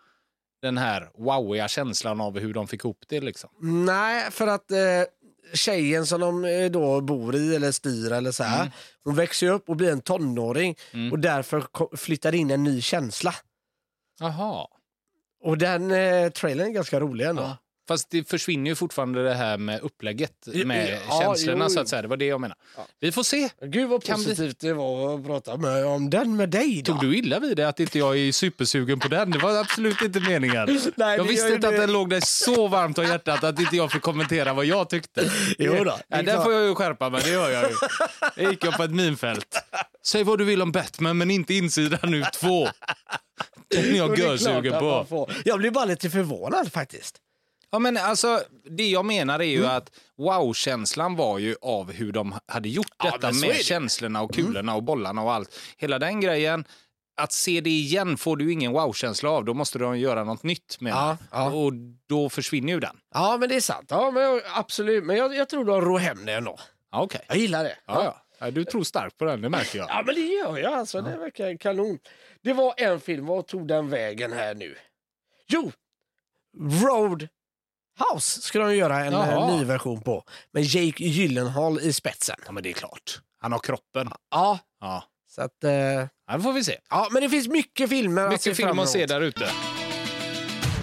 den 0.63 0.79
här 0.79 1.11
wowiga 1.15 1.69
känslan 1.69 2.21
av 2.21 2.39
hur 2.39 2.55
de 2.55 2.69
fick 2.69 2.81
ihop 2.85 3.05
det? 3.09 3.21
Liksom? 3.21 3.51
Nej, 3.87 4.31
för 4.31 4.47
att 4.47 4.71
eh, 4.71 4.79
tjejen 5.55 6.07
som 6.07 6.21
de 6.21 6.45
eh, 6.45 6.71
då 6.71 7.01
bor 7.01 7.35
i 7.37 7.55
eller 7.57 7.73
styr 7.73 8.13
eller 8.13 8.33
så 8.33 8.45
här, 8.45 8.61
Mm. 8.61 8.73
hon 9.05 9.15
växer 9.15 9.49
upp 9.49 9.69
och 9.69 9.77
blir 9.77 9.93
en 9.93 10.01
tonåring 10.01 10.77
och 11.13 11.19
därför 11.19 11.65
flyttar 11.97 12.35
in 12.35 12.51
en 12.51 12.65
ny 12.65 12.81
känsla. 12.81 13.35
Jaha. 14.21 14.67
Och 15.45 15.59
den 15.59 15.91
eh, 15.91 16.29
trailern 16.31 16.67
är 16.67 16.71
ganska 16.71 17.01
rolig 17.01 17.27
ändå. 17.27 17.43
Ja. 17.43 17.57
Fast 17.89 18.11
det 18.11 18.29
försvinner 18.29 18.71
ju 18.71 18.75
fortfarande 18.75 19.23
det 19.25 19.35
här 19.35 19.59
med 19.59 19.81
upplägget 19.81 20.33
Ja, 20.45 20.67
med 20.67 20.99
ja, 21.09 21.21
känslorna 21.21 21.65
jo, 21.65 21.71
så 21.71 21.81
att 21.81 21.89
säga. 21.89 22.03
Det 22.03 22.09
var 22.09 22.17
det 22.17 22.25
jag 22.25 22.41
menar. 22.41 22.57
Vi 23.01 23.13
får 23.13 23.23
se. 23.23 23.49
Gud 23.63 23.89
vad 23.89 24.05
Kan 24.05 24.17
positivt 24.17 24.61
det 24.61 24.73
var 24.73 25.15
att 25.15 25.27
prata 25.27 25.57
med, 25.57 25.87
om 25.87 26.11
den 26.11 26.37
med 26.37 26.49
dig 26.51 26.83
då. 26.85 26.93
Tog 26.93 27.01
du 27.01 27.19
illa 27.19 27.39
vid 27.39 27.57
det 27.57 27.69
att 27.69 27.81
inte 27.81 27.99
jag 27.99 28.19
är 28.19 28.33
supersugen 28.33 29.01
på 29.01 29.09
den? 29.09 29.31
Det 29.31 29.39
var 29.39 29.61
absolut 29.61 30.03
inte 30.03 30.21
meningen. 30.21 30.81
Nej, 30.95 31.17
jag 31.17 31.25
visste 31.25 31.49
inte 31.49 31.71
det. 31.71 31.75
att 31.75 31.81
den 31.81 31.93
låg 31.93 32.11
dig 32.11 32.21
så 32.21 32.69
varmt 32.69 32.99
om 32.99 33.05
hjärtat 33.05 33.45
att 33.45 33.61
inte 33.61 33.77
jag 33.77 33.93
fick 33.93 34.03
kommentera 34.03 34.53
vad 34.53 34.65
jag 34.65 34.91
tyckte. 34.91 35.31
Jo 35.59 35.85
då, 35.85 35.99
Nej, 36.09 36.23
där 36.25 36.41
får 36.43 36.53
jag 36.53 36.65
ju 36.67 36.75
skärpa 36.75 37.11
mig, 37.11 37.23
det 37.25 37.31
gör 37.31 37.51
jag 37.51 37.71
ju. 37.71 37.77
Jag 38.37 38.51
gick 38.51 38.65
upp 38.65 38.75
på 38.75 38.83
ett 38.83 38.91
minfält. 38.91 39.63
Säg 40.07 40.25
vad 40.25 40.39
du 40.39 40.45
vill 40.45 40.63
om 40.63 40.73
Batman, 40.73 41.19
men 41.19 41.31
inte 41.31 41.55
insidan 41.55 42.11
nu 42.11 42.25
två. 42.35 42.69
Den 43.69 43.85
är 43.85 43.97
jag 43.97 44.19
görsugen 44.19 44.79
på. 44.79 45.31
Jag 45.45 45.59
blir 45.59 45.71
bara 45.71 45.85
lite 45.85 46.11
förvånad 46.11 46.73
faktiskt. 46.73 47.19
Ja, 47.73 47.79
men 47.79 47.97
alltså, 47.97 48.41
det 48.71 48.89
jag 48.91 49.05
menar 49.05 49.41
är 49.41 49.45
ju 49.45 49.59
Mm. 49.65 49.71
att 49.77 49.91
wow-känslan 50.17 51.17
var 51.17 51.39
ju 51.39 51.57
av 51.63 51.93
hur 51.93 52.13
de 52.13 52.35
hade 52.47 52.69
gjort 52.69 52.87
Ja, 52.99 53.11
detta 53.11 53.33
med 53.33 53.51
det. 53.51 53.55
känslorna 53.65 54.23
och 54.23 54.35
kulorna 54.35 54.75
och 54.77 54.83
bollarna 54.83 55.23
och 55.23 55.33
allt. 55.33 55.59
Hela 55.77 55.99
den 55.99 56.21
grejen. 56.21 56.65
Att 57.17 57.33
se 57.33 57.61
det 57.61 57.71
igen 57.71 58.17
får 58.17 58.37
du 58.37 58.53
ingen 58.53 58.73
wow-känsla 58.73 59.31
av. 59.31 59.45
Då 59.45 59.55
måste 59.55 59.79
de 59.79 59.99
göra 59.99 60.25
något 60.25 60.43
nytt 60.43 60.81
med 60.81 60.93
Ja, 60.93 61.17
det. 61.21 61.27
ja. 61.33 61.51
Och 61.51 61.73
då 62.09 62.29
försvinner 62.29 62.73
ju 62.73 62.81
den. 62.81 62.97
Ja, 63.15 63.37
men 63.41 63.49
det 63.49 63.57
är 63.57 63.61
sant. 63.61 63.87
Ja, 63.91 64.11
men 64.11 64.23
jag, 64.23 64.43
absolut. 64.55 65.05
Men 65.05 65.17
jag, 65.17 65.35
jag 65.35 65.49
tror 65.49 65.65
de 65.65 65.81
rår 65.81 65.99
hem 65.99 66.25
det 66.27 66.33
ändå. 66.33 66.59
Ja, 66.93 67.03
okej. 67.03 67.21
Jag 67.29 67.37
gillar 67.37 67.65
det. 67.65 67.77
Ja, 67.87 68.05
ja. 68.05 68.19
Ja, 68.39 68.51
du 68.51 68.65
tror 68.65 68.83
starkt 68.85 69.19
på 69.19 69.25
den, 69.25 69.41
det 69.43 69.49
märker 69.49 69.79
jag. 69.79 69.89
Ja, 69.91 70.03
men 70.07 70.15
det 70.15 70.21
gör 70.21 70.59
jag. 70.59 70.73
Alltså. 70.73 71.01
Det 71.01 71.17
verkar 71.17 71.57
kanon. 71.57 71.99
Det 72.43 72.53
var 72.53 72.75
en 72.77 73.01
film. 73.01 73.27
Vad 73.27 73.47
tog 73.47 73.69
den 73.69 73.89
vägen 73.91 74.33
här 74.33 74.55
nu? 74.55 74.77
Jo, 75.49 75.73
Road 76.59 77.29
House 77.99 78.41
ska 78.41 78.59
de 78.59 78.77
göra 78.77 79.05
en 79.05 79.13
Jaha. 79.13 79.57
ny 79.57 79.65
version 79.65 80.01
på. 80.01 80.25
Med 80.53 80.63
Jake 80.65 81.05
Gyllenhaal 81.05 81.81
i 81.81 81.93
spetsen. 81.93 82.37
Ja, 82.47 82.53
men 82.53 82.63
det 82.63 82.69
är 82.69 82.73
klart. 82.75 83.21
Han 83.41 83.53
har 83.53 83.59
kroppen. 83.59 84.11
Ja, 84.31 84.59
Ja, 84.81 85.05
så 85.31 85.43
att... 85.43 85.65
Eh, 85.65 85.71
ja 85.73 86.09
det 86.37 86.41
får 86.41 86.53
vi 86.53 86.65
se. 86.65 86.79
ja, 86.91 87.09
men 87.11 87.23
det 87.23 87.29
finns 87.29 87.49
mycket 87.49 87.89
filmer 87.89 88.23
att 88.23 88.29
Mycket 88.31 88.43
se 88.43 88.55
film 88.55 88.79
att 88.79 88.89
se 88.89 89.07
där 89.07 89.21
ute. 89.21 89.49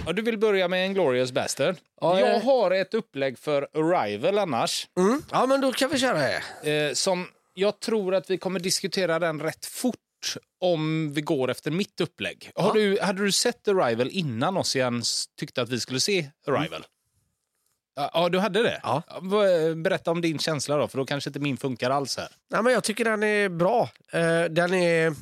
Ja, 0.06 0.12
du 0.12 0.22
vill 0.22 0.38
börja 0.38 0.68
med 0.68 0.86
en 0.86 0.94
Glorious 0.94 1.32
Bastard. 1.32 1.76
Ja, 2.00 2.20
jag 2.20 2.40
har 2.40 2.70
ett 2.70 2.94
upplägg 2.94 3.38
för 3.38 3.68
Arrival 3.74 4.38
annars. 4.38 4.88
Mm. 4.98 5.22
Ja, 5.30 5.46
men 5.46 5.60
då 5.60 5.72
kan 5.72 5.90
vi 5.90 5.98
köra 5.98 6.18
det. 6.18 6.72
Eh, 6.72 6.94
som 6.94 7.28
jag 7.54 7.80
tror 7.80 8.14
att 8.14 8.30
vi 8.30 8.38
kommer 8.38 8.60
diskutera 8.60 9.18
den 9.18 9.40
rätt 9.40 9.66
fort 9.66 9.96
om 10.60 11.12
vi 11.12 11.20
går 11.20 11.50
efter 11.50 11.70
mitt 11.70 12.00
upplägg. 12.00 12.50
Har 12.54 12.74
du, 12.74 12.98
hade 13.02 13.24
du 13.24 13.32
sett 13.32 13.68
Arrival 13.68 14.08
innan 14.10 14.56
oss 14.56 14.76
igen 14.76 15.02
tyckte 15.40 15.62
att 15.62 15.68
vi 15.68 15.80
skulle 15.80 16.00
se 16.00 16.30
Arrival? 16.46 16.86
Ja, 17.96 18.28
du 18.28 18.38
hade 18.38 18.62
det? 18.62 18.80
Ja. 18.82 19.02
vad- 19.20 19.78
Berätta 19.82 20.10
om 20.10 20.20
din 20.20 20.38
känsla 20.38 20.76
då, 20.76 20.88
för 20.88 20.98
då 20.98 21.04
kanske 21.06 21.30
inte 21.30 21.40
min 21.40 21.56
funkar 21.56 21.90
alls 21.90 22.16
här. 22.16 22.28
Nej, 22.50 22.62
men 22.62 22.72
jag 22.72 22.84
tycker 22.84 23.04
den 23.04 23.22
är 23.22 23.48
bra. 23.48 23.90
Eh, 24.12 24.44
den, 24.50 24.74
är, 24.74 25.14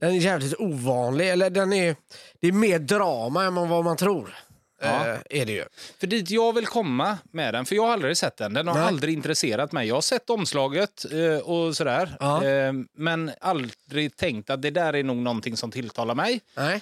den 0.00 0.10
är 0.10 0.18
jävligt 0.18 0.54
ovanlig. 0.60 1.30
Eller 1.30 1.50
den 1.50 1.72
är, 1.72 1.96
det 2.40 2.48
är 2.48 2.52
mer 2.52 2.78
drama 2.78 3.44
än 3.44 3.54
vad 3.54 3.84
man 3.84 3.96
tror. 3.96 4.34
Ja. 4.82 5.06
Eh, 5.08 5.18
är 5.30 5.46
det 5.46 5.52
ju. 5.52 5.64
För 6.00 6.06
dit 6.06 6.30
jag 6.30 6.52
vill 6.52 6.66
komma 6.66 7.18
med 7.32 7.54
den, 7.54 7.64
för 7.64 7.74
jag 7.76 7.82
har 7.82 7.92
aldrig 7.92 8.16
sett 8.16 8.36
den. 8.36 8.54
Den 8.54 8.68
har 8.68 8.74
Nej. 8.74 8.84
aldrig 8.84 9.14
intresserat 9.14 9.72
mig. 9.72 9.88
Jag 9.88 9.94
har 9.94 10.02
sett 10.02 10.30
omslaget 10.30 11.04
eh, 11.12 11.38
och 11.50 11.76
sådär. 11.76 12.16
Ja. 12.20 12.44
Eh, 12.44 12.72
men 12.94 13.30
aldrig 13.40 14.16
tänkt 14.16 14.50
att 14.50 14.62
det 14.62 14.70
där 14.70 14.92
är 14.96 15.02
nog 15.02 15.16
någonting 15.16 15.56
som 15.56 15.70
tilltalar 15.70 16.14
mig. 16.14 16.40
Nej. 16.56 16.80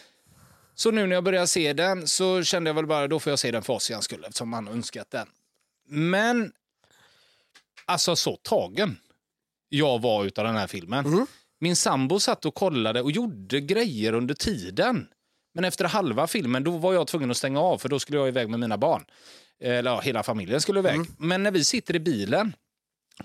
Så 0.80 0.90
nu 0.90 1.06
när 1.06 1.14
jag 1.14 1.24
började 1.24 1.46
se 1.46 1.72
den 1.72 2.08
så 2.08 2.42
kände 2.42 2.68
jag 2.68 2.74
väl 2.74 2.86
bara 2.86 3.08
då 3.08 3.20
får 3.20 3.30
jag 3.30 3.38
se 3.38 3.50
den 3.50 3.62
för 3.62 3.72
Ossians 3.72 4.04
skull 4.04 4.24
eftersom 4.24 4.52
han 4.52 4.68
önskat 4.68 5.10
den. 5.10 5.26
Men 5.88 6.52
alltså 7.84 8.16
så 8.16 8.36
tagen 8.36 8.98
jag 9.68 10.02
var 10.02 10.24
utav 10.24 10.44
den 10.44 10.56
här 10.56 10.66
filmen. 10.66 11.06
Mm. 11.06 11.26
Min 11.60 11.76
sambo 11.76 12.20
satt 12.20 12.44
och 12.44 12.54
kollade 12.54 13.02
och 13.02 13.10
gjorde 13.10 13.60
grejer 13.60 14.12
under 14.12 14.34
tiden. 14.34 15.08
Men 15.54 15.64
efter 15.64 15.84
halva 15.84 16.26
filmen 16.26 16.64
då 16.64 16.70
var 16.70 16.92
jag 16.92 17.06
tvungen 17.06 17.30
att 17.30 17.36
stänga 17.36 17.60
av 17.60 17.78
för 17.78 17.88
då 17.88 17.98
skulle 17.98 18.18
jag 18.18 18.28
iväg 18.28 18.48
med 18.48 18.60
mina 18.60 18.78
barn. 18.78 19.04
Eller 19.60 19.90
ja, 19.90 20.00
hela 20.00 20.22
familjen 20.22 20.60
skulle 20.60 20.78
iväg. 20.78 20.94
Mm. 20.94 21.14
Men 21.18 21.42
när 21.42 21.50
vi 21.50 21.64
sitter 21.64 21.96
i 21.96 22.00
bilen 22.00 22.52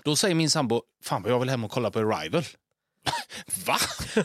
då 0.04 0.16
säger 0.16 0.34
min 0.34 0.50
sambo, 0.50 0.82
fan 1.02 1.22
vad 1.22 1.32
jag 1.32 1.40
vill 1.40 1.50
hem 1.50 1.64
och 1.64 1.70
kolla 1.70 1.90
på 1.90 1.98
Arrival. 1.98 2.44
Va? 3.66 3.76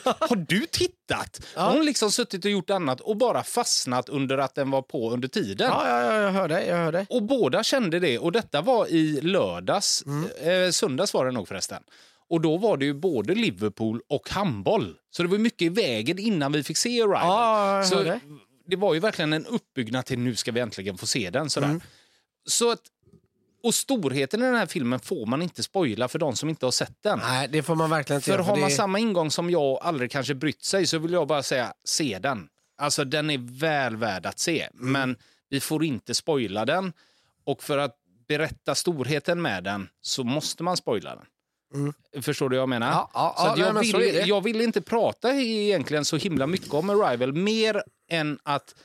Har 0.04 0.36
du 0.36 0.66
tittat? 0.66 1.46
Ja. 1.56 1.68
Hon 1.68 1.78
har 1.78 1.84
liksom 1.84 2.12
suttit 2.12 2.46
och 2.46 2.52
gjort 2.52 2.70
annat 2.70 3.02
och 3.02 3.18
bara 3.18 3.44
fastnat 3.44 4.10
under 4.10 4.38
att 4.38 4.56
den 4.56 4.72
var 4.72 4.82
på 4.82 5.12
under 5.12 5.28
tiden. 5.28 5.70
Ja, 5.70 5.88
ja, 5.88 6.14
ja, 6.14 6.22
jag 6.22 6.32
hör 6.32 6.48
dig. 6.48 6.68
Jag 6.68 6.78
hör 6.78 6.92
dig. 6.92 7.06
Och 7.10 7.24
båda 7.24 7.64
kände 7.64 8.00
det. 8.00 8.20
Och 8.20 8.32
detta 8.32 8.62
var 8.62 8.88
i 8.88 9.22
lördags. 9.22 10.04
Eh, 10.42 10.72
söndags 10.72 11.14
var 11.14 11.26
det 11.26 11.32
nog 11.32 11.48
förresten. 11.48 11.84
Och 12.30 12.42
då 12.42 12.58
var 12.58 12.78
det 12.78 12.86
ju 12.86 12.94
både 12.94 13.36
Liverpool 13.36 14.02
och 14.10 14.30
handboll. 14.30 14.96
Så 15.12 15.24
det 15.24 15.30
var 15.30 15.38
mycket 15.38 15.62
i 15.62 15.70
vägen 15.70 16.20
innan 16.20 16.52
vi 16.52 16.64
fick 16.64 16.78
se 16.78 17.02
Arrival. 17.02 17.22
Ja, 17.24 17.78
jag 17.78 17.88
så 17.88 18.04
dig. 18.04 18.20
det 18.68 18.76
var 18.76 18.94
ju 18.94 19.00
verkligen 19.00 19.34
en 19.34 19.46
uppbyggnad 19.46 20.06
till 20.06 20.20
nu 20.20 20.36
ska 20.36 20.52
vi 20.52 20.60
äntligen 20.60 20.98
få 20.98 21.08
se 21.08 21.30
den. 21.30 21.50
Sådär. 21.50 21.82
Så 22.50 22.72
att, 22.72 22.82
och 23.64 23.76
storheten 23.76 24.42
i 24.42 24.46
den 24.46 24.56
här 24.56 24.66
filmen 24.66 25.00
får 25.00 25.26
man 25.26 25.42
inte 25.42 25.64
spoila 25.64 26.08
för 26.08 26.20
de 26.20 26.36
som 26.36 26.50
inte 26.50 26.66
har 26.66 26.72
sett 26.72 27.04
den. 27.04 27.20
Nej, 27.20 27.48
det 27.52 27.64
får 27.64 27.76
man 27.76 27.90
verkligen 27.90 28.18
inte 28.18 28.26
För 28.26 28.32
göra, 28.32 28.44
har 28.44 28.58
man 28.58 28.70
det... 28.70 28.76
samma 28.76 29.00
ingång 29.00 29.32
som 29.32 29.50
jag 29.50 29.72
och 29.72 29.88
aldrig 29.88 30.12
kanske 30.12 30.34
brytt 30.36 30.64
sig 30.64 30.88
så 30.88 30.98
vill 30.98 31.12
jag 31.14 31.28
bara 31.28 31.44
säga, 31.44 31.74
se 31.84 32.20
den. 32.20 32.48
Alltså 32.78 33.04
den 33.06 33.30
är 33.30 33.60
väl 33.60 33.96
värd 33.96 34.26
att 34.26 34.40
se, 34.40 34.68
Mm. 34.74 34.92
men 34.92 35.16
vi 35.50 35.60
får 35.60 35.84
inte 35.84 36.16
spoila 36.16 36.66
den. 36.66 36.94
Och 37.46 37.64
för 37.64 37.78
att 37.78 37.96
berätta 38.28 38.76
storheten 38.76 39.42
med 39.42 39.64
den 39.64 39.90
så 40.02 40.24
måste 40.24 40.64
man 40.64 40.78
spoila 40.78 41.16
den. 41.16 41.26
Förstår 42.24 42.50
du 42.50 42.56
vad 42.56 42.62
jag 42.62 42.70
menar? 42.70 42.88
Mm. 42.88 42.98
Ja, 42.98 43.10
ja, 43.14 43.36
så 43.38 43.46
ja, 43.46 43.56
nej, 43.56 43.66
jag, 43.66 43.74
men 43.74 43.86
så 43.86 43.98
är 43.98 44.02
vill, 44.02 44.16
det. 44.16 44.22
jag 44.22 44.42
vill 44.44 44.62
inte 44.62 44.82
prata 44.82 45.34
egentligen 45.34 46.06
så 46.06 46.18
himla 46.18 46.48
mycket 46.48 46.74
om 46.74 46.90
Arrival, 46.90 47.34
mer 47.34 47.84
än 48.10 48.40
att 48.44 48.76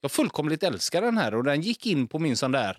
jag 0.00 0.10
fullkomligt 0.12 0.62
älskar 0.62 1.02
den 1.02 1.18
här 1.18 1.34
och 1.34 1.44
den 1.44 1.60
gick 1.60 1.86
in 1.86 2.08
på 2.08 2.18
min 2.18 2.36
sån 2.36 2.52
där 2.52 2.78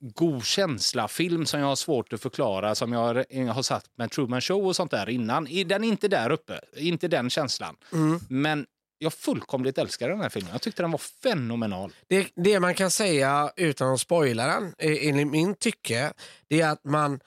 god 0.00 0.44
känsla-film 0.44 1.46
som 1.46 1.60
jag 1.60 1.66
har 1.66 1.76
svårt 1.76 2.12
att 2.12 2.22
förklara, 2.22 2.74
som 2.74 2.92
jag 2.92 3.00
har- 3.00 3.52
har 3.52 3.62
satt 3.62 3.84
med 3.96 4.10
Truman 4.10 4.40
Show 4.40 4.66
och 4.66 4.76
sånt 4.76 4.90
där 4.90 5.08
innan. 5.08 5.44
Den 5.66 5.84
är 5.84 5.88
inte 5.88 6.08
där 6.08 6.30
uppe, 6.30 6.60
inte 6.76 7.08
den 7.08 7.30
känslan. 7.30 7.76
Mm. 7.92 8.20
Men 8.28 8.66
jag 8.98 9.12
fullkomligt 9.12 9.78
älskar 9.78 10.08
den 10.08 10.20
här 10.20 10.28
filmen. 10.28 10.52
Jag 10.52 10.62
tyckte 10.62 10.82
den 10.82 10.90
var 10.90 11.00
fenomenal. 11.22 11.92
Det, 12.06 12.28
det 12.36 12.60
man 12.60 12.74
kan 12.74 12.90
säga 12.90 13.52
utan 13.56 13.92
att 13.94 14.00
spoila 14.00 14.46
den, 14.46 14.74
eh, 14.78 15.08
enligt 15.08 15.26
min 15.28 15.54
tycke, 15.54 16.12
det 16.48 16.60
är 16.60 16.68
att 16.68 16.84
man, 16.84 17.20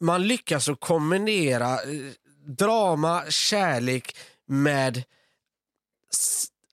man 0.00 0.26
lyckas 0.28 0.68
att 0.68 0.80
kombinera 0.80 1.72
eh, 1.72 2.12
drama, 2.46 3.24
kärlek 3.30 4.16
med 4.46 5.02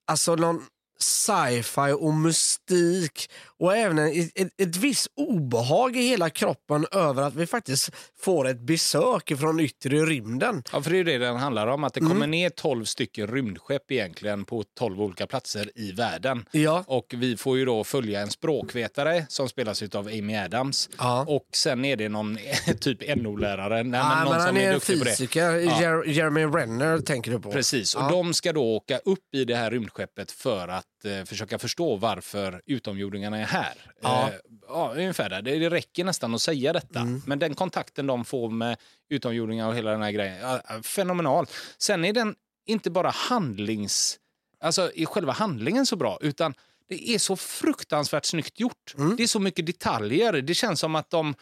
alltså 0.05 0.35
någon 0.35 0.65
sci-fi 0.99 1.91
och 1.99 2.13
mystik 2.13 3.31
och 3.61 3.75
även 3.77 3.97
en, 3.99 4.11
ett, 4.35 4.61
ett 4.61 4.75
visst 4.77 5.07
obehag 5.15 5.95
i 5.97 6.01
hela 6.01 6.29
kroppen 6.29 6.85
över 6.91 7.23
att 7.23 7.35
vi 7.35 7.47
faktiskt 7.47 7.89
får 8.19 8.47
ett 8.47 8.59
besök 8.59 9.31
från 9.39 9.59
yttre 9.59 10.05
rymden. 10.05 10.63
Ja, 10.73 10.81
för 10.81 10.91
det 10.91 10.97
är 10.99 11.03
det 11.03 11.17
den 11.17 11.35
handlar 11.37 11.67
om, 11.67 11.83
att 11.83 11.93
det 11.93 11.99
Mm. 11.99 12.11
kommer 12.11 12.27
ner 12.27 12.49
12 12.49 12.85
stycken 12.85 13.27
rymdskepp 13.27 13.91
egentligen 13.91 14.45
på 14.45 14.63
12 14.79 15.01
olika 15.01 15.27
platser 15.27 15.71
i 15.75 15.91
världen. 15.91 16.45
Ja. 16.51 16.83
Och 16.87 17.13
vi 17.17 17.37
får 17.37 17.57
ju 17.57 17.65
då 17.65 17.83
följa 17.83 18.21
en 18.21 18.29
språkvetare 18.29 19.25
som 19.29 19.49
spelas 19.49 19.81
av 19.83 20.07
Amy 20.07 20.35
Adams. 20.35 20.89
Ja. 20.97 21.25
Och 21.27 21.47
sen 21.53 21.85
är 21.85 21.95
det 21.95 22.09
någon 22.09 22.37
typ 22.79 23.15
NO-lärare, 23.17 23.83
nej, 23.83 23.99
Ja, 23.99 24.09
men 24.15 24.23
någon 24.23 24.33
men 24.33 24.41
han 24.41 24.47
som 24.47 24.57
är 24.57 24.61
är, 24.69 24.73
en 24.73 24.79
fysiker, 24.81 25.51
Ja. 25.55 25.81
Jer- 25.81 26.03
Jeremy 26.07 26.45
Renner 26.45 26.99
tänker 26.99 27.31
du 27.31 27.39
på. 27.39 27.51
Precis, 27.51 27.95
och 27.95 28.11
de 28.11 28.33
ska 28.33 28.53
då 28.53 28.75
åka 28.75 28.97
upp 28.97 29.35
i 29.35 29.45
det 29.45 29.55
här 29.55 29.71
rymdskeppet 29.71 30.31
för 30.31 30.67
att 30.67 30.85
eh, 31.05 31.23
försöka 31.23 31.59
förstå 31.59 31.95
varför 31.95 32.61
utomjordingarna 32.65 33.37
är 33.37 33.45
här. 33.45 33.73
Ja. 34.01 34.29
Eh, 34.29 34.35
ja, 34.67 34.93
ungefär 34.95 35.29
där. 35.29 35.41
Det, 35.41 35.59
det 35.59 35.69
räcker 35.69 36.03
nästan 36.03 36.35
att 36.35 36.41
säga 36.41 36.73
detta. 36.73 36.99
Mm. 36.99 37.21
Men 37.25 37.39
den 37.39 37.55
kontakten 37.55 38.07
de 38.07 38.25
får 38.25 38.49
med 38.49 38.77
utomjordingar 39.09 39.67
och 39.67 39.75
hela 39.75 39.91
den 39.91 40.01
här 40.01 40.11
grejen, 40.11 40.37
ja, 40.41 40.61
fenomenal. 40.83 41.45
Sen 41.77 42.05
är 42.05 42.13
den 42.13 42.35
inte 42.65 42.89
bara 42.89 43.09
handlings... 43.09 44.17
Alltså 44.63 44.91
i 44.91 45.05
själva 45.05 45.33
handlingen 45.33 45.85
så 45.85 45.95
bra, 45.95 46.17
utan 46.21 46.53
det 46.89 47.09
är 47.09 47.19
så 47.19 47.35
fruktansvärt 47.35 48.25
snyggt 48.25 48.59
gjort. 48.59 48.93
Mm. 48.97 49.15
Det 49.15 49.23
är 49.23 49.27
så 49.27 49.39
mycket 49.39 49.65
detaljer. 49.65 50.33
Det 50.33 50.53
känns 50.53 50.79
som 50.79 50.95
att 50.95 51.09
de 51.09 51.35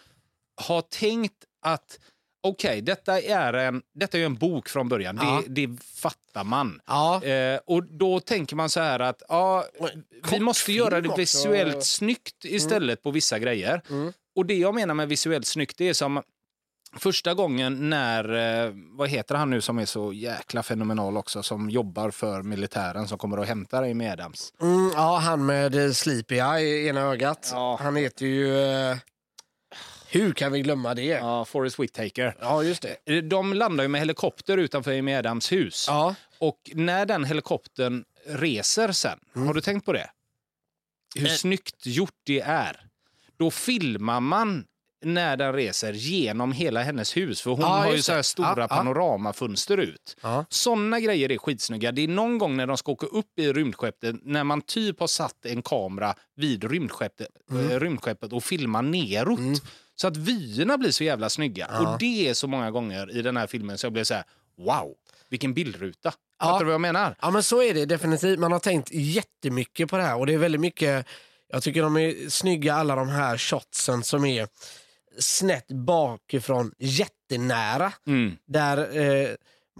har 0.62 0.82
tänkt 0.82 1.45
att 1.62 1.99
okej, 2.44 2.82
detta, 2.82 3.22
är 3.22 3.54
en, 3.54 3.82
detta 3.94 4.18
är 4.18 4.26
en 4.26 4.36
bok 4.36 4.70
från 4.70 4.90
början. 4.90 5.20
Ja. 5.22 5.44
Det, 5.48 5.68
det 5.68 5.84
fattar 5.84 6.44
man. 6.44 6.82
Ja. 6.86 7.24
Eh, 7.24 7.60
och 7.66 7.84
då 7.84 8.20
tänker 8.20 8.56
man 8.56 8.70
så 8.70 8.80
här 8.80 9.00
att 9.00 9.24
ja, 9.28 9.66
vi 10.32 10.40
måste 10.40 10.72
göra 10.72 11.02
det 11.02 11.10
också. 11.10 11.20
visuellt 11.20 11.86
snyggt 11.86 12.46
istället 12.46 13.04
på 13.04 13.12
vissa 13.12 13.40
grejer. 13.40 13.82
Mm. 13.90 14.14
Och 14.36 14.46
det 14.46 14.54
jag 14.54 14.76
menar 14.76 14.94
med 14.94 15.10
visuellt 15.10 15.48
snyggt 15.48 15.78
det 15.78 15.90
är 15.90 15.94
som 15.94 16.24
första 16.98 17.34
gången 17.34 17.90
när, 17.90 18.34
eh, 18.66 18.74
vad 18.92 19.10
heter 19.10 19.36
han 19.36 19.50
nu 19.50 19.62
som 19.62 19.80
är 19.80 19.86
så 19.86 20.14
jäkla 20.14 20.64
fenomenal 20.64 21.18
också, 21.18 21.44
som 21.44 21.70
jobbar 21.70 22.12
för 22.12 22.42
militären 22.42 23.08
som 23.08 23.18
kommer 23.18 23.40
och 23.40 23.46
hämtar 23.46 23.84
Amy 23.84 24.08
Adams. 24.08 24.54
Mm, 24.62 24.92
ja, 24.96 25.18
han 25.18 25.46
med 25.46 25.86
eh, 25.86 25.92
Sleepy 25.92 26.36
Eye 26.36 26.62
i 26.62 26.88
ena 26.88 27.02
ögat. 27.02 27.50
Ja. 27.54 27.80
Han 27.82 27.96
heter 27.96 28.26
ju... 28.26 28.54
Hur 30.12 30.34
kan 30.34 30.51
vi 30.51 30.62
glömma 30.62 30.93
det? 30.93 31.03
Ja, 31.03 31.18
Ja, 31.18 31.45
Forrest 31.45 31.80
Whitaker. 31.80 32.62
just 32.64 32.82
det. 32.82 32.95
Eh, 33.18 33.24
De 33.24 33.53
landar 33.53 33.84
ju 33.84 33.88
med 33.88 34.01
helikopter 34.01 34.57
utanför 34.57 34.99
Amy 34.99 35.14
Adams 35.14 35.51
hus. 35.51 35.86
Ja. 35.88 36.16
Och 36.38 36.72
när 36.74 37.05
den 37.05 37.24
helikoptern 37.26 38.03
reser 38.28 38.91
sen, 38.91 39.20
har 39.34 39.53
du 39.53 39.62
tänkt 39.62 39.86
på 39.86 39.93
det? 39.93 40.10
Hur 41.16 41.22
Mm. 41.22 41.32
Eh. 41.32 41.36
snyggt 41.38 41.86
gjort 41.86 42.16
det 42.24 42.39
är. 42.41 42.86
Då 43.38 43.51
filmar 43.51 44.20
man 44.20 44.66
när 45.05 45.38
den 45.38 45.53
reser 45.53 45.93
genom 45.93 46.51
hela 46.51 46.84
hennes 46.84 47.18
hus. 47.18 47.41
För 47.41 47.51
hon 47.51 47.60
Ja, 47.62 47.68
har 47.68 47.91
ju 47.93 48.01
så 48.01 48.24
stora 48.24 48.47
Ja, 48.49 48.55
ja. 48.60 48.68
panoramafönster 48.68 49.78
ut. 49.78 50.18
Ja. 50.22 50.45
Såna 50.49 50.99
grejer 50.99 51.32
är 51.32 51.38
skitsnygga. 51.38 51.91
Det 51.91 52.01
är 52.01 52.07
någon 52.07 52.38
gång 52.38 52.57
när 52.57 52.68
de 52.68 52.78
ska 52.78 52.91
åka 52.91 53.07
upp 53.07 53.39
i 53.39 53.53
rymdskeppet 53.53 54.16
när 54.24 54.43
man 54.43 54.62
typ 54.62 54.99
har 54.99 55.07
satt 55.07 55.45
en 55.45 55.62
kamera 55.62 56.16
vid 56.36 56.64
rymdskeppet, 56.64 57.28
Mm. 57.51 57.70
eh, 57.72 57.80
rymdskeppet 57.80 58.34
och 58.34 58.43
filmar 58.43 58.82
neråt. 58.82 59.62
Så 60.02 60.08
att 60.08 60.18
vyerna 60.18 60.78
blir 60.78 60.91
så 60.91 61.04
jävla 61.04 61.30
snygga. 61.30 61.68
Ja. 61.72 61.80
Och 61.80 62.00
det 62.00 62.30
är 62.30 62.34
så 62.34 62.47
många 62.47 62.72
gånger 62.72 63.18
i 63.18 63.22
den 63.22 63.38
här 63.38 63.47
filmen 63.47 63.78
så 63.78 63.86
jag 63.86 63.93
blir 63.93 64.04
så 64.04 64.14
här, 64.14 64.24
wow, 64.58 64.95
vilken 65.30 65.54
bildruta. 65.54 66.14
Ja. 66.39 66.45
Fattar 66.45 66.60
du 66.60 66.66
vad 66.66 66.74
jag 66.74 66.82
menar? 66.82 67.16
ja, 67.22 67.32
men 67.32 67.43
så 67.43 67.64
är 67.64 67.74
det 67.74 67.86
definitivt. 67.86 68.39
Man 68.39 68.52
har 68.52 68.60
tänkt 68.60 68.91
jättemycket 68.91 69.89
på 69.89 69.97
det 69.97 70.04
här 70.04 70.18
och 70.18 70.26
det 70.26 70.34
är 70.34 70.38
väldigt 70.38 70.62
mycket... 70.62 71.06
Jag 71.52 71.64
tycker 71.64 71.82
de 71.82 71.97
är 71.97 72.30
snygga 72.30 72.74
alla 72.74 72.95
de 72.95 73.10
här 73.10 73.38
shotsen 73.38 74.04
som 74.04 74.26
är 74.26 74.47
snett 75.20 75.68
bakifrån, 75.68 76.72
jättenära. 76.78 77.93
Mm. 78.08 78.38
Där 78.47 78.97
eh, 78.97 79.30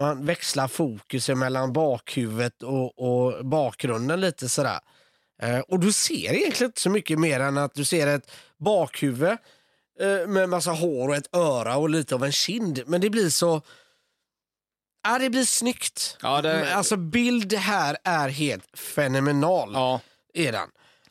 man 0.00 0.26
växlar 0.26 0.68
fokusen 0.68 1.38
mellan 1.38 1.72
bakhuvudet 1.72 2.62
och, 2.62 2.98
och 2.98 3.46
bakgrunden 3.46 4.20
lite 4.20 4.48
sådär. 4.48 4.80
Eh, 5.42 5.58
och 5.58 5.80
du 5.80 5.92
ser 5.92 6.32
egentligen 6.34 6.68
inte 6.68 6.80
så 6.80 6.90
mycket 6.90 7.18
mer 7.18 7.40
än 7.40 7.58
att 7.58 7.74
du 7.74 7.84
ser 7.84 8.06
ett 8.06 8.30
bakhuvud 8.58 9.36
med 10.28 10.48
massa 10.48 10.70
hår 10.70 11.08
och 11.08 11.16
ett 11.16 11.36
öra 11.36 11.76
och 11.76 11.90
lite 11.90 12.14
av 12.14 12.24
en 12.24 12.32
kind. 12.32 12.82
Men 12.86 13.00
det 13.00 13.10
blir 13.10 13.28
så... 13.30 13.62
Ja, 15.02 15.18
det 15.18 15.30
blir 15.30 15.44
snyggt. 15.44 16.16
Ja, 16.22 16.42
det- 16.42 16.74
Alltså 16.74 16.96
bild 16.96 17.52
här 17.52 17.96
är 18.04 18.28
helt 18.28 18.78
fenomenal. 18.78 19.70
Ja. 19.74 20.00
Är 20.34 20.52
den. 20.52 20.68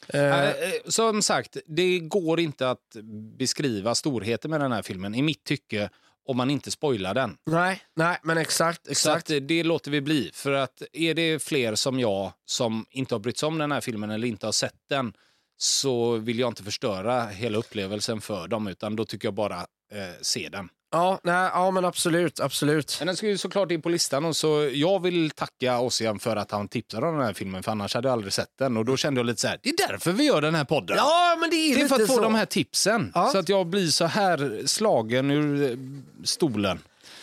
Eh, 0.08 0.40
Eh, 0.40 0.50
eh, 0.50 0.54
Som 0.88 1.22
sagt, 1.22 1.58
det 1.68 2.00
går 2.00 2.40
inte 2.40 2.70
att 2.70 2.96
beskriva 3.38 3.96
storheten 3.96 4.52
med 4.52 4.62
den 4.62 4.72
här 4.72 4.82
filmen 4.82 5.16
i 5.16 5.22
mitt 5.22 5.44
tycke 5.44 5.90
om 6.26 6.38
man 6.38 6.50
inte 6.50 6.72
spoilar 6.72 7.14
den. 7.14 7.38
nej, 7.46 7.82
nej, 7.96 8.18
men 8.24 8.38
exakt. 8.38 8.86
Så 8.86 8.92
exakt. 8.92 9.30
eh, 9.32 9.38
det 9.38 9.64
låter 9.64 9.92
vi 9.92 10.02
bli. 10.02 10.32
För 10.34 10.52
att 10.52 10.82
är 10.94 11.14
det 11.14 11.44
fler 11.44 11.76
som 11.76 12.00
jag 12.00 12.34
som 12.46 12.86
inte 12.90 13.16
har 13.16 13.20
brytt 13.20 13.38
sig 13.38 13.48
om 13.48 13.58
den 13.58 13.72
här 13.72 13.82
filmen 13.82 14.10
eller 14.10 14.28
inte 14.28 14.46
har 14.48 14.52
sett 14.52 14.76
den 14.90 15.14
så 15.62 16.18
vill 16.18 16.39
jag 16.39 16.47
inte 16.47 16.64
förstöra 16.64 17.26
hela 17.26 17.57
upplevelsen 17.57 18.22
för 18.22 18.47
dem 18.47 18.68
utan 18.68 18.95
då 18.95 19.05
tycker 19.05 19.28
jag 19.28 19.34
bara 19.34 19.55
eh, 19.91 20.22
se 20.22 20.49
den. 20.51 20.70
Ja, 20.91 21.20
nej, 21.24 21.49
ja, 21.53 21.72
men 21.72 21.86
absolut. 21.86 22.39
absolut. 22.39 22.95
Men 22.99 23.07
den 23.07 23.16
ska 23.16 23.28
ju 23.28 23.38
såklart 23.38 23.72
in 23.72 23.82
på 23.82 23.89
listan 23.89 24.26
och 24.26 24.36
så 24.36 24.70
jag 24.74 25.01
vill 25.01 25.30
tacka 25.32 25.80
Ossian 25.80 26.20
för 26.20 26.36
att 26.36 26.51
han 26.51 26.68
tipsade 26.68 27.07
om 27.07 27.16
den 27.18 27.26
här 27.26 27.34
filmen 27.34 27.64
för 27.64 27.72
annars 27.72 27.95
hade 27.95 28.07
jag 28.07 28.14
aldrig 28.14 28.34
sett 28.34 28.57
den 28.60 28.78
och 28.78 28.86
då 28.86 28.97
kände 28.97 29.20
jag 29.20 29.26
lite 29.26 29.41
så 29.41 29.47
här, 29.47 29.60
det 29.64 29.70
är 29.70 29.88
därför 29.88 30.12
vi 30.12 30.24
gör 30.24 30.41
den 30.41 30.55
här 30.55 30.64
podden. 30.66 30.97
Ja, 30.97 31.38
men 31.39 31.49
det 31.49 31.55
är, 31.55 31.76
det 31.76 31.82
är 31.82 31.88
för 31.88 31.95
att 31.95 32.07
få 32.07 32.14
så. 32.14 32.22
de 32.22 32.36
här 32.36 32.45
tipsen 32.45 33.12
Ja. 33.16 33.30
så 33.32 33.38
att 33.38 33.49
jag 33.49 33.68
blir 33.68 33.88
så 33.88 34.05
här 34.05 34.62
slagen 34.66 35.32
ur 35.32 35.72
eh, 35.72 35.78
stolen. 36.24 36.80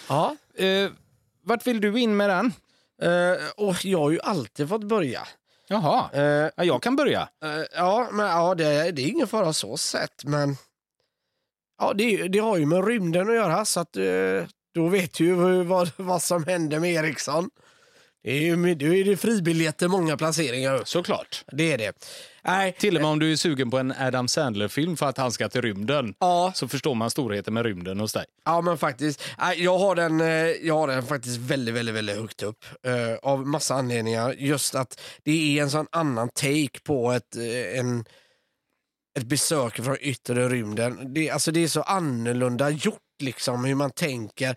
Ja. 0.08 0.36
Eh, 0.54 0.90
vart 1.42 1.66
vill 1.66 1.80
du 1.80 2.00
in 2.00 2.16
med 2.16 2.30
den? 2.30 2.52
Eh, 3.02 3.38
och 3.56 3.84
jag 3.84 3.98
har 3.98 4.10
ju 4.10 4.20
alltid 4.20 4.68
fått 4.68 4.84
börja. 4.84 5.26
Jaha, 5.68 6.10
Eh, 6.12 6.50
ja, 6.56 6.64
jag 6.64 6.82
kan 6.82 6.96
börja. 6.96 7.28
Eh, 7.44 7.64
ja, 7.74 8.08
men 8.12 8.26
ja, 8.26 8.54
det, 8.54 8.90
det 8.90 9.02
är 9.02 9.08
ingen 9.08 9.26
fara 9.26 9.52
så 9.52 9.76
sett, 9.76 10.24
men 10.24 10.56
ja, 11.78 11.92
det, 11.92 12.28
det 12.28 12.38
har 12.38 12.56
ju 12.56 12.66
med 12.66 12.86
rymden 12.86 13.28
att 13.28 13.34
göra, 13.34 13.64
så 13.64 13.80
att 13.80 13.96
eh, 13.96 14.44
då 14.74 14.88
vet 14.88 15.14
du 15.14 15.24
ju 15.24 15.64
vad, 15.64 15.90
vad 15.96 16.22
som 16.22 16.44
händer 16.44 16.80
med 16.80 16.92
Ericsson. 16.94 17.50
Det 18.26 18.32
är 18.32 18.40
ju 18.40 18.56
med- 18.56 18.78
då 18.78 18.94
är 18.94 19.04
det 19.04 19.16
fribiljetter 19.16 19.88
många 19.88 20.16
placeringar. 20.16 20.82
Såklart. 20.84 21.44
Det 21.52 21.72
är 21.72 21.78
det. 21.78 21.92
Nej, 22.44 22.72
Till 22.78 22.96
och 22.96 23.02
med 23.02 23.10
om 23.10 23.18
du 23.18 23.32
är 23.32 23.36
sugen 23.36 23.70
på 23.70 23.78
en 23.78 23.92
Adam 23.98 24.28
Sandler-film 24.28 24.96
för 24.96 25.06
att 25.06 25.16
han 25.18 25.32
ska 25.32 25.48
till 25.48 25.62
rymden 25.62 26.14
ja, 26.20 26.52
så 26.54 26.68
förstår 26.68 26.94
man 26.94 27.10
storheten 27.10 27.54
med 27.54 27.64
rymden 27.64 28.00
hos 28.00 28.12
dig. 28.12 28.24
ja, 28.44 28.60
men 28.60 28.78
faktiskt. 28.78 29.22
Nej, 29.38 29.62
jag, 29.64 29.78
har 29.78 29.94
den, 29.94 30.20
eh, 30.20 30.26
jag 30.66 30.74
har 30.74 30.88
den 30.88 31.02
faktiskt 31.02 31.36
väldigt, 31.36 31.74
väldigt, 31.74 31.94
väldigt 31.94 32.16
högt 32.16 32.42
upp. 32.42 32.64
eh, 32.86 33.14
av 33.30 33.46
massa 33.46 33.74
anledningar. 33.74 34.34
Just 34.38 34.74
att 34.74 35.00
det 35.24 35.58
är 35.58 35.62
en 35.62 35.70
sån 35.70 35.86
annan 35.92 36.28
take 36.28 36.80
på 36.84 37.12
ett, 37.12 37.36
eh, 37.36 37.78
en, 37.78 38.04
ett 39.18 39.26
besök 39.26 39.84
från 39.84 39.96
yttre 40.00 40.48
rymden. 40.48 41.14
Det, 41.14 41.30
alltså 41.30 41.50
det 41.52 41.64
är 41.64 41.68
så 41.68 41.82
annorlunda 41.82 42.70
gjort 42.70 42.98
liksom 43.22 43.64
hur 43.64 43.74
man 43.74 43.90
tänker 43.90 44.56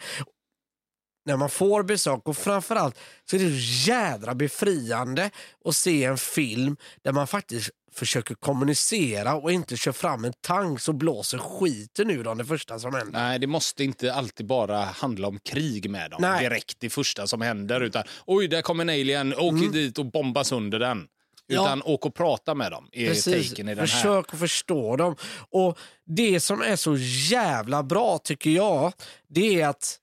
när 1.29 1.37
man 1.37 1.49
får 1.49 1.83
besök 1.83 2.27
och 2.27 2.37
framförallt 2.37 2.99
så 3.29 3.35
är 3.35 3.39
det 3.39 3.49
så 3.49 3.89
jädra 3.91 4.35
befriande 4.35 5.29
att 5.65 5.75
se 5.75 6.03
en 6.03 6.17
film 6.17 6.77
där 7.03 7.11
man 7.11 7.27
faktiskt 7.27 7.69
försöker 7.93 8.35
kommunicera 8.35 9.35
och 9.35 9.51
inte 9.51 9.77
kör 9.77 9.91
fram 9.91 10.25
en 10.25 10.33
tank 10.41 10.87
och 10.87 10.95
blåser 10.95 11.37
skiten 11.37 12.09
ur 12.09 12.23
dem 12.23 12.37
det 12.37 12.45
första 12.45 12.79
som 12.79 12.93
händer. 12.93 13.19
Nej, 13.19 13.39
det 13.39 13.47
måste 13.47 13.83
inte 13.83 14.13
alltid 14.13 14.45
bara 14.45 14.77
handla 14.77 15.27
om 15.27 15.39
krig 15.39 15.89
med 15.89 16.11
dem 16.11 16.21
Nej. 16.21 16.43
direkt 16.43 16.75
det 16.79 16.89
första 16.89 17.27
som 17.27 17.41
händer. 17.41 17.81
Utan 17.81 18.03
oj, 18.25 18.47
där 18.47 18.61
kommer 18.61 18.83
en 18.83 18.89
alien, 18.89 19.33
åk 19.37 19.73
dit 19.73 19.97
och 19.97 20.05
bomba 20.05 20.43
sönder 20.43 20.79
den. 20.79 20.91
Mm. 20.91 21.07
Ja. 21.47 21.63
Utan 21.63 21.81
åk 21.81 22.05
och 22.05 22.15
prata 22.15 22.55
med 22.55 22.71
dem 22.71 22.87
är 22.91 23.07
Precis. 23.07 23.49
taken 23.49 23.69
i 23.69 23.71
den 23.75 23.79
här. 23.79 23.85
Försök 23.85 24.33
att 24.33 24.39
förstå 24.39 24.95
dem. 24.95 25.15
Och 25.49 25.77
Det 26.05 26.39
som 26.39 26.61
är 26.61 26.75
så 26.75 26.95
jävla 27.31 27.83
bra 27.83 28.17
tycker 28.17 28.49
jag, 28.49 28.93
det 29.29 29.61
är 29.61 29.67
att... 29.67 29.99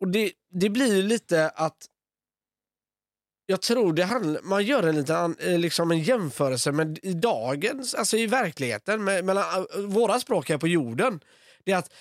Och 0.00 0.08
det, 0.08 0.32
det 0.50 0.70
blir 0.70 1.02
lite 1.02 1.48
att... 1.48 1.76
Jag 3.48 3.62
tror 3.62 3.92
det 3.92 4.04
handlar, 4.04 4.42
man 4.42 4.64
gör 4.64 4.82
en 4.82 4.96
liten 4.96 5.36
eh, 5.38 5.58
liksom 5.58 5.90
en 5.90 6.02
jämförelse 6.02 6.72
med 6.72 6.98
i 7.02 7.12
dagens, 7.12 7.94
alltså 7.94 8.16
i 8.16 8.26
verkligheten, 8.26 9.04
med, 9.04 9.24
mellan 9.24 9.44
eh, 9.74 9.80
våra 9.80 10.20
språk 10.20 10.48
här 10.48 10.58
på 10.58 10.68
jorden. 10.68 11.20
Det 11.64 11.72
är 11.72 11.76
att 11.76 11.92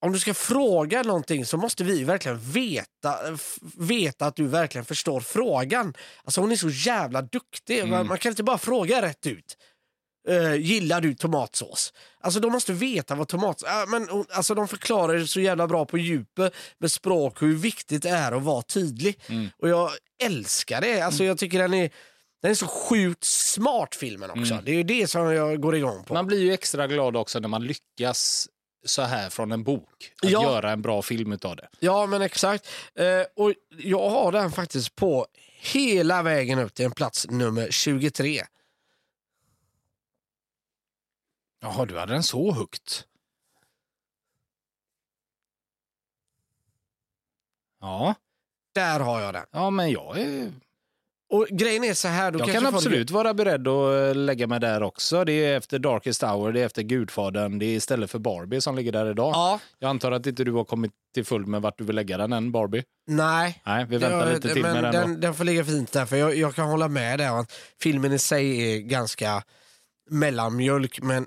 om 0.00 0.12
du 0.12 0.18
ska 0.18 0.34
fråga 0.34 1.02
någonting 1.02 1.46
så 1.46 1.56
måste 1.56 1.84
vi 1.84 2.04
verkligen 2.04 2.38
veta, 2.38 3.18
veta 3.76 4.26
att 4.26 4.36
du 4.36 4.46
verkligen 4.46 4.84
förstår 4.84 5.20
frågan. 5.20 5.94
Alltså 6.24 6.40
hon 6.40 6.52
är 6.52 6.56
så 6.56 6.68
jävla 6.68 7.22
duktig. 7.22 7.78
Mm. 7.78 7.90
Man, 7.90 8.06
man 8.06 8.18
kan 8.18 8.30
inte 8.30 8.42
bara 8.42 8.58
fråga 8.58 9.02
rätt 9.02 9.26
ut. 9.26 9.56
Eh, 10.28 10.54
gillar 10.54 11.00
du 11.00 11.14
tomatsås? 11.14 11.92
Alltså 12.20 12.40
de 12.40 12.52
måste 12.52 12.72
veta 12.72 13.14
vad 13.14 13.28
tomatsås... 13.28 13.68
Uh, 13.68 13.90
men, 13.90 14.24
alltså, 14.32 14.54
de 14.54 14.68
förklarar 14.68 15.14
det 15.14 15.26
så 15.26 15.40
jävla 15.40 15.66
bra 15.66 15.84
på 15.84 15.98
djupet 15.98 16.54
med 16.78 16.92
språk 16.92 17.42
hur 17.42 17.54
viktigt 17.56 18.02
det 18.02 18.10
är 18.10 18.32
att 18.32 18.42
vara 18.42 18.62
tydlig. 18.62 19.20
Mm. 19.26 19.48
Och 19.58 19.68
jag 19.68 19.90
älskar 20.22 20.80
det. 20.80 21.00
Alltså, 21.00 21.24
Jag 21.24 21.38
tycker 21.38 21.58
den 21.58 21.74
är, 21.74 21.90
den 22.42 22.50
är 22.50 22.54
så 22.54 22.66
sjukt 22.66 23.24
smart 23.24 23.94
filmen 23.94 24.30
också. 24.30 24.58
Det 24.64 24.72
är 24.72 24.84
det 24.84 25.10
som 25.10 25.32
jag 25.32 25.60
går 25.60 25.76
igång 25.76 26.04
på. 26.04 26.14
Man 26.14 26.26
blir 26.26 26.38
ju 26.42 26.52
extra 26.52 26.86
glad 26.86 27.16
också 27.16 27.38
när 27.38 27.48
man 27.48 27.66
lyckas 27.66 28.48
så 28.86 29.02
här 29.02 29.30
från 29.30 29.52
en 29.52 29.64
bok. 29.64 30.10
Att 30.22 30.30
Ja. 30.30 30.42
göra 30.42 30.72
en 30.72 30.82
bra 30.82 31.02
film 31.02 31.32
utav 31.32 31.56
det. 31.56 31.68
Ja, 31.80 32.06
men 32.06 32.22
exakt. 32.22 32.68
Eh, 32.98 33.44
och 33.44 33.52
jag 33.78 34.10
har 34.10 34.32
den 34.32 34.52
faktiskt 34.52 34.96
på 34.96 35.26
hela 35.60 36.22
vägen 36.22 36.58
upp 36.58 36.74
till 36.74 36.84
en 36.84 36.92
plats 36.92 37.26
nummer 37.30 37.68
23. 37.70 38.42
Jaha, 41.64 41.84
du 41.86 41.98
hade 41.98 42.12
den 42.12 42.22
så 42.22 42.52
högt? 42.52 43.04
Ja, 47.80 48.14
Där 48.74 49.00
har 49.00 49.20
jag 49.20 49.34
den. 49.34 49.44
ja 49.52 49.70
men 49.70 49.90
jag, 49.90 50.18
är, 50.20 50.52
Och 51.30 51.46
grejen 51.50 51.84
är 51.84 51.94
så 51.94 52.08
här... 52.08 52.30
Då 52.30 52.38
jag 52.38 52.48
kan 52.52 52.62
folk- 52.62 52.74
absolut 52.74 53.10
vara 53.10 53.34
beredd 53.34 53.68
att 53.68 53.94
eh, 54.10 54.14
lägga 54.14 54.46
mig 54.46 54.60
där 54.60 54.82
också. 54.82 55.24
Det 55.24 55.32
är 55.32 55.56
efter 55.56 55.78
Darkest 55.78 56.22
Hour, 56.22 56.52
det 56.52 56.60
är 56.60 56.66
efter 56.66 56.82
Gudfadern, 56.82 57.58
det 57.58 57.66
är 57.66 57.76
istället 57.76 58.10
för 58.10 58.18
Barbie 58.18 58.60
som 58.60 58.76
ligger 58.76 58.92
där 58.92 59.10
idag. 59.10 59.30
Ja, 59.34 59.60
Jag 59.78 59.88
antar 59.90 60.12
att 60.12 60.26
inte 60.26 60.44
du 60.44 60.52
har 60.52 60.64
kommit 60.64 60.92
till 61.14 61.24
full 61.24 61.46
med 61.46 61.62
vart 61.62 61.78
du 61.78 61.84
vill 61.84 61.96
lägga 61.96 62.16
den 62.18 62.32
än, 62.32 62.52
Barbie? 62.52 62.84
nej. 63.06 63.62
Nej, 63.66 63.86
vi 63.88 63.98
väntar 63.98 64.26
Ja, 64.28 64.34
lite 64.34 64.52
till 64.52 64.62
men 64.62 64.72
med 64.72 64.82
den, 64.84 64.92
den, 64.92 65.20
den 65.20 65.34
får 65.34 65.44
ligga 65.44 65.64
fint 65.64 65.92
där, 65.92 66.06
för 66.06 66.16
jag, 66.16 66.36
jag 66.36 66.54
kan 66.54 66.68
hålla 66.68 66.88
med 66.88 67.18
där. 67.18 67.46
Filmen 67.80 68.12
i 68.12 68.18
sig 68.18 68.72
är 68.76 68.80
ganska 68.80 69.42
mellanmjölk, 70.10 71.00
men 71.02 71.26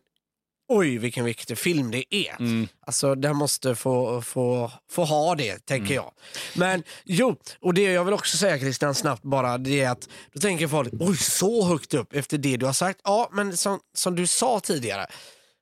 oj 0.68 0.98
vilken 0.98 1.26
viktig 1.26 1.58
film 1.58 1.92
det 1.92 2.16
är. 2.16 2.36
Mm. 2.40 2.68
Alltså 2.86 3.16
den 3.16 3.36
måste 3.36 3.76
få, 3.76 4.22
få, 4.22 4.72
få 4.92 5.04
ha 5.06 5.36
det, 5.36 5.66
tänker 5.66 5.86
Mm. 5.94 5.96
jag. 5.96 6.12
Men 6.56 6.84
jo, 7.06 7.36
och 7.62 7.74
det 7.74 7.82
jag 7.84 8.06
vill 8.06 8.14
också 8.14 8.38
säga 8.38 8.60
Christian 8.60 8.96
snabbt 8.96 9.24
bara, 9.24 9.58
det 9.58 9.82
är 9.82 9.90
att 9.90 10.10
då 10.34 10.40
tänker 10.40 10.68
folk, 10.68 10.94
oj 11.00 11.18
så 11.18 11.66
högt 11.66 11.94
upp 11.94 12.14
efter 12.14 12.38
det 12.38 12.58
du 12.58 12.66
har 12.66 12.74
sagt. 12.74 13.00
Ja, 13.04 13.30
men 13.32 13.58
som, 13.58 13.80
som 13.94 14.16
du 14.16 14.28
sa 14.28 14.60
tidigare, 14.60 15.06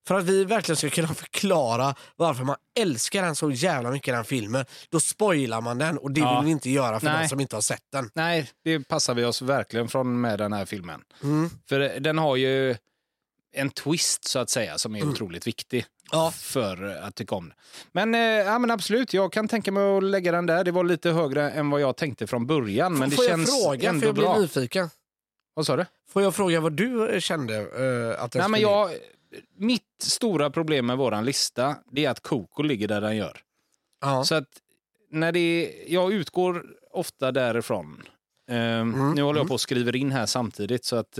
för 0.08 0.16
att 0.16 0.24
vi 0.26 0.44
verkligen 0.46 0.78
ska 0.78 0.90
kunna 0.90 1.14
förklara 1.14 1.96
varför 2.16 2.44
man 2.44 2.56
älskar 2.80 3.22
den 3.22 3.36
så 3.36 3.52
jävla 3.52 3.92
mycket, 3.92 4.14
den 4.14 4.26
filmen, 4.26 4.66
då 4.90 5.00
spoilar 5.00 5.62
man 5.62 5.78
den 5.78 5.98
och 5.98 6.12
det 6.12 6.20
Ja. 6.22 6.40
vill 6.40 6.46
vi 6.46 6.52
inte 6.52 6.70
göra 6.70 7.00
för 7.00 7.08
Nej. 7.08 7.22
de 7.24 7.30
som 7.30 7.40
inte 7.40 7.56
har 7.56 7.62
sett 7.62 7.84
den. 7.92 8.10
Nej, 8.14 8.50
det 8.64 8.80
passar 8.80 9.14
vi 9.14 9.24
oss 9.24 9.42
verkligen 9.42 9.88
från 9.88 10.22
med 10.22 10.40
den 10.40 10.54
här 10.54 10.66
filmen. 10.66 11.02
Mm. 11.24 11.50
För 11.70 12.00
den 12.00 12.18
har 12.18 12.36
ju 12.36 12.76
en 13.56 13.70
twist 13.70 14.24
så 14.24 14.40
att 14.40 14.50
säga 14.50 14.78
som 14.78 14.96
är 14.96 15.10
otroligt 15.10 15.48
viktig 15.48 15.78
Mm. 15.78 15.90
Ja. 16.12 16.32
för 16.32 16.84
att 16.96 17.16
tycka 17.16 17.36
om 17.36 17.50
det. 17.50 17.56
Men, 17.92 18.16
eh, 18.16 18.20
ja, 18.22 18.60
men 18.60 18.72
absolut, 18.72 19.14
jag 19.14 19.32
kan 19.34 19.48
tänka 19.48 19.72
mig 19.72 19.98
att 19.98 20.04
lägga 20.04 20.32
den 20.32 20.46
där. 20.46 20.64
Det 20.64 20.72
var 20.72 20.84
lite 20.84 21.12
högre 21.12 21.52
än 21.52 21.70
vad 21.70 21.82
jag 21.82 21.96
tänkte 21.98 22.28
från 22.28 22.46
början. 22.48 22.98
Men 22.98 23.10
det 23.10 23.16
Får 23.16 23.26
jag 23.26 23.32
känns 23.32 23.64
fråga, 23.64 23.90
ändå 23.90 24.00
för 24.00 24.08
jag 24.08 24.16
blir 24.16 24.24
bra. 24.24 24.40
nyfiken. 24.40 24.90
Vad 25.54 25.66
sa 25.66 25.76
du? 25.76 25.86
Får 26.10 26.22
jag 26.22 26.36
fråga 26.36 26.60
vad 26.60 26.74
du 26.74 27.10
eh, 27.10 27.20
kände 27.20 27.56
eh, 27.58 28.24
att 28.24 28.34
Nej, 28.34 28.50
men 28.50 28.62
jag, 28.62 28.92
mitt 29.58 29.84
stora 30.04 30.50
problem 30.50 30.86
med 30.86 30.98
våran 30.98 31.26
lista 31.26 31.76
det 31.92 32.06
är 32.06 32.10
att 32.10 32.20
Coco 32.20 32.64
ligger 32.64 32.88
där 32.88 33.02
den 33.02 33.16
gör. 33.18 33.42
Ja. 34.02 34.24
Så 34.24 34.36
att 34.36 34.50
när 35.12 35.32
det 35.32 35.40
är, 35.40 35.94
jag 35.94 36.14
utgår 36.14 36.66
ofta 36.92 37.32
därifrån. 37.32 38.04
Ehm, 38.50 38.94
Mm, 38.94 39.12
nu 39.14 39.22
håller 39.22 39.40
jag 39.40 39.44
mm. 39.44 39.48
på 39.48 39.54
och 39.54 39.62
skriver 39.62 39.96
in 39.96 40.12
här 40.12 40.26
samtidigt. 40.26 40.86
så 40.86 40.96
att... 40.96 41.20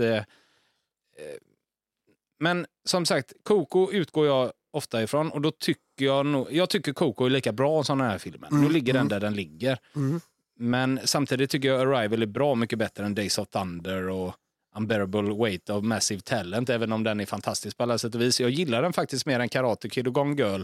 Men 2.38 2.66
som 2.84 3.06
sagt, 3.06 3.32
Coco 3.42 3.92
utgår 3.92 4.26
jag 4.26 4.52
ofta 4.72 5.02
ifrån 5.02 5.30
och 5.30 5.40
då 5.40 5.50
tycker 5.50 6.04
jag 6.04 6.26
nog, 6.26 6.52
jag 6.52 6.70
tycker 6.70 6.92
Coco 6.92 7.24
är 7.26 7.30
lika 7.30 7.52
bra 7.52 7.84
som 7.84 7.98
den 7.98 8.10
här 8.10 8.18
filmen. 8.18 8.50
Mm, 8.50 8.64
Nu 8.64 8.72
ligger 8.72 8.92
den 8.92 9.00
mm. 9.00 9.08
där 9.08 9.20
den 9.20 9.34
ligger. 9.34 9.78
Mm. 9.96 10.20
Men 10.58 11.00
samtidigt 11.04 11.50
tycker 11.50 11.68
jag 11.68 11.80
Arrival 11.80 12.22
är 12.22 12.26
bra 12.26 12.54
mycket 12.54 12.78
bättre 12.78 13.04
än 13.04 13.14
Days 13.14 13.38
of 13.38 13.48
Thunder 13.48 14.08
och 14.08 14.34
Unbearable 14.76 15.34
Weight 15.34 15.70
of 15.70 15.84
Massive 15.84 16.20
Talent, 16.20 16.70
även 16.70 16.92
om 16.92 17.04
den 17.04 17.20
är 17.20 17.26
fantastisk 17.26 17.76
på 17.76 17.82
alla 17.82 17.98
sätt 17.98 18.14
och 18.14 18.20
vis. 18.20 18.40
Jag 18.40 18.50
gillar 18.50 18.82
den 18.82 18.92
faktiskt 18.92 19.26
mer 19.26 19.40
än 19.40 19.48
Karate 19.48 19.88
Kid 19.88 20.06
och 20.06 20.14
Gone 20.14 20.42
Girl. 20.42 20.62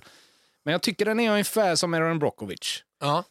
Men 0.64 0.72
jag 0.72 0.82
tycker 0.82 1.04
den 1.04 1.20
är 1.20 1.30
ungefär 1.30 1.76
som 1.76 1.94
Aaron 1.94 2.18
Brockovich. 2.18 2.84
Ja. 3.00 3.24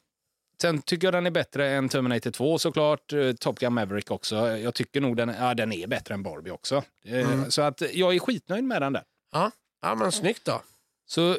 Sen 0.61 0.81
tycker 0.81 1.07
jag 1.07 1.13
den 1.13 1.25
är 1.25 1.31
bättre 1.31 1.69
än 1.71 1.89
Terminator 1.89 2.31
2 2.31 2.59
såklart. 2.59 3.13
Eh, 3.13 3.31
Top 3.31 3.59
Gun 3.59 3.73
Maverick 3.73 4.11
också. 4.11 4.57
Jag 4.57 4.73
tycker 4.73 5.01
nog 5.01 5.17
den, 5.17 5.35
ja, 5.39 5.53
den 5.53 5.71
är 5.73 5.87
bättre 5.87 6.13
än 6.13 6.23
Barbie 6.23 6.51
också. 6.51 6.83
Eh, 7.05 7.31
Mm. 7.31 7.51
Så 7.51 7.61
att 7.61 7.81
jag 7.93 8.15
är 8.15 8.19
skitnöjd 8.19 8.63
med 8.63 8.81
den 8.81 8.93
där. 8.93 9.03
Ja. 9.31 9.51
ja, 9.81 9.95
men 9.95 10.11
snyggt 10.11 10.45
då. 10.45 10.61
Så 11.09 11.29
eh, 11.31 11.37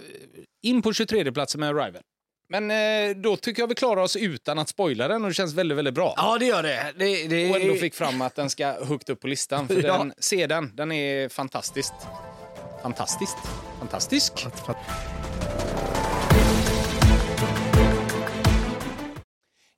in 0.62 0.82
på 0.82 0.92
23 0.92 1.32
platsen 1.32 1.60
med 1.60 1.68
Arrival. 1.68 2.02
Men 2.48 3.22
då 3.22 3.36
tycker 3.36 3.62
jag 3.62 3.66
vi 3.68 3.74
klarar 3.74 4.02
oss 4.02 4.16
utan 4.16 4.58
att 4.58 4.68
spoila 4.68 5.08
den 5.08 5.22
och 5.22 5.28
det 5.30 5.34
känns 5.34 5.54
väldigt, 5.54 5.78
väldigt 5.78 5.94
bra. 5.94 6.14
Ja, 6.16 6.38
det 6.38 6.46
gör 6.46 6.62
det. 6.62 6.92
det, 6.96 7.26
det 7.28 7.50
Och 7.50 7.60
ändå 7.60 7.74
fick 7.74 7.94
fram 7.94 8.22
att 8.22 8.34
den 8.34 8.50
ska 8.50 8.84
högt 8.84 9.08
upp 9.10 9.20
på 9.20 9.26
listan. 9.26 9.68
För 9.68 9.82
Ja. 9.84 9.98
den, 9.98 10.12
se 10.18 10.46
den, 10.46 10.76
den 10.76 10.92
är 10.92 11.28
fantastiskt. 11.28 11.94
Fantastiskt. 12.82 13.36
Fantastisk. 13.78 14.46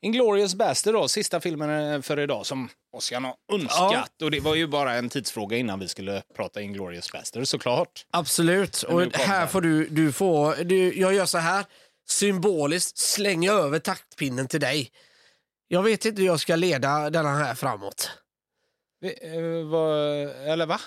Inglourious 0.05 0.55
Bastard 0.55 0.95
då, 0.95 1.09
sista 1.09 1.41
filmen 1.41 1.93
eh, 1.93 2.01
för 2.01 2.21
idag 2.21 2.47
som 2.47 2.69
Oskar 2.93 3.21
har 3.21 3.35
önskat. 3.53 4.23
Och 4.23 4.31
det 4.31 4.41
var 4.41 4.55
ju 4.55 4.67
bara 4.67 4.95
en 4.95 5.09
tidsfråga 5.09 5.57
innan 5.57 5.81
vi 5.81 5.89
skulle 5.89 6.23
prata 6.37 6.61
Inglourious 6.61 7.13
Bastard 7.13 7.49
såklart. 7.49 8.07
Absolut. 8.11 8.83
Och 8.83 9.03
här 9.13 9.47
får 9.47 9.61
du, 9.61 9.89
du 9.89 10.13
få, 10.13 10.55
du, 10.65 11.01
jag 11.01 11.15
gör 11.15 11.27
så 11.27 11.39
här, 11.39 11.65
symboliskt 12.09 12.99
slänger 12.99 13.49
jag 13.49 13.61
över 13.61 13.79
taktpinnen 13.79 14.49
till 14.49 14.61
dig. 14.61 14.91
Jag 15.69 15.83
vet 15.83 16.05
inte 16.05 16.21
hur 16.23 16.29
jag 16.29 16.41
ska 16.41 16.57
leda 16.57 17.11
denna 17.11 17.37
här 17.37 17.55
framåt. 17.55 18.11
Eh, 19.05 19.67
vad, 19.71 19.99
eller 20.47 20.67
va? 20.67 20.81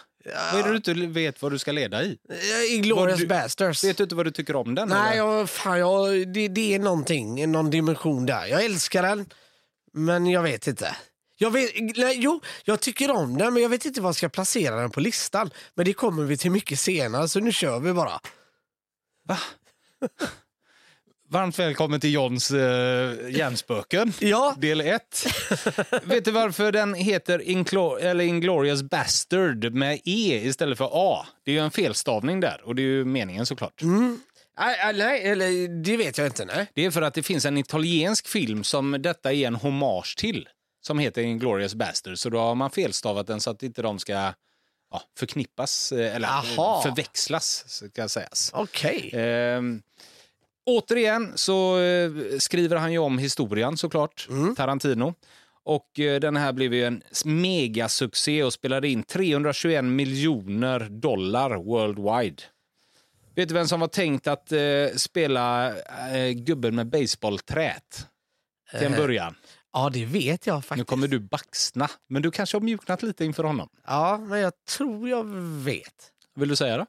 Vad 0.52 0.60
är 0.60 0.64
det 0.64 0.70
du 0.70 0.76
inte 0.76 0.94
vet 0.94 1.42
vad 1.42 1.52
du 1.52 1.60
ska 1.60 1.72
leda 1.72 2.04
i? 2.04 2.18
Eh, 2.30 2.76
Inglourious 2.76 3.26
Bastards. 3.26 3.84
Vet 3.84 3.98
du 3.98 4.04
inte 4.04 4.16
vad 4.16 4.26
du 4.26 4.32
tycker 4.32 4.56
om 4.56 4.76
den? 4.76 4.90
Nej, 4.90 5.18
jag, 5.18 5.50
fan, 5.50 5.80
jag, 5.80 6.34
det, 6.34 6.48
det 6.48 6.76
är 6.76 6.80
någonting, 6.80 7.52
någon 7.52 7.70
dimension 7.70 8.26
där. 8.26 8.46
Jag 8.46 8.66
älskar 8.66 9.04
den, 9.04 9.30
men 9.94 10.26
jag 10.26 10.44
vet 10.44 10.68
inte. 10.68 10.96
Jag 11.40 11.52
vet, 11.52 11.72
nej, 11.98 12.18
jo, 12.20 12.42
jag 12.64 12.80
tycker 12.80 13.12
om 13.12 13.38
den, 13.38 13.54
men 13.54 13.64
jag 13.64 13.70
vet 13.70 13.86
inte 13.86 14.02
var 14.02 14.08
jag 14.08 14.16
ska 14.16 14.30
placera 14.30 14.76
den 14.82 14.92
på 14.92 15.00
listan. 15.00 15.52
Men 15.76 15.86
det 15.86 15.94
kommer 15.94 16.24
vi 16.24 16.38
till 16.38 16.52
mycket 16.52 16.80
senare, 16.80 17.30
så 17.30 17.40
nu 17.40 17.52
kör 17.52 17.80
vi 17.80 17.94
bara. 17.94 18.20
Varmt 21.30 21.60
välkommen 21.60 22.00
till 22.00 22.14
Johns 22.14 22.52
uh, 22.52 22.60
hjärnspöken. 23.30 24.14
Ja, 24.20 24.56
Del 24.58 24.82
1. 24.82 25.02
Vet 26.04 26.26
du 26.26 26.32
varför 26.32 26.72
den 26.72 26.94
heter 26.94 27.40
Inclo- 27.40 28.00
eller 28.00 28.24
Inglorious 28.26 28.84
Bastard 28.84 29.74
med 29.74 29.96
E 30.06 30.42
istället 30.44 30.78
för 30.78 30.90
A? 30.94 31.26
Det 31.46 31.52
är 31.52 31.56
ju 31.56 31.62
en 31.62 31.72
felstavning 31.72 32.40
där 32.40 32.62
och 32.64 32.76
det 32.76 32.82
är 32.82 32.84
ju 32.84 33.06
meningen 33.06 33.46
såklart. 33.46 33.82
nej, 33.84 34.18
nej, 34.58 34.94
nej, 34.94 35.28
eller 35.28 35.84
det 35.84 35.98
vet 35.98 36.18
jag 36.18 36.28
inte. 36.28 36.46
Nej. 36.46 36.72
Det 36.74 36.86
är 36.86 36.92
för 36.92 37.02
att 37.02 37.14
det 37.14 37.24
finns 37.24 37.46
en 37.46 37.58
italiensk 37.58 38.28
film 38.28 38.64
som 38.64 39.02
detta 39.02 39.34
är 39.34 39.48
en 39.48 39.56
hommage 39.56 40.18
till 40.18 40.50
som 40.82 41.00
heter 41.00 41.22
Inglorious 41.22 41.76
Bastard. 41.76 42.18
Så 42.18 42.30
då 42.30 42.40
har 42.40 42.56
man 42.56 42.72
felstavat 42.72 43.28
den 43.28 43.42
så 43.42 43.50
att 43.50 43.64
inte 43.64 43.82
de 43.82 44.00
ska 44.00 44.14
ja, 44.92 45.02
förknippas 45.18 45.92
eh, 45.92 46.16
eller 46.16 46.28
Aha. 46.28 46.82
förväxlas 46.82 47.64
ska 47.68 48.10
sägas. 48.10 48.52
Okej. 48.54 49.12
Ehm, 49.14 49.82
återigen 50.68 51.32
så 51.36 51.80
eh, 51.80 52.12
skriver 52.40 52.76
han 52.76 52.92
ju 52.92 52.98
om 53.00 53.18
historien 53.18 53.78
såklart, 53.78 54.28
Tarantino. 54.58 55.14
Och 55.64 56.00
eh, 56.00 56.20
den 56.20 56.38
här 56.38 56.54
blev 56.54 56.74
ju 56.74 56.84
en 56.86 57.02
megasuccé 57.26 58.44
och 58.44 58.54
spelade 58.54 58.88
in 58.90 59.04
321 59.04 59.84
miljoner 59.86 60.80
dollar 60.90 61.56
worldwide. 61.56 62.44
Vet 63.36 63.48
du 63.50 63.54
vem 63.54 63.68
som 63.68 63.80
var 63.80 63.88
tänkt 63.88 64.28
att 64.28 64.52
eh, 64.52 64.60
spela 64.96 65.68
eh, 66.16 66.30
gubben 66.34 66.76
med 66.76 66.88
baseballträt 66.88 68.08
till 68.72 68.84
en 68.88 68.94
Eh, 68.94 69.00
början? 69.00 69.36
Ja, 69.74 69.90
det 69.94 70.06
vet 70.06 70.48
jag 70.48 70.56
Nu 70.58 70.62
faktiskt. 70.62 70.88
kommer 70.88 71.08
du 71.08 71.20
baxna, 71.20 71.90
men 72.10 72.22
du 72.22 72.32
kanske 72.32 72.58
har 72.58 72.62
mjuknat 72.62 73.04
lite 73.04 73.26
inför 73.26 73.44
honom. 73.44 73.70
Ja, 73.88 74.18
men 74.18 74.40
jag 74.40 74.54
tror 74.78 75.10
jag 75.10 75.24
vet. 75.64 76.12
Vill 76.36 76.50
du 76.50 76.56
säga 76.56 76.78
det? 76.78 76.86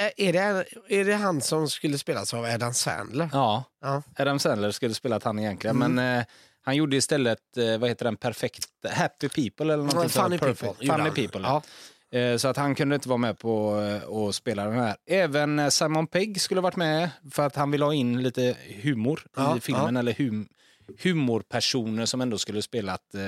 Eh, 0.00 0.28
Är 0.28 0.32
det, 0.32 0.64
är 0.88 1.04
det 1.04 1.14
han 1.14 1.40
som 1.40 1.68
skulle 1.70 1.98
spelas 1.98 2.34
av 2.34 2.44
Adam 2.44 2.74
Sandler? 2.74 3.28
Ja, 3.32 3.64
Ja. 3.80 4.02
Adam 4.18 4.38
Sandler 4.38 4.70
skulle 4.70 4.94
spelat 4.94 5.24
han 5.24 5.38
egentligen, 5.38 5.76
Mm. 5.82 5.94
men 5.94 6.18
eh, 6.18 6.24
han 6.64 6.76
gjorde 6.76 6.96
istället, 6.96 7.56
eh, 7.56 7.78
vad 7.78 7.88
heter 7.88 8.04
den, 8.04 8.16
perfekt, 8.16 8.64
Happy 8.90 9.28
People 9.28 9.72
eller 9.72 9.76
någonting 9.84 10.08
Funny. 10.08 10.38
People. 10.38 10.74
Funny. 10.86 11.10
People. 11.10 11.40
Ja. 11.42 11.62
Eh, 12.18 12.36
så 12.36 12.48
att 12.48 12.56
han 12.56 12.74
kunde 12.74 12.94
inte 12.94 13.08
vara 13.08 13.16
med 13.18 13.38
på 13.38 13.80
eh, 13.80 14.10
att 14.18 14.34
spela 14.34 14.64
den 14.64 14.74
här. 14.78 14.96
Även 15.06 15.58
eh, 15.58 15.68
Simon 15.68 16.06
Pegg 16.06 16.40
skulle 16.40 16.60
varit 16.60 16.76
med 16.76 17.10
för 17.30 17.46
att 17.46 17.56
han 17.56 17.70
ville 17.70 17.84
ha 17.84 17.94
in 17.94 18.22
lite 18.22 18.56
humor 18.82 19.20
Ja, 19.36 19.56
i 19.56 19.60
filmen, 19.60 19.96
eller 19.96 20.12
hum, 20.18 20.48
humorpersoner 21.02 22.06
som 22.06 22.20
ändå 22.20 22.38
skulle 22.38 22.62
spelat 22.62 23.14
eh, 23.14 23.20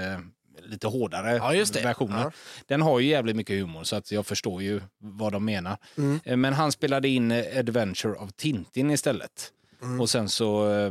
lite 0.66 0.86
hårdare 0.86 1.36
Ja, 1.36 1.64
versioner. 1.82 2.20
Ja. 2.22 2.30
Den 2.66 2.82
har 2.82 3.00
ju 3.00 3.08
jävligt 3.08 3.36
mycket 3.36 3.56
humor 3.60 3.84
så 3.84 3.96
att 3.96 4.12
jag 4.12 4.26
förstår 4.26 4.62
ju 4.62 4.80
vad 4.98 5.32
de 5.32 5.44
menar. 5.44 5.76
Mm. 5.98 6.20
Eh, 6.24 6.36
Men 6.36 6.52
han 6.52 6.72
spelade 6.72 7.08
in 7.08 7.30
eh, 7.32 7.58
Adventure 7.58 8.12
of 8.14 8.32
Tintin 8.36 8.90
istället. 8.90 9.52
Mm. 9.82 10.00
Och 10.00 10.10
sen 10.10 10.28
så 10.28 10.72
eh, 10.72 10.90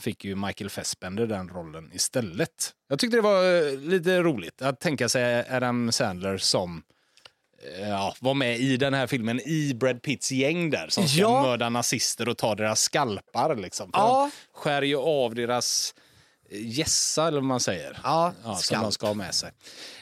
fick 0.00 0.24
ju 0.24 0.34
Michael 0.34 0.70
Fassbender 0.70 1.26
den 1.26 1.48
rollen 1.48 1.90
istället. 1.92 2.70
Jag 2.88 2.98
tyckte 2.98 3.16
det 3.16 3.20
var 3.22 3.76
lite 3.88 4.22
roligt 4.22 4.62
att 4.62 4.80
tänka 4.80 5.08
sig 5.08 5.44
Adam 5.50 5.92
Sandler 5.92 6.38
som 6.38 6.82
ja, 7.80 8.14
var 8.20 8.34
med 8.34 8.58
i 8.60 8.76
den 8.76 8.94
här 8.94 9.06
filmen 9.06 9.40
i 9.40 9.74
Brad 9.74 10.02
Pitts 10.02 10.32
gäng 10.32 10.70
där 10.70 10.86
som 10.88 11.08
ska 11.08 11.20
Ja. 11.20 11.42
mörda 11.42 11.68
nazister 11.68 12.28
och 12.28 12.38
ta 12.38 12.54
deras 12.54 12.80
skalpar. 12.80 13.56
Liksom. 13.56 13.90
Ja. 13.92 14.30
Skär 14.54 14.82
ju 14.82 14.96
av 14.96 15.34
deras 15.34 15.94
gässa, 16.52 17.28
eller 17.28 17.38
vad 17.38 17.44
man 17.44 17.60
säger. 17.60 17.98
Ja, 18.04 18.32
Ja, 18.44 18.54
som 18.54 18.62
skalp. 18.62 18.82
de 18.82 18.92
ska 18.92 19.06
ha 19.06 19.14
med 19.14 19.34
sig. 19.34 19.50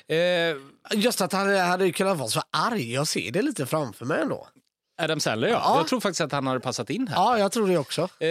Eh, 0.08 0.56
Just 0.94 1.20
att 1.20 1.32
han 1.32 1.56
hade 1.58 1.92
kunnat 1.92 2.16
vara 2.18 2.28
så 2.28 2.42
arg. 2.50 2.92
Jag 2.92 3.06
ser 3.08 3.30
det 3.32 3.42
lite 3.42 3.66
framför 3.66 4.04
mig 4.04 4.20
ändå. 4.22 4.48
Adam 5.02 5.20
Sandler, 5.20 5.48
ja. 5.48 5.60
Ja. 5.64 5.76
Jag 5.76 5.88
tror 5.88 6.00
faktiskt 6.00 6.20
att 6.20 6.32
han 6.32 6.46
hade 6.46 6.60
passat 6.60 6.90
in 6.90 7.08
här. 7.08 7.16
Ja, 7.16 7.38
jag 7.38 7.52
tror 7.52 7.68
det 7.68 7.78
också. 7.78 8.02
Eh, 8.02 8.28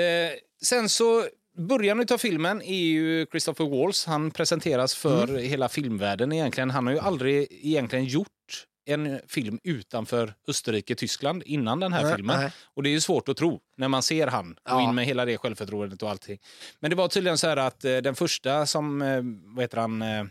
sen 0.64 0.90
så, 0.90 1.26
början 1.58 2.06
av 2.12 2.18
filmen 2.18 2.62
är 2.62 2.76
ju 2.80 3.26
Christopher 3.26 3.66
Waltz. 3.70 4.06
Han 4.06 4.32
presenteras 4.32 4.96
för 4.96 5.24
Mm. 5.24 5.44
hela 5.44 5.70
filmvärlden 5.70 6.32
egentligen. 6.32 6.70
Han 6.72 6.86
har 6.88 6.94
ju 6.94 7.00
aldrig 7.00 7.48
egentligen 7.52 8.06
gjort 8.06 8.28
en 8.90 9.20
film 9.28 9.60
utanför 9.64 10.34
Österrike, 10.48 10.96
Tyskland 10.96 11.44
innan 11.46 11.80
den 11.80 11.94
här 11.94 12.04
Nej, 12.04 12.16
filmen. 12.16 12.40
nej. 12.40 12.52
Och 12.74 12.84
det 12.84 12.90
är 12.90 12.92
ju 12.92 13.02
svårt 13.02 13.30
att 13.30 13.38
tro 13.38 13.62
när 13.78 13.88
man 13.88 14.04
ser 14.04 14.28
han 14.28 14.52
och 14.52 14.60
Ja. 14.66 14.90
in 14.90 14.96
med 14.96 15.06
hela 15.06 15.26
det 15.26 15.38
självförtroendet 15.38 16.04
och 16.04 16.10
allting. 16.10 16.40
Men 16.80 16.90
det 16.90 16.96
var 16.96 17.08
tydligen 17.08 17.38
så 17.38 17.48
här 17.48 17.58
att 17.58 17.86
eh, 17.86 17.98
den 17.98 18.16
första 18.16 18.66
som, 18.66 19.02
eh, 19.02 19.22
vad 19.56 19.64
heter 19.64 19.78
han, 19.78 20.02
eh, 20.02 20.24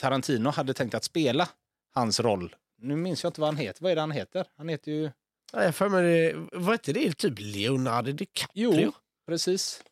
Tarantino 0.00 0.50
hade 0.50 0.74
tänkt 0.74 0.94
att 0.94 1.04
spela 1.04 1.48
hans 1.94 2.20
roll. 2.20 2.54
Nu 2.78 2.96
minns 2.96 3.22
jag 3.22 3.30
inte 3.30 3.40
vad 3.40 3.48
han 3.48 3.56
heter. 3.56 3.82
Vad 3.82 3.92
är 3.92 3.94
det 3.96 4.00
han 4.02 4.10
heter? 4.10 4.46
Han 4.56 4.68
heter 4.68 4.92
ju... 4.92 5.10
Jag 5.52 5.74
för 5.74 5.88
mig, 5.88 6.34
var 6.52 6.72
inte 6.72 6.92
det 6.92 7.12
typ 7.18 7.34
Leonardo 7.38 8.12
DiCaprio? 8.12 8.74
Jo, 8.80 8.92
precis. 9.28 9.82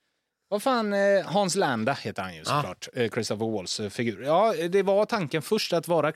Vad 0.52 0.62
fan, 0.62 0.92
eh, 0.92 1.24
Hans 1.26 1.54
Landa 1.56 1.92
heter 1.92 2.22
han 2.22 2.32
ju 2.34 2.38
Ja. 2.38 2.44
såklart, 2.44 2.88
eh, 2.94 3.10
Christopher 3.10 3.46
Waltz 3.50 3.80
eh, 3.80 3.88
figur. 3.90 4.22
Ja, 4.22 4.54
det 4.70 4.82
var 4.82 5.04
tanken 5.04 5.42
först 5.42 5.72
att 5.72 5.88
vara 5.88 6.12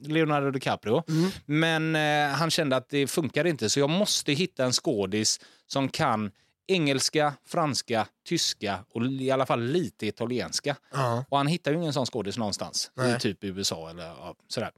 Leonardo 0.00 0.50
DiCaprio, 0.50 1.02
Mm. 1.08 1.30
men 1.46 1.94
han 2.34 2.50
kände 2.50 2.76
att 2.76 2.88
det 2.88 3.06
funkar 3.06 3.44
inte 3.46 3.70
så 3.70 3.80
jag 3.80 3.90
måste 3.90 4.32
hitta 4.32 4.64
en 4.64 4.72
skådis 4.72 5.40
som 5.66 5.88
kan 5.88 6.30
engelska, 6.66 7.32
franska, 7.46 8.06
tyska 8.28 8.78
och 8.94 9.06
i 9.06 9.30
alla 9.30 9.46
fall 9.46 9.62
lite 9.62 10.06
italienska. 10.06 10.76
Ja. 10.92 11.24
Och 11.28 11.38
han 11.38 11.46
hittar 11.46 11.70
ju 11.70 11.76
ingen 11.76 11.92
sån 11.92 12.06
skådis 12.06 12.38
någonstans, 12.38 12.90
i 12.96 13.00
Nej. 13.00 13.20
typ 13.20 13.44
USA 13.44 13.90
eller 13.90 14.04
ja, 14.04 14.34
sådär. 14.48 14.70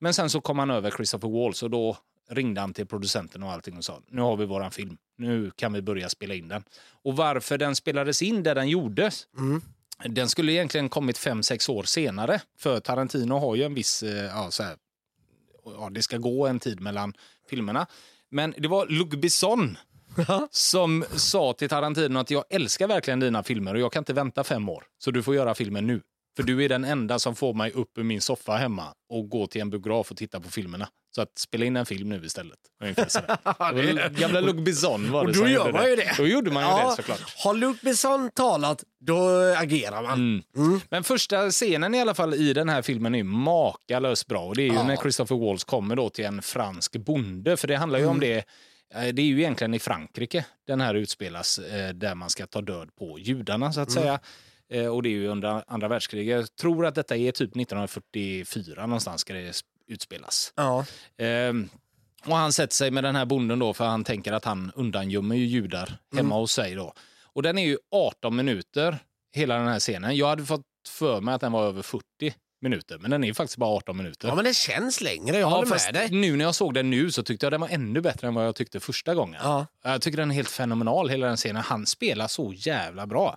Men 0.00 0.14
sen 0.14 0.30
så 0.30 0.40
kom 0.40 0.58
han 0.58 0.70
över 0.70 0.90
Christopher 0.90 1.28
Waltz 1.28 1.62
och 1.62 1.70
då 1.70 1.96
ringde 2.30 2.60
han 2.60 2.72
till 2.74 2.86
producenten 2.86 3.42
och 3.42 3.52
allting 3.52 3.76
och 3.76 3.84
sa 3.84 4.00
nu 4.08 4.20
har 4.22 4.36
vi 4.36 4.44
våran 4.46 4.70
film, 4.70 4.96
nu 5.18 5.50
kan 5.56 5.72
vi 5.72 5.82
börja 5.82 6.08
spela 6.08 6.34
in 6.34 6.48
den. 6.48 6.64
Och 7.02 7.16
varför 7.16 7.58
den 7.58 7.76
spelades 7.76 8.22
in 8.22 8.42
där 8.42 8.54
den 8.54 8.68
gjordes, 8.68 9.26
Mm. 9.38 9.62
den 10.08 10.28
skulle 10.28 10.52
egentligen 10.52 10.88
kommit 10.88 11.18
fem 11.18 11.42
sex 11.42 11.68
år 11.68 11.82
senare. 11.82 12.40
För 12.58 12.80
Tarantino 12.80 13.34
har 13.38 13.54
ju 13.56 13.62
en 13.62 13.74
viss, 13.74 14.02
eh, 14.02 14.24
ja, 14.24 14.50
så 14.50 14.62
här, 14.62 14.76
ja, 15.64 15.90
det 15.90 16.02
ska 16.02 16.18
gå 16.18 16.46
en 16.46 16.60
tid 16.60 16.80
mellan 16.80 17.14
filmerna. 17.50 17.86
Men 18.30 18.54
det 18.58 18.68
var 18.68 18.86
Luc 18.86 19.08
Besson 19.10 19.78
som 20.50 21.04
sa 21.16 21.52
till 21.52 21.68
Tarantino 21.68 22.18
att 22.18 22.30
jag 22.30 22.44
älskar 22.50 22.88
verkligen 22.88 23.20
dina 23.20 23.42
filmer 23.42 23.74
och 23.74 23.80
jag 23.80 23.92
kan 23.92 24.00
inte 24.00 24.12
vänta 24.12 24.44
fem 24.44 24.68
år. 24.68 24.84
Så 24.98 25.10
du 25.10 25.22
får 25.22 25.34
göra 25.34 25.54
filmen 25.54 25.86
nu. 25.86 26.00
För 26.36 26.42
du 26.42 26.64
är 26.64 26.68
den 26.68 26.84
enda 26.84 27.18
som 27.18 27.34
får 27.36 27.54
mig 27.54 27.72
upp 27.72 27.98
ur 27.98 28.02
min 28.02 28.20
soffa 28.20 28.52
hemma 28.56 28.94
och 29.08 29.28
gå 29.28 29.46
till 29.46 29.60
en 29.60 29.70
biograf 29.70 30.10
och 30.10 30.16
titta 30.16 30.40
på 30.40 30.50
filmerna. 30.50 30.88
Så 31.14 31.22
att 31.22 31.38
spela 31.38 31.64
in 31.64 31.76
en 31.76 31.86
film 31.86 32.08
nu 32.08 32.24
istället. 32.24 32.58
Gamla 34.18 34.40
Luc 34.40 34.64
Besson 34.64 35.10
var 35.12 35.20
Och 35.20 35.26
det 35.26 35.32
då 35.32 35.38
som 35.38 35.50
gör 35.50 35.72
man 35.72 35.90
ju 35.90 35.96
det. 35.96 36.14
Då 36.16 36.26
gjorde 36.26 36.50
man 36.50 36.62
ju 36.62 36.68
Ja, 36.68 36.90
det 36.90 36.96
såklart. 36.96 37.34
Har 37.44 37.54
Luc 37.54 37.80
Besson 37.80 38.30
talat, 38.34 38.84
då 39.00 39.28
agerar 39.56 40.02
man. 40.02 40.42
Mm. 40.56 40.80
Men 40.90 41.04
första 41.04 41.50
scenen 41.50 41.94
i 41.94 42.00
alla 42.00 42.14
fall 42.14 42.34
i 42.34 42.52
den 42.52 42.68
här 42.68 42.82
filmen 42.82 43.14
är 43.14 43.22
makalöst 43.22 44.26
bra. 44.26 44.44
Och 44.44 44.56
det 44.56 44.62
är 44.62 44.66
ju 44.68 44.74
Ja. 44.74 44.82
när 44.86 44.96
Christopher 44.96 45.36
Waltz 45.36 45.64
kommer 45.64 45.96
då 45.96 46.10
till 46.10 46.24
en 46.24 46.42
fransk 46.42 46.96
bonde. 46.96 47.56
För 47.56 47.68
det 47.68 47.76
handlar 47.76 47.98
ju 47.98 48.06
om 48.06 48.20
det. 48.20 48.36
eh, 48.36 48.44
Det 49.12 49.22
är 49.22 49.26
ju 49.26 49.38
egentligen 49.38 49.74
i 49.74 49.78
Frankrike 49.78 50.44
den 50.66 50.80
här 50.80 50.94
utspelas 50.94 51.58
eh, 51.58 51.88
där 51.94 52.14
man 52.14 52.30
ska 52.30 52.46
ta 52.46 52.60
död 52.60 52.88
på 52.98 53.18
judarna 53.18 53.72
så 53.72 53.80
att 53.80 53.92
säga. 53.92 54.20
Eh, 54.72 54.86
Och 54.86 55.02
det 55.02 55.08
är 55.08 55.10
ju 55.10 55.26
under 55.28 55.64
andra 55.66 55.88
världskriget. 55.88 56.36
Jag 56.40 56.56
tror 56.56 56.86
att 56.86 56.94
detta 56.94 57.16
är 57.16 57.32
typ 57.32 57.56
1944 57.56 58.86
någonstans 58.86 59.20
ska 59.20 59.32
det 59.34 59.52
utspelas. 59.86 60.52
Ja. 60.56 60.84
Ehm, 61.18 61.68
och 62.26 62.36
han 62.36 62.52
sätter 62.52 62.74
sig 62.74 62.90
med 62.90 63.04
den 63.04 63.16
här 63.16 63.24
bonden 63.24 63.58
då 63.58 63.74
för 63.74 63.84
han 63.84 64.04
tänker 64.04 64.32
att 64.32 64.44
han 64.44 64.72
undangömmer 64.74 65.36
ju 65.36 65.44
judar 65.46 65.98
hemma 66.16 66.34
hos 66.34 66.52
sig 66.52 66.74
då. 66.74 66.92
Och 67.24 67.42
den 67.42 67.58
är 67.58 67.66
ju 67.66 67.78
18 67.90 68.36
minuter, 68.36 68.98
hela 69.32 69.54
den 69.58 69.68
här 69.68 69.80
scenen. 69.80 70.16
Jag 70.16 70.26
hade 70.26 70.44
fått 70.44 70.62
för 70.88 71.20
mig 71.20 71.34
att 71.34 71.40
den 71.40 71.52
var 71.52 71.64
över 71.66 71.82
40 71.82 72.04
minuter, 72.60 72.98
men 72.98 73.10
den 73.10 73.24
är 73.24 73.32
faktiskt 73.32 73.56
bara 73.58 73.70
18 73.70 73.96
minuter. 73.96 74.28
ja, 74.28 74.34
men 74.34 74.44
det 74.44 74.56
känns 74.56 75.00
längre. 75.00 75.38
Jag 75.38 75.46
håller 75.50 75.66
fast 75.66 75.92
med 75.92 75.94
dig. 75.94 76.10
nu 76.20 76.36
när 76.36 76.44
jag 76.44 76.54
såg 76.54 76.74
den 76.74 76.90
nu 76.90 77.10
så 77.10 77.22
tyckte 77.22 77.46
jag 77.46 77.52
den 77.52 77.60
var 77.60 77.68
ännu 77.68 78.00
bättre 78.00 78.28
än 78.28 78.34
vad 78.34 78.46
jag 78.46 78.54
tyckte 78.54 78.80
första 78.80 79.14
gången. 79.14 79.40
Ja. 79.44 79.66
Jag 79.82 80.02
tycker 80.02 80.18
den 80.18 80.30
är 80.30 80.34
helt 80.34 80.48
fenomenal, 80.50 81.08
hela 81.08 81.26
den 81.26 81.36
scenen. 81.36 81.62
Han 81.62 81.86
spelar 81.86 82.28
så 82.28 82.52
jävla 82.56 83.06
bra 83.06 83.36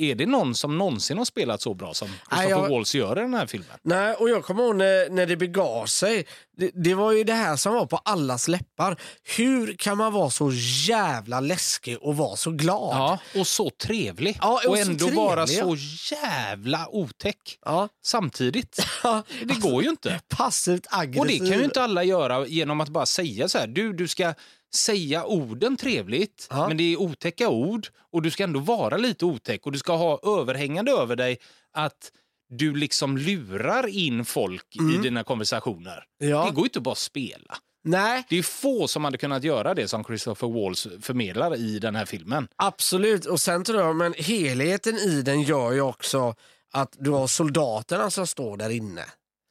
Är 0.00 0.14
det 0.14 0.26
någon 0.26 0.54
som 0.54 0.78
någonsin 0.78 1.18
har 1.18 1.24
spelat 1.24 1.62
så 1.62 1.74
bra 1.74 1.94
som 1.94 2.08
Christopher 2.08 2.50
jag- 2.50 2.68
Waltz 2.70 2.94
gör 2.94 3.18
i 3.18 3.20
den 3.22 3.34
här 3.34 3.46
filmen? 3.46 3.78
Nej, 3.82 4.14
och 4.14 4.30
jag 4.30 4.44
kommer 4.44 4.62
ihåg 4.64 4.76
när, 4.76 5.10
när 5.10 5.26
det 5.26 5.36
begav 5.36 5.86
sig. 5.86 6.26
Det, 6.56 6.70
det 6.74 6.94
var 6.94 7.12
ju 7.12 7.24
det 7.24 7.32
här 7.32 7.56
som 7.56 7.74
var 7.74 7.86
på 7.86 7.96
allas 7.96 8.48
läppar. 8.48 8.96
Hur 9.36 9.74
kan 9.78 9.96
man 9.98 10.12
vara 10.12 10.30
så 10.30 10.50
jävla 10.88 11.40
läskig 11.40 11.98
och 12.00 12.16
vara 12.16 12.36
så 12.36 12.50
glad? 12.50 12.96
Ja, 12.96 13.18
och 13.40 13.46
så 13.46 13.70
trevlig. 13.70 14.38
Ja, 14.42 14.60
och 14.64 14.70
och 14.70 14.78
ändå 14.78 15.06
trevlig, 15.06 15.18
ja. 15.22 15.46
så 15.46 15.76
jävla 16.14 16.88
otäck 16.88 17.58
Ja. 17.64 17.88
samtidigt. 18.04 18.78
Ja, 19.02 19.22
Det 19.44 19.60
går 19.60 19.82
ju 19.82 19.88
inte. 19.90 20.20
Passivt 20.28 20.86
aggressiv. 20.90 21.20
Och 21.20 21.26
det 21.26 21.38
kan 21.38 21.58
ju 21.58 21.64
inte 21.64 21.82
alla 21.82 22.04
göra 22.04 22.46
genom 22.46 22.80
att 22.80 22.88
bara 22.88 23.06
säga 23.06 23.48
så 23.48 23.58
här. 23.58 23.66
Du, 23.66 23.92
du 23.92 24.08
ska 24.08 24.34
säga 24.74 25.24
orden 25.24 25.76
trevligt, 25.76 26.46
Ja. 26.50 26.68
men 26.68 26.76
det 26.76 26.92
är 26.92 26.96
otäcka 27.00 27.48
ord 27.48 27.88
och 28.12 28.22
du 28.22 28.30
ska 28.30 28.44
ändå 28.44 28.60
vara 28.60 28.96
lite 28.96 29.24
otäck 29.24 29.66
och 29.66 29.72
du 29.72 29.78
ska 29.78 29.96
ha 29.96 30.20
överhängande 30.40 30.92
över 30.92 31.16
dig 31.16 31.38
att 31.72 32.12
du 32.50 32.74
liksom 32.76 33.18
lurar 33.18 33.86
in 33.86 34.24
folk 34.24 34.76
i 34.76 34.96
dina 35.02 35.24
konversationer. 35.24 36.04
Mm. 36.22 36.32
Ja. 36.32 36.44
Det 36.44 36.50
går 36.54 36.64
inte 36.64 36.80
bara 36.80 36.92
att 36.92 36.98
spela. 36.98 37.56
Nej, 37.84 38.24
Det 38.28 38.38
är 38.38 38.42
få 38.42 38.88
som 38.88 39.04
hade 39.04 39.18
kunnat 39.18 39.44
göra 39.44 39.74
det 39.74 39.88
som 39.88 40.04
Christopher 40.04 40.48
Waltz 40.48 40.86
förmedlar 41.00 41.56
i 41.56 41.78
den 41.78 41.96
här 41.96 42.04
filmen. 42.04 42.48
absolut. 42.56 43.26
Och 43.26 43.40
sen 43.40 43.64
tror 43.64 43.80
jag, 43.80 43.96
men 43.96 44.14
helheten 44.18 44.94
i 44.96 45.22
den 45.22 45.42
gör 45.42 45.72
ju 45.72 45.80
också 45.80 46.34
att 46.72 46.96
du 46.98 47.10
har 47.10 47.26
soldaterna 47.26 48.10
som 48.10 48.26
står 48.26 48.56
där 48.56 48.70
inne. 48.70 49.04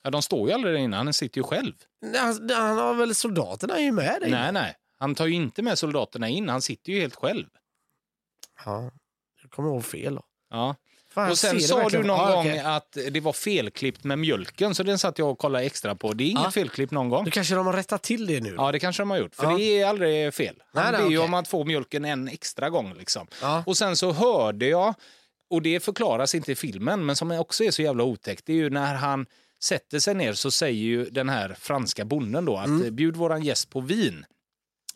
Ja, 0.04 0.10
de 0.10 0.22
står 0.22 0.48
ju 0.50 0.54
aldrig 0.54 0.74
där 0.74 0.80
inne, 0.80 0.98
han 0.98 1.14
sitter 1.14 1.38
ju 1.38 1.44
själv. 1.44 1.74
Han, 2.18 2.50
han 2.54 2.78
har 2.78 2.94
väl 2.94 3.16
soldaterna 3.16 3.76
är 3.78 3.82
ju 3.84 3.92
med 3.92 4.22
dig. 4.22 4.32
Nej, 4.32 4.52
nej. 4.52 4.76
Han 5.00 5.16
tar 5.16 5.28
ju 5.28 5.34
inte 5.34 5.62
med 5.62 5.80
soldaterna 5.80 6.30
in, 6.30 6.50
han 6.50 6.62
sitter 6.62 6.92
ju 6.94 7.00
helt 7.00 7.16
själv. 7.16 7.46
Ja, 8.66 8.92
jag 9.42 9.52
kommer 9.52 9.70
ihåg 9.70 9.86
fel 9.86 10.16
då. 10.16 10.22
Ja. 10.50 10.76
Fan, 11.10 11.32
Och 11.32 11.38
sen 11.38 11.62
sa 11.62 11.90
du 11.90 11.98
någon 12.04 12.08
Ja, 12.20 12.32
gång 12.36 12.40
okej. 12.48 12.60
att 12.60 12.98
det 13.12 13.20
var 13.20 13.34
felklippt 13.34 14.04
med 14.04 14.20
mjölken, 14.20 14.76
så 14.76 14.84
den 14.84 15.00
satt 15.00 15.20
jag 15.20 15.30
och 15.32 15.40
kollade 15.40 15.66
extra 15.66 15.96
på. 15.96 16.14
Det 16.14 16.24
är 16.24 16.30
inget 16.30 16.44
Ja. 16.44 16.52
felklippt 16.52 16.92
någon 16.92 17.10
gång. 17.10 17.26
Då 17.26 17.32
kanske 17.32 17.56
de 17.56 17.66
har 17.66 17.74
rättat 17.74 18.04
till 18.04 18.26
det 18.26 18.40
nu. 18.42 18.54
Ja, 18.58 18.72
det 18.72 18.80
kanske 18.80 19.02
de 19.02 19.10
har 19.10 19.18
gjort, 19.18 19.36
för 19.36 19.44
Ja. 19.52 19.58
det 19.58 19.64
är 19.82 19.88
aldrig 19.88 20.34
fel. 20.34 20.56
Han 20.74 20.84
Nej, 20.84 20.92
ber 20.92 21.00
ju 21.00 21.06
okej. 21.06 21.18
om 21.18 21.34
att 21.34 21.48
få 21.48 21.64
mjölken 21.64 22.06
en 22.06 22.28
extra 22.28 22.70
gång. 22.70 22.94
Liksom. 22.94 23.28
Och 23.66 23.78
sen 23.78 23.96
så 23.98 24.12
hörde 24.12 24.68
jag, 24.68 24.94
och 25.50 25.62
det 25.62 25.80
förklaras 25.80 26.36
inte 26.36 26.52
i 26.52 26.56
filmen, 26.56 27.06
men 27.06 27.16
som 27.16 27.32
också 27.32 27.64
är 27.64 27.72
så 27.72 27.82
jävla 27.82 28.04
otäckt, 28.04 28.46
det 28.46 28.54
är 28.54 28.58
ju 28.58 28.70
när 28.70 28.96
han 28.96 29.26
sätter 29.64 30.00
sig 30.00 30.16
ner 30.16 30.34
så 30.34 30.52
säger 30.52 30.82
ju 30.84 31.06
den 31.06 31.30
här 31.30 31.56
franska 31.60 32.06
bonden 32.06 32.46
då 32.46 32.58
att 32.58 32.66
Mm. 32.66 32.96
bjud 32.96 33.16
våran 33.16 33.44
gäst 33.44 33.70
på 33.70 33.80
vin. 33.80 34.26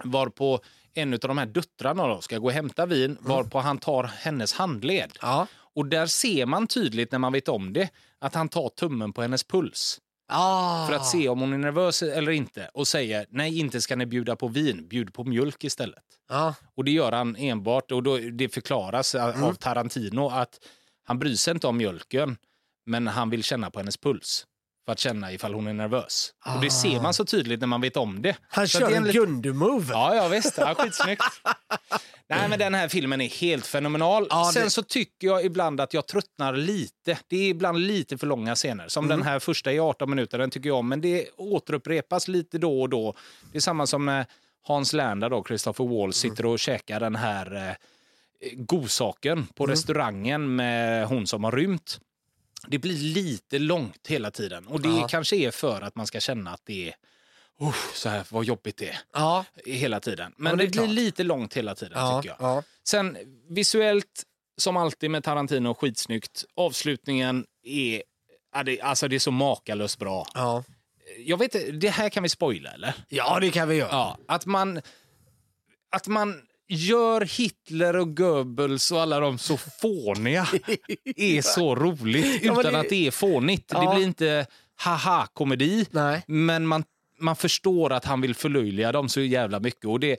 Varpå 0.03 0.59
en 0.93 1.13
av 1.13 1.19
de 1.19 1.37
här 1.37 1.45
döttrarna 1.45 2.07
då 2.07 2.21
ska 2.21 2.37
gå 2.37 2.45
och 2.45 2.51
hämta 2.51 2.85
vin, 2.85 3.17
varpå 3.21 3.59
han 3.59 3.77
tar 3.77 4.03
hennes 4.03 4.53
handled. 4.53 4.99
Mm. 5.03 5.11
Ja. 5.21 5.47
Och 5.73 5.85
där 5.85 6.05
ser 6.05 6.45
man 6.45 6.67
tydligt 6.67 7.11
när 7.11 7.19
man 7.19 7.33
vet 7.33 7.47
om 7.49 7.73
det 7.73 7.89
att 8.19 8.35
han 8.35 8.49
tar 8.49 8.69
tummen 8.69 9.13
på 9.13 9.21
hennes 9.21 9.43
puls 9.43 9.99
Ah. 10.33 10.87
för 10.87 10.95
att 10.95 11.05
se 11.05 11.29
om 11.29 11.39
hon 11.39 11.53
är 11.53 11.57
nervös 11.57 12.03
eller 12.03 12.31
inte 12.31 12.69
och 12.73 12.87
säger 12.87 13.25
nej, 13.29 13.59
inte 13.59 13.81
ska 13.81 13.95
ni 13.95 14.05
bjuda 14.05 14.35
på 14.35 14.47
vin, 14.47 14.87
bjud 14.87 15.13
på 15.13 15.23
mjölk 15.23 15.63
istället. 15.63 16.03
Ja. 16.29 16.53
Och 16.75 16.85
det 16.85 16.91
gör 16.91 17.11
han 17.11 17.35
enbart 17.35 17.91
och 17.91 18.03
då, 18.03 18.17
det 18.17 18.49
förklaras 18.49 19.15
Mm. 19.15 19.43
av 19.43 19.53
Tarantino 19.53 20.29
att 20.29 20.59
han 21.03 21.19
bryr 21.19 21.35
sig 21.35 21.53
inte 21.53 21.67
om 21.67 21.77
mjölken, 21.77 22.37
men 22.85 23.07
han 23.07 23.29
vill 23.29 23.43
känna 23.43 23.71
på 23.71 23.79
hennes 23.79 23.97
puls 23.97 24.45
för 24.85 24.91
att 24.91 24.99
känna 24.99 25.31
ifall 25.33 25.53
hon 25.53 25.67
är 25.67 25.73
nervös. 25.73 26.33
Och 26.55 26.61
det 26.61 26.69
ser 26.71 27.01
man 27.01 27.13
så 27.13 27.25
tydligt 27.25 27.59
när 27.59 27.67
man 27.67 27.81
vet 27.81 27.97
om 27.97 28.21
det. 28.21 28.29
Ah. 28.31 28.35
Han 28.49 28.67
Så 28.67 28.79
kör 28.79 28.89
det 28.89 28.95
en 28.95 29.03
lite- 29.03 29.19
Gundu-move. 29.19 29.85
Ja, 29.89 30.15
ja 30.15 30.27
visst. 30.27 30.53
Ja, 30.57 30.75
skitsnyggt. 30.75 31.23
Nej, 32.29 32.49
men 32.49 32.59
den 32.59 32.73
här 32.73 32.87
filmen 32.87 33.21
är 33.21 33.29
helt 33.29 33.65
fenomenal. 33.67 34.27
Ja, 34.29 34.45
det- 34.47 34.59
Sen 34.59 34.71
så 34.71 34.83
tycker 34.83 35.27
jag 35.27 35.45
ibland 35.45 35.81
att 35.81 35.93
jag 35.93 36.07
tröttnar 36.07 36.53
lite. 36.53 37.17
Det 37.27 37.37
är 37.37 37.49
ibland 37.49 37.79
lite 37.79 38.17
för 38.17 38.27
långa 38.27 38.55
scener. 38.55 38.87
Som 38.87 39.05
Mm. 39.05 39.17
den 39.17 39.27
här 39.27 39.39
första 39.39 39.71
i 39.73 39.79
18 39.79 40.09
minuter, 40.09 40.37
den 40.37 40.49
tycker 40.49 40.69
jag 40.69 40.77
om. 40.77 40.89
Men 40.89 41.01
det 41.01 41.27
återupprepas 41.37 42.27
lite 42.27 42.57
då 42.57 42.81
och 42.81 42.89
då. 42.89 43.13
Det 43.51 43.57
är 43.57 43.61
samma 43.61 43.87
som 43.87 44.05
när 44.05 44.25
Hans 44.63 44.93
Landa, 44.93 45.29
då, 45.29 45.43
Christopher 45.47 45.85
Wall, 45.85 45.99
Mm. 46.03 46.13
sitter 46.13 46.45
och 46.45 46.59
käkar 46.59 46.99
den 46.99 47.15
här 47.15 47.55
eh, 47.69 47.75
godsaken 48.57 49.45
på 49.55 49.63
Mm. 49.63 49.71
restaurangen 49.71 50.55
med 50.55 51.07
hon 51.07 51.27
som 51.27 51.43
har 51.43 51.51
rymt. 51.51 51.99
Det 52.67 52.77
blir 52.79 52.93
lite 52.97 53.59
långt 53.59 54.07
hela 54.07 54.31
tiden. 54.31 54.67
Och 54.67 54.81
det 54.81 54.89
Ja. 54.89 55.07
kanske 55.07 55.35
är 55.35 55.51
för 55.51 55.81
att 55.81 55.95
man 55.95 56.07
ska 56.07 56.19
känna 56.19 56.51
att 56.53 56.61
det 56.65 56.89
är 56.89 56.95
"Oh, 57.59 57.75
så 57.93 58.09
här, 58.09 58.25
vad 58.29 58.45
jobbigt 58.45 58.77
det 58.77 58.89
är 58.89 58.99
Ja. 59.13 59.45
hela 59.65 59.99
tiden. 59.99 60.33
Men 60.37 60.49
Ja, 60.51 60.55
det 60.55 60.63
det, 60.63 60.69
blir 60.71 60.79
klart. 60.83 60.89
lite 60.95 61.23
långt 61.23 61.53
hela 61.53 61.75
tiden 61.75 61.93
Ja. 61.95 62.21
tycker 62.21 62.35
jag. 62.39 62.49
Ja. 62.49 62.63
Sen 62.83 63.17
visuellt, 63.49 64.23
som 64.57 64.77
alltid 64.77 65.11
med 65.11 65.23
Tarantino, 65.23 65.73
skitsnyggt. 65.73 66.45
Avslutningen 66.55 67.45
är, 67.63 68.03
alltså 68.81 69.07
det 69.07 69.15
är 69.15 69.19
så 69.19 69.31
makalöst 69.31 69.99
bra. 69.99 70.27
Ja. 70.33 70.63
Jag 71.25 71.37
vet 71.37 71.81
det 71.81 71.89
här 71.89 72.09
kan 72.09 72.23
vi 72.23 72.29
spoila 72.29 72.71
eller? 72.71 72.93
ja, 73.09 73.39
det 73.39 73.51
kan 73.51 73.67
vi 73.67 73.75
göra. 73.75 74.17
Att 74.27 74.45
man, 74.45 74.81
att 75.91 76.07
man 76.07 76.41
gör 76.71 77.21
Hitler 77.21 77.95
och 77.95 78.17
Goebbels 78.17 78.91
och 78.91 79.01
alla 79.01 79.19
de 79.19 79.37
så 79.37 79.57
fåniga 79.57 80.47
är 81.15 81.41
så 81.41 81.75
roligt 81.75 82.43
Ja, 82.43 82.59
utan 82.59 82.73
det- 82.73 82.79
att 82.79 82.89
det 82.89 83.07
är 83.07 83.11
fånigt. 83.11 83.65
Ja. 83.73 83.89
Det 83.89 83.95
blir 83.95 84.05
inte 84.07 84.45
haha-komedi. 84.75 85.85
Men 86.27 86.67
man, 86.67 86.83
man 87.19 87.35
förstår 87.35 87.91
att 87.93 88.05
han 88.05 88.21
vill 88.21 88.35
förlöjliga 88.35 88.91
dem 88.91 89.09
så 89.09 89.21
jävla 89.21 89.59
mycket. 89.59 89.85
Och 89.85 89.99
det 89.99 90.17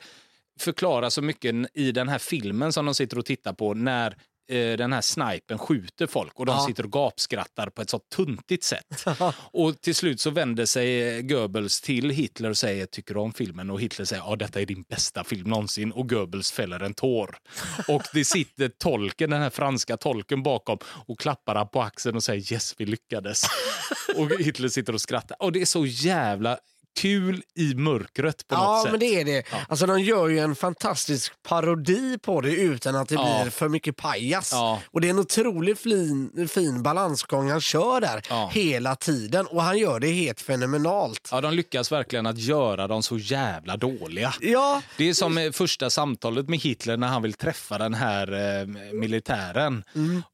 förklarar 0.60 1.10
så 1.10 1.22
mycket 1.22 1.54
i 1.74 1.92
den 1.92 2.08
här 2.08 2.18
filmen 2.18 2.72
som 2.72 2.84
de 2.86 2.94
sitter 2.94 3.18
och 3.18 3.26
tittar 3.26 3.52
på 3.52 3.74
när 3.74 4.16
eh, 4.48 4.76
den 4.76 4.92
här 4.92 5.00
snipen 5.00 5.58
skjuter 5.58 6.06
folk 6.06 6.40
och 6.40 6.46
de 6.46 6.52
Ja. 6.56 6.66
sitter 6.66 6.84
och 6.84 6.92
gapskrattar 6.92 7.66
på 7.70 7.82
ett 7.82 7.90
så 7.90 7.98
tuntigt 7.98 8.64
sätt. 8.64 9.04
och 9.52 9.80
till 9.80 9.94
slut 9.94 10.20
så 10.20 10.30
vänder 10.30 10.66
sig 10.66 11.22
Goebbels 11.22 11.80
till 11.80 12.10
Hitler 12.10 12.50
och 12.50 12.56
säger 12.56 12.86
tycker 12.86 13.14
du 13.14 13.20
om 13.20 13.32
filmen? 13.32 13.70
Och 13.70 13.80
Hitler 13.80 14.04
säger 14.04 14.22
ja 14.22 14.36
detta 14.36 14.60
är 14.60 14.66
din 14.66 14.82
bästa 14.82 15.24
film 15.24 15.50
någonsin 15.50 15.92
och 15.92 16.08
Goebbels 16.08 16.52
fäller 16.52 16.80
en 16.80 16.94
tår. 16.94 17.36
och 17.88 18.02
det 18.14 18.24
sitter 18.24 18.68
tolken, 18.68 19.30
den 19.30 19.42
här 19.42 19.50
franska 19.50 19.96
tolken 19.96 20.42
bakom 20.42 20.78
och 21.06 21.20
klappar 21.20 21.64
på 21.64 21.82
axeln 21.82 22.16
och 22.16 22.22
säger 22.24 22.52
yes 22.52 22.74
vi 22.78 22.86
lyckades. 22.86 23.42
och 24.16 24.30
Hitler 24.38 24.68
sitter 24.68 24.92
och 24.92 25.00
skrattar. 25.00 25.36
Och 25.42 25.52
det 25.52 25.60
är 25.62 25.66
så 25.66 25.86
jävla 25.86 26.58
kul 27.00 27.42
i 27.54 27.74
mörkret 27.74 28.48
på 28.48 28.54
något 28.54 28.64
Ja, 28.64 28.80
sätt. 28.82 28.90
men 28.92 29.00
det 29.00 29.20
är 29.20 29.24
det. 29.24 29.42
Alltså, 29.68 29.86
de 29.86 30.00
gör 30.00 30.28
ju 30.28 30.38
en 30.38 30.54
fantastisk 30.54 31.32
parodi 31.48 32.18
på 32.18 32.40
det 32.40 32.50
utan 32.54 32.96
att 32.96 33.08
det 33.08 33.14
Ja. 33.14 33.40
blir 33.42 33.50
för 33.50 33.68
mycket 33.68 33.96
pajas. 33.96 34.50
Ja. 34.52 34.80
Och 34.90 35.00
det 35.00 35.06
är 35.08 35.10
en 35.10 35.18
otroligt 35.18 35.78
fin, 35.78 36.48
fin 36.52 36.82
balansgång 36.82 37.50
han 37.50 37.60
kör 37.60 38.00
där 38.00 38.22
Ja. 38.28 38.50
hela 38.54 38.96
tiden. 38.96 39.46
Och 39.46 39.62
han 39.62 39.78
gör 39.78 40.00
det 40.00 40.08
helt 40.12 40.40
fenomenalt. 40.40 41.28
Ja, 41.32 41.40
de 41.40 41.54
lyckas 41.54 41.92
verkligen 41.92 42.26
att 42.26 42.38
göra 42.38 42.86
dem 42.88 43.02
så 43.02 43.18
jävla 43.18 43.76
dåliga. 43.76 44.34
Ja, 44.40 44.82
Det 44.96 45.08
är 45.08 45.14
som 45.14 45.50
första 45.54 45.90
samtalet 45.90 46.48
med 46.48 46.58
Hitler 46.58 46.96
när 46.96 47.08
han 47.08 47.22
vill 47.22 47.32
träffa 47.32 47.78
den 47.78 47.94
här 47.94 48.32
eh, 48.60 48.66
militären. 48.92 49.84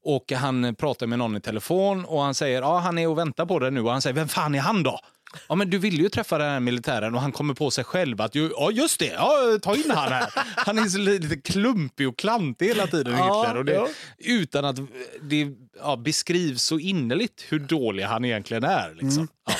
Och 0.03 0.31
Han 0.31 0.75
pratar 0.75 1.07
med 1.07 1.19
någon 1.19 1.35
i 1.35 1.41
telefon 1.41 2.05
och 2.05 2.21
han 2.21 2.35
säger 2.35 2.61
ja 2.61 2.77
han 2.79 2.97
är 2.97 3.07
och 3.07 3.17
väntar 3.17 3.45
på 3.45 3.59
det 3.59 3.71
nu. 3.71 3.81
Och 3.81 3.91
han 3.91 4.01
säger 4.01 4.13
vem 4.13 4.27
fan 4.27 4.55
är 4.55 4.59
han 4.59 4.83
då? 4.83 4.99
Ja, 5.49 5.55
men 5.55 5.69
du 5.69 5.77
vill 5.77 5.99
ju 5.99 6.09
träffa 6.09 6.37
den 6.37 6.49
här 6.49 6.59
militären 6.59 7.15
och 7.15 7.21
han 7.21 7.31
kommer 7.31 7.53
på 7.53 7.71
sig 7.71 7.83
själv 7.83 8.21
att 8.21 8.35
ju, 8.35 8.51
ja 8.55 8.71
just 8.71 8.99
det, 8.99 9.05
ja, 9.05 9.59
ta 9.61 9.75
in 9.75 9.91
han 9.91 10.11
här. 10.11 10.33
Han 10.55 10.77
är 10.77 10.85
så 10.85 10.97
lite 10.97 11.35
klumpig 11.35 12.07
och 12.07 12.17
klantig 12.17 12.67
hela 12.67 12.87
tiden 12.87 13.17
Ja, 13.17 13.43
Hitler. 13.43 13.57
Och 13.57 13.65
det, 13.65 13.73
ja. 13.73 13.87
Utan 14.17 14.65
att 14.65 14.75
det 15.21 15.47
ja, 15.79 15.95
beskrivs 15.95 16.63
så 16.63 16.79
innerligt 16.79 17.45
hur 17.49 17.59
dålig 17.59 18.03
han 18.03 18.25
egentligen 18.25 18.63
är. 18.63 18.93
Liksom. 19.01 19.27
Ja. 19.45 19.53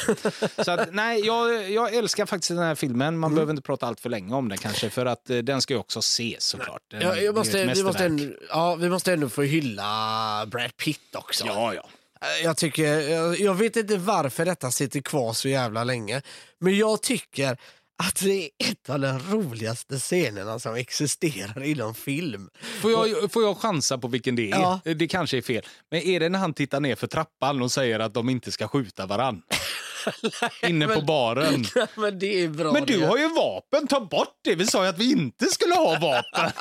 Så 0.64 0.72
att, 0.72 0.94
nej, 0.94 1.26
jag, 1.26 1.72
jag 1.72 1.96
älskar 1.96 2.26
faktiskt 2.26 2.50
den 2.50 2.58
här 2.58 2.76
filmen. 2.76 3.18
Man 3.18 3.36
behöver 3.36 3.52
inte 3.52 3.64
prata 3.64 3.88
allt 3.88 4.00
för 4.00 4.10
länge 4.10 4.36
om 4.36 4.50
den 4.50 4.58
kanske 4.58 4.90
för 4.90 5.06
att 5.06 5.30
eh, 5.30 5.38
den 5.38 5.62
ska 5.62 5.74
ju 5.74 5.80
också 5.80 6.00
ses 6.00 6.44
såklart. 6.44 6.82
Den, 6.88 7.02
jag 7.02 7.36
måste, 7.36 7.66
vi, 7.66 7.84
måste 7.84 8.06
ändå, 8.06 8.24
ja, 8.50 8.76
vi 8.76 8.90
måste 8.90 9.14
ändå 9.14 9.30
få 9.30 9.42
hylla 9.42 10.46
Brad 10.48 10.78
Pitt 10.78 11.16
också. 11.16 11.46
Ja, 11.48 11.74
ja. 11.74 11.90
Jag, 12.44 12.58
tycker, 12.58 13.00
jag, 13.10 13.40
jag 13.40 13.54
vet 13.54 13.76
inte 13.76 13.98
varför 13.98 14.46
detta 14.46 14.72
sitter 14.72 15.02
kvar 15.02 15.34
så 15.34 15.50
jävla 15.50 15.84
länge. 15.84 16.22
Men 16.60 16.78
jag 16.78 17.02
tycker 17.02 17.58
att 18.04 18.20
det 18.24 18.44
är 18.44 18.50
ett 18.72 18.90
av 18.90 19.00
de 19.00 19.20
roligaste 19.20 20.00
scenerna 20.00 20.60
som 20.60 20.76
existerar 20.76 21.64
inom 21.64 21.96
film. 21.96 22.50
Får 22.82 22.92
jag, 22.92 23.32
får 23.32 23.44
jag 23.44 23.58
chansa 23.58 23.98
på 23.98 24.08
vilken 24.08 24.36
det 24.36 24.52
är? 24.52 24.60
Ja. 24.60 24.80
Det 24.84 25.08
kanske 25.08 25.38
är 25.38 25.42
fel. 25.42 25.64
Men 25.92 26.02
är 26.02 26.20
det 26.20 26.30
när 26.30 26.40
han 26.40 26.54
tittar 26.54 26.80
ner 26.80 26.96
för 26.96 27.08
trappan 27.08 27.62
och 27.62 27.72
säger 27.72 28.00
att 28.00 28.14
de 28.14 28.30
inte 28.30 28.52
ska 28.52 28.68
skjuta 28.68 29.06
varann? 29.06 29.42
Inne 30.70 30.88
på 30.88 31.02
baren. 31.02 31.66
men 31.96 32.20
det 32.20 32.44
är 32.44 32.48
bra 32.48 32.74
Men 32.74 32.86
du 32.86 33.00
det. 33.00 33.06
har 33.06 33.18
ju 33.18 33.28
vapen, 33.34 33.88
ta 33.88 34.00
bort 34.00 34.40
det! 34.44 34.56
Vi 34.56 34.66
sa 34.68 34.84
ju 34.84 34.90
att 34.90 34.98
vi 34.98 35.12
inte 35.12 35.46
skulle 35.46 35.76
ha 35.76 36.00
vapen. 36.00 36.52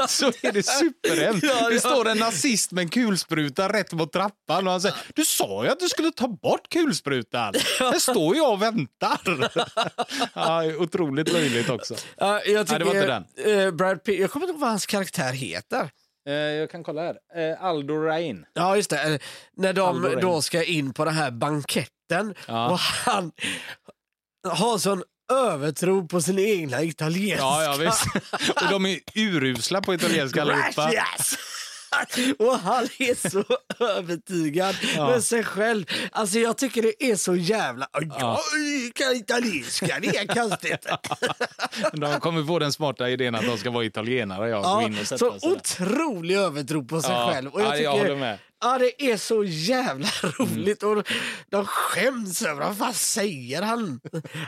Så 0.08 0.26
är 0.26 0.52
det 0.52 0.62
superhemskt. 0.62 1.46
Ja, 1.46 1.68
Det 1.70 1.80
står 1.80 2.08
en 2.08 2.18
nazist 2.18 2.72
med 2.72 2.82
en 2.82 2.88
kulspruta 2.88 3.72
rätt 3.72 3.92
mot 3.92 4.12
trappan 4.12 4.66
och 4.66 4.72
han 4.72 4.80
säger 4.80 4.96
du 5.14 5.24
sa 5.24 5.64
ju 5.64 5.70
att 5.70 5.80
du 5.80 5.88
skulle 5.88 6.10
ta 6.10 6.28
bort 6.28 6.68
kulsprutan. 6.68 7.54
Här 7.78 7.98
står 7.98 8.36
jag 8.36 8.52
och 8.52 8.62
väntar. 8.62 9.50
Ja, 10.34 10.64
otroligt 10.78 11.32
löjligt 11.32 11.68
också. 11.70 11.94
Ja, 12.16 12.42
jag 12.44 12.66
tycker, 12.66 12.78
det 12.78 12.84
var 12.84 13.16
inte 13.16 13.52
eh, 13.52 13.70
Brad 13.70 14.04
Pitt, 14.04 14.20
jag 14.20 14.30
kommer 14.30 14.46
inte 14.46 14.52
ihåg 14.52 14.60
vad 14.60 14.70
hans 14.70 14.86
karaktär 14.86 15.32
heter. 15.32 15.90
Eh, 16.26 16.34
jag 16.34 16.70
kan 16.70 16.84
kolla 16.84 17.02
här. 17.02 17.16
Eh, 17.52 17.62
Aldo 17.64 17.94
Rain. 17.94 18.46
Ja, 18.54 18.76
just 18.76 18.90
det. 18.90 19.02
Eh, 19.14 19.20
När 19.56 19.72
de 19.72 20.18
då 20.20 20.42
ska 20.42 20.62
in 20.64 20.92
på 20.92 21.04
den 21.04 21.14
här 21.14 21.30
banketten 21.30 22.34
Ja. 22.48 22.70
och 22.70 22.78
han 22.78 23.32
har 24.48 24.78
sån 24.78 25.02
övertro 25.32 26.08
på 26.08 26.20
sin 26.20 26.38
egna 26.38 26.82
italienska. 26.82 27.44
Ja, 27.44 27.62
ja 27.64 27.76
visst. 27.76 28.04
Och 28.62 28.70
de 28.70 28.86
är 28.86 28.98
urusla 29.14 29.80
på 29.82 29.94
italienska 29.94 30.42
allihopa. 30.42 30.90
Gracias! 30.92 31.36
Och 32.38 32.58
han 32.58 32.84
är 32.98 33.28
så 33.30 33.44
övertygad 33.84 34.76
Ja. 34.96 35.08
med 35.10 35.24
sig 35.24 35.44
själv. 35.44 35.84
Alltså 36.12 36.38
jag 36.38 36.58
tycker 36.58 36.82
det 36.82 37.04
är 37.10 37.16
så 37.16 37.36
jävla... 37.36 37.86
Ja. 37.92 38.40
Jag 38.84 38.94
kan 38.94 39.16
italienska, 39.16 39.98
det 40.02 40.16
är 40.16 40.26
konstigt. 40.26 40.86
De 41.92 42.20
kommer 42.20 42.42
på 42.46 42.58
den 42.58 42.72
smarta 42.72 43.08
idén 43.10 43.34
att 43.34 43.46
de 43.46 43.58
ska 43.58 43.70
vara 43.70 43.84
italienare. 43.84 44.48
Jag, 44.48 44.64
Ja, 44.64 45.16
så 45.18 45.36
otrolig 45.42 46.36
övertro 46.36 46.84
på 46.84 47.00
sig 47.02 47.10
Ja, 47.12 47.30
själv. 47.32 47.50
Och 47.50 47.60
jag, 47.60 47.66
ja, 47.66 47.72
tycker, 47.72 47.84
jag 47.84 47.92
håller 47.92 48.16
med. 48.16 48.38
Ja, 48.64 48.78
det 48.78 49.10
är 49.10 49.16
så 49.16 49.44
jävla 49.44 50.06
roligt. 50.22 50.82
Och 50.82 51.08
de 51.50 51.66
skäms 51.66 52.42
över 52.42 52.64
vad 52.66 52.76
fan 52.76 52.94
säger 52.94 53.62
han? 53.62 54.00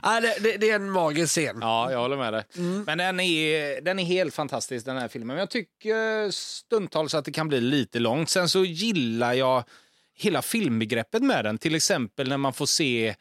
ja, 0.03 0.21
det, 0.21 0.37
det, 0.41 0.57
det 0.57 0.71
är 0.71 0.77
en 0.77 0.91
magisk 0.91 1.31
scen. 1.33 1.59
Ja, 1.61 1.93
jag 1.93 1.99
håller 1.99 2.17
med 2.17 2.33
dig. 2.33 2.45
Mm. 2.57 2.83
Men 2.87 2.99
den 2.99 3.21
är, 3.21 3.81
den 3.81 3.99
är 3.99 4.05
helt 4.05 4.35
fantastisk 4.35 4.87
den 4.87 4.97
här 4.97 5.09
filmen. 5.09 5.29
Men 5.29 5.39
jag 5.39 5.51
tycker 5.51 6.31
stundtals 6.31 7.15
att 7.15 7.25
det 7.25 7.33
kan 7.33 7.49
bli 7.49 7.61
lite 7.61 7.99
långt. 7.99 8.31
Sen 8.31 8.49
så 8.49 8.65
gillar 8.65 9.33
jag 9.33 9.65
hela 10.15 10.43
filmbegreppet 10.43 11.23
med 11.23 11.45
den. 11.45 11.59
Till 11.59 11.75
exempel 11.75 12.29
när 12.29 12.37
man 12.37 12.53
får 12.53 12.67
se 12.67 13.15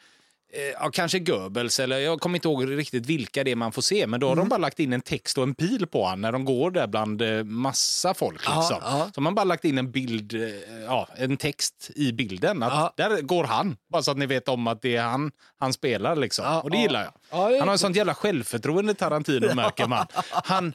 Ja, 0.80 0.90
kanske 0.92 1.18
Goebbels, 1.18 1.80
eller 1.80 1.98
jag 1.98 2.20
kommer 2.20 2.36
inte 2.36 2.48
ihåg 2.48 2.70
riktigt 2.78 3.06
vilka 3.06 3.44
det 3.44 3.50
är 3.50 3.56
man 3.56 3.72
får 3.72 3.82
se. 3.82 4.06
Men 4.06 4.20
då 4.20 4.26
har 4.26 4.32
Mm. 4.32 4.44
de 4.44 4.48
bara 4.48 4.58
lagt 4.58 4.80
in 4.80 4.92
en 4.92 5.00
text 5.00 5.38
och 5.38 5.42
en 5.44 5.54
pil 5.54 5.86
på 5.86 6.02
honom 6.04 6.20
när 6.20 6.32
de 6.32 6.44
går 6.44 6.70
där 6.70 6.86
bland 6.86 7.22
eh, 7.22 7.44
massa 7.44 8.14
folk. 8.14 8.40
Liksom. 8.40 8.76
ja. 8.80 9.10
Så 9.14 9.20
man 9.20 9.34
bara 9.34 9.44
lagt 9.44 9.64
in 9.64 9.78
en 9.78 9.90
bild, 9.90 10.34
eh, 10.34 10.40
ja, 10.86 11.08
en 11.16 11.36
text 11.36 11.90
i 11.94 12.12
bilden. 12.12 12.62
Att. 12.62 12.96
Där 12.96 13.20
går 13.22 13.44
han, 13.44 13.76
bara 13.92 14.02
så 14.02 14.10
att 14.10 14.16
ni 14.18 14.26
vet 14.26 14.48
om 14.48 14.66
att 14.66 14.82
det 14.82 14.96
är 14.96 15.02
han 15.02 15.30
han 15.58 15.72
spelar. 15.72 16.16
Liksom. 16.16 16.60
Och 16.64 16.70
det 16.70 16.76
gillar 16.76 17.02
jag. 17.30 17.58
Han 17.58 17.68
har 17.68 17.74
ett 17.74 17.80
sånt 17.80 17.96
jävla 17.96 18.14
självförtroende, 18.14 18.94
Tarantino, 18.94 19.54
märker 19.54 19.86
man. 19.86 20.06
Han, 20.30 20.72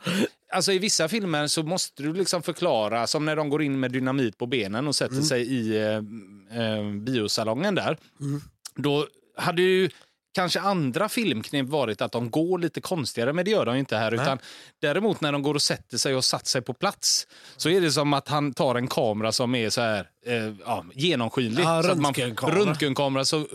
alltså 0.54 0.72
I 0.72 0.80
vissa 0.80 1.08
filmer 1.08 1.48
så 1.48 1.64
måste 1.64 2.04
du 2.04 2.14
liksom 2.14 2.44
förklara, 2.44 3.08
som 3.08 3.26
när 3.26 3.36
de 3.36 3.50
går 3.50 3.62
in 3.64 3.80
med 3.80 3.92
dynamit 3.92 4.38
på 4.38 4.46
benen 4.46 4.88
och 4.88 4.96
sätter 4.96 5.22
sig 5.22 5.42
i 5.42 5.78
eh, 5.78 5.96
eh, 6.64 6.92
biosalongen 7.02 7.76
där. 7.76 7.98
Då 8.76 9.08
hade 9.38 9.62
ju 9.62 9.90
kanske 10.34 10.60
andra 10.60 11.10
filmknep 11.10 11.68
varit 11.68 12.02
att 12.02 12.12
de 12.12 12.30
går 12.32 12.60
lite 12.60 12.82
konstigare, 12.82 13.34
men 13.34 13.46
det 13.46 13.52
gör 13.52 13.66
de 13.66 13.76
inte 13.76 13.98
här. 13.98 14.14
Utan 14.14 14.40
däremot 14.82 15.22
när 15.22 15.32
de 15.32 15.42
går 15.44 15.54
och 15.54 15.62
sätter 15.62 15.98
sig 15.98 16.16
och 16.16 16.26
satt 16.26 16.48
sig 16.48 16.62
på 16.62 16.74
plats 16.74 17.28
så 17.58 17.70
är 17.70 17.82
det 17.82 17.92
som 17.92 18.14
att 18.14 18.28
han 18.28 18.54
tar 18.54 18.76
en 18.76 18.88
kamera 18.88 19.32
som 19.32 19.56
är 19.56 19.70
så 19.70 19.82
här 19.82 20.10
eh, 20.26 20.54
ja, 20.66 20.86
genomskinlig. 20.94 21.64
Ja, 21.64 21.84
så 21.84 21.92
att 21.92 21.98
man- 21.98 22.14
röntgenkamera. 22.14 22.60
röntgenkamera 22.60 23.26
så 23.26 23.48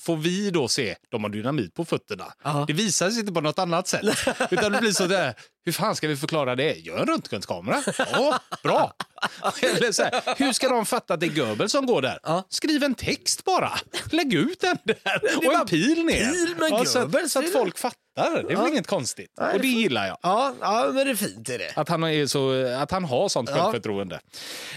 får 0.00 0.16
vi 0.16 0.50
då 0.50 0.68
se, 0.68 0.96
de 1.08 1.22
har 1.24 1.30
dynamit 1.30 1.74
på 1.74 1.84
fötterna. 1.84 2.24
Ja. 2.44 2.64
Det 2.66 2.72
visar 2.72 3.10
sig 3.10 3.20
inte 3.20 3.32
på 3.32 3.40
något 3.40 3.58
annat 3.58 3.88
sätt. 3.88 4.04
Utan 4.50 4.72
det 4.72 4.78
blir 4.80 4.92
så 4.92 5.06
där, 5.06 5.34
hur 5.64 5.72
fan 5.72 5.96
ska 5.96 6.08
vi 6.08 6.16
förklara 6.16 6.56
det? 6.56 6.72
Gör 6.74 6.98
en 6.98 7.06
röntgenkamera. 7.06 7.82
Ja, 8.12 8.38
bra. 8.62 8.92
Eller 9.62 9.92
så 9.92 10.02
här, 10.02 10.22
hur 10.36 10.52
ska 10.52 10.68
de 10.68 10.86
fatta 10.86 11.14
att 11.14 11.20
det 11.20 11.26
är 11.26 11.30
Goebbels 11.46 11.72
som 11.72 11.86
går 11.86 12.02
där? 12.02 12.18
Ja. 12.22 12.44
Skriv 12.48 12.82
en 12.84 12.94
text 12.94 13.44
bara. 13.44 13.72
Lägg 14.10 14.34
ut 14.34 14.60
den 14.60 14.78
där. 14.84 15.20
Och 15.46 15.54
en 15.54 15.66
pil 15.66 16.04
ner. 16.04 16.32
pil 16.32 16.56
med 16.56 16.88
så, 16.88 16.98
att, 16.98 17.30
så 17.30 17.38
att 17.38 17.52
folk 17.52 17.78
fattar. 17.78 17.98
Det 18.16 18.20
är 18.38 18.42
väl 18.42 18.52
Ja. 18.52 18.68
inget 18.68 18.86
konstigt. 18.86 19.30
Nej, 19.40 19.54
och 19.54 19.60
det 19.60 19.66
gillar 19.68 20.06
jag. 20.06 20.18
Ja, 20.22 20.54
ja, 20.60 20.90
men 20.94 21.04
det 21.06 21.10
är 21.10 21.14
fint 21.14 21.48
är 21.48 21.58
det. 21.58 21.72
Att 21.76 21.88
han, 21.88 22.04
är 22.04 22.26
så, 22.26 22.66
att 22.76 22.90
han 22.90 23.04
har 23.04 23.28
sånt 23.28 23.50
Ja. 23.50 23.56
självförtroende. 23.62 24.20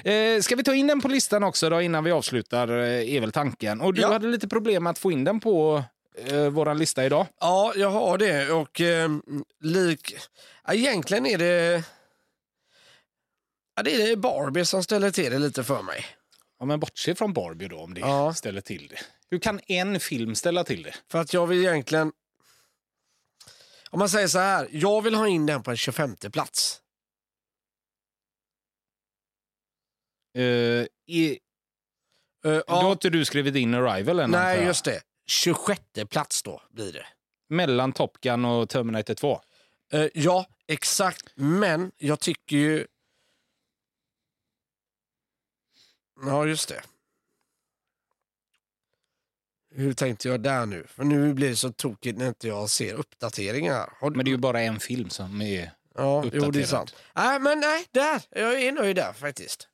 Eh, 0.04 0.42
ska 0.42 0.56
vi 0.56 0.64
ta 0.64 0.74
in 0.74 0.88
den 0.88 1.02
på 1.02 1.08
listan 1.08 1.44
också 1.44 1.70
då, 1.70 1.82
innan 1.82 2.04
vi 2.04 2.12
avslutar, 2.12 2.68
eh, 2.68 3.16
är 3.16 3.20
väl 3.22 3.32
tanken. 3.32 3.82
Och 3.82 3.94
du 3.94 4.02
Ja. 4.02 4.08
hade 4.12 4.28
lite 4.28 4.48
problem 4.48 4.88
att 4.88 5.00
få 5.00 5.12
in 5.12 5.24
den 5.24 5.40
på 5.40 5.84
eh, 6.28 6.50
vår 6.50 6.74
lista 6.76 7.06
idag. 7.06 7.26
Ja, 7.40 7.74
jag 7.76 7.90
har 7.90 8.18
det. 8.18 8.52
Och 8.52 8.82
eh, 8.82 9.10
lik... 9.64 10.16
Ja, 10.68 10.74
egentligen 10.74 11.26
är 11.26 11.38
det... 11.38 11.84
Ja, 13.76 13.84
det 13.84 13.91
är 14.11 14.15
Barbie 14.15 14.65
som 14.65 14.84
ställer 14.84 15.11
till 15.11 15.32
det 15.32 15.39
lite 15.39 15.63
för 15.63 15.82
mig. 15.82 16.05
Ja, 16.59 16.65
men 16.65 16.80
bortse 16.80 17.15
från 17.15 17.34
Barbie 17.34 17.68
då, 17.68 17.80
om 17.80 17.93
det 17.93 17.99
Ja. 18.01 18.34
ställer 18.34 18.61
till 18.61 18.88
det. 18.88 18.99
Hur 19.30 19.39
kan 19.39 19.59
en 19.68 19.99
film 19.99 20.36
ställa 20.36 20.63
till 20.63 20.84
det? 20.84 20.95
För 21.11 21.20
att 21.20 21.34
jag 21.34 21.47
vill 21.47 21.59
egentligen... 21.65 22.11
Om 23.89 23.99
man 23.99 24.09
säger 24.09 24.28
så 24.28 24.39
här, 24.39 24.68
jag 24.72 25.01
vill 25.01 25.15
ha 25.15 25.28
in 25.28 25.45
den 25.45 25.63
på 25.63 25.72
en 25.72 25.78
25 25.78 26.15
plats. 26.15 26.82
Eh, 30.38 30.86
i, 31.07 31.39
Uh, 32.45 32.51
Då 32.68 32.74
har 32.74 32.84
ja, 32.84 32.91
inte 32.91 33.09
du 33.09 33.26
skrivit 33.26 33.55
in 33.55 33.74
Arrival 33.74 34.20
än, 34.20 34.26
antar 34.26 34.39
nej, 34.43 34.57
jag. 34.57 34.65
just 34.65 34.86
det. 34.86 35.01
26 35.28 35.82
plats 36.09 36.43
då 36.43 36.61
blir 36.70 36.93
det. 36.93 37.05
Mellan 37.49 37.93
Top 37.93 38.22
Gun 38.22 38.45
och 38.45 38.70
Terminator 38.70 39.13
2. 39.13 39.41
Eh, 39.93 40.07
ja, 40.13 40.45
exakt. 40.68 41.30
Men 41.36 41.91
jag 41.97 42.20
tycker 42.20 42.57
ju... 42.57 42.88
Ja, 46.26 46.45
just 46.45 46.70
det. 46.70 46.82
Hur 49.76 49.93
tänkte 49.93 50.28
jag 50.28 50.41
där 50.41 50.65
nu? 50.65 50.86
För 50.88 51.03
nu 51.03 51.34
blir 51.34 51.49
det 51.49 51.55
så 51.55 51.72
tokigt 51.72 52.18
när 52.18 52.28
inte 52.28 52.47
jag 52.47 52.70
ser 52.70 52.93
uppdateringar. 52.93 53.89
Du... 54.01 54.09
Men 54.09 54.26
det 54.26 54.30
är 54.30 54.32
ju 54.32 54.38
bara 54.38 54.61
en 54.61 54.80
film 54.80 55.09
som 55.09 55.41
är... 55.41 55.72
ja, 55.95 56.22
jo, 56.24 56.30
det 56.30 56.38
är 56.38 56.39
uppdaterad. 56.39 56.68
sant. 56.70 56.95
Nej, 57.15 57.39
men 57.39 57.59
nej, 57.59 57.86
där. 57.91 58.22
Jag 58.30 58.61
är 58.61 58.72
nöjd 58.72 58.95
där 58.95 59.13
faktiskt. 59.13 59.68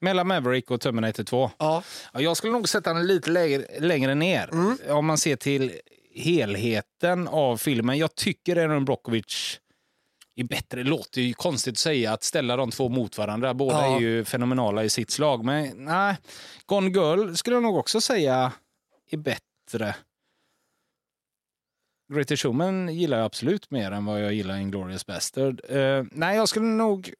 Mellan 0.00 0.26
Maverick 0.26 0.70
och 0.70 0.80
Terminator 0.80 1.24
2. 1.24 1.50
Ja, 1.58 1.82
Ja, 2.12 2.20
jag 2.20 2.36
skulle 2.36 2.52
nog 2.52 2.68
sätta 2.68 2.94
den 2.94 3.06
lite 3.06 3.30
lägre, 3.30 3.80
längre 3.80 4.14
ner. 4.14 4.48
Mm. 4.52 4.78
Om 4.88 5.06
man 5.06 5.18
ser 5.18 5.36
till 5.36 5.80
helheten 6.14 7.28
av 7.28 7.56
filmen. 7.56 7.98
Jag 7.98 8.14
tycker 8.14 8.56
Aaron 8.56 8.84
Brockovich 8.84 9.58
är 10.40 10.44
bättre. 10.44 10.82
Det 10.82 10.90
låter 10.90 11.20
ju 11.20 11.34
konstigt 11.34 11.72
att 11.72 11.78
säga 11.78 12.12
att 12.12 12.22
ställa 12.22 12.56
de 12.56 12.70
två 12.70 12.88
mot 12.88 13.18
varandra. 13.18 13.54
Båda 13.54 13.76
Ja. 13.86 13.96
är 13.96 14.00
ju 14.00 14.24
fenomenala 14.24 14.84
i 14.84 14.90
sitt 14.90 15.10
slag. 15.10 15.44
Men 15.44 15.84
nej, 15.84 16.16
Gone 16.66 16.90
Girl 16.90 17.34
skulle 17.34 17.56
jag 17.56 17.62
nog 17.62 17.76
också 17.76 18.00
säga 18.00 18.52
är 19.10 19.16
bättre. 19.16 19.96
Greatest 22.12 22.42
Showman 22.42 22.88
gillar 22.94 23.16
jag 23.18 23.24
absolut 23.24 23.70
mer 23.70 23.90
än 23.90 24.04
vad 24.04 24.22
jag 24.24 24.34
gillar 24.34 24.56
Inglourious 24.56 25.06
Bastard. 25.06 25.60
Eh, 25.68 26.04
nej, 26.12 26.36
jag 26.36 26.48
skulle 26.48 26.66
nog... 26.66 27.14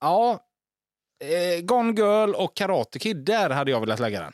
Ja, 0.00 0.40
eh, 1.24 1.60
Gone 1.64 1.92
Girl 1.92 2.34
och 2.34 2.56
Karate 2.56 2.98
Kid, 2.98 3.16
där 3.24 3.50
hade 3.50 3.70
jag 3.70 3.80
velat 3.80 4.00
lägga 4.00 4.20
den. 4.20 4.32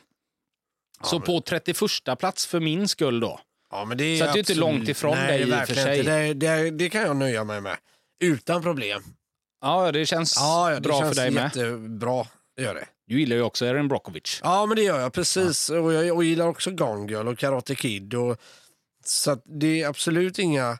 Så 1.01 1.15
men- 1.19 1.25
på 1.25 1.41
31 1.41 2.15
plats 2.19 2.45
för 2.47 2.59
min 2.59 2.87
skull 2.87 3.19
då. 3.19 3.39
Ja 3.73 3.85
men 3.85 3.97
det 3.97 4.03
är 4.03 4.17
Så 4.17 4.23
att 4.23 4.33
det 4.33 4.37
är 4.37 4.39
inte 4.39 4.51
absolut- 4.53 4.59
långt 4.59 4.89
ifrån 4.89 5.17
nej, 5.17 5.27
dig 5.27 5.49
i 5.49 5.63
och 5.63 5.67
för 5.67 5.75
sig. 5.75 6.03
Det, 6.03 6.33
det, 6.33 6.71
det 6.71 6.89
kan 6.89 7.01
jag 7.01 7.15
nöja 7.15 7.43
mig 7.43 7.61
med. 7.61 7.77
Utan 8.23 8.61
problem. 8.63 9.03
Ja, 9.61 9.91
det 9.91 10.05
känns 10.05 10.33
Ja, 10.37 10.69
ja 10.69 10.75
det 10.75 10.81
bra 10.81 10.99
känns 10.99 11.15
för 11.15 11.23
dig 11.23 11.31
med. 11.31 11.43
jättebra. 11.43 12.25
Det 12.55 12.63
gör 12.63 12.75
det. 12.75 12.87
Du 13.07 13.19
gillar 13.19 13.35
ju 13.35 13.41
också 13.41 13.65
Erin 13.65 13.87
Brockovich. 13.87 14.39
Ja, 14.43 14.65
men 14.65 14.75
det 14.75 14.83
gör 14.83 14.99
jag. 14.99 15.13
Precis. 15.13 15.69
Och 15.69 15.93
jag 15.93 16.15
och 16.15 16.23
gillar 16.23 16.47
också 16.47 16.71
Gone 16.71 17.11
Girl 17.11 17.27
och 17.27 17.37
Karate 17.37 17.75
Kid. 17.75 18.13
Och, 18.13 18.37
så 19.05 19.37
det 19.59 19.81
är 19.81 19.87
absolut 19.87 20.39
inga... 20.39 20.77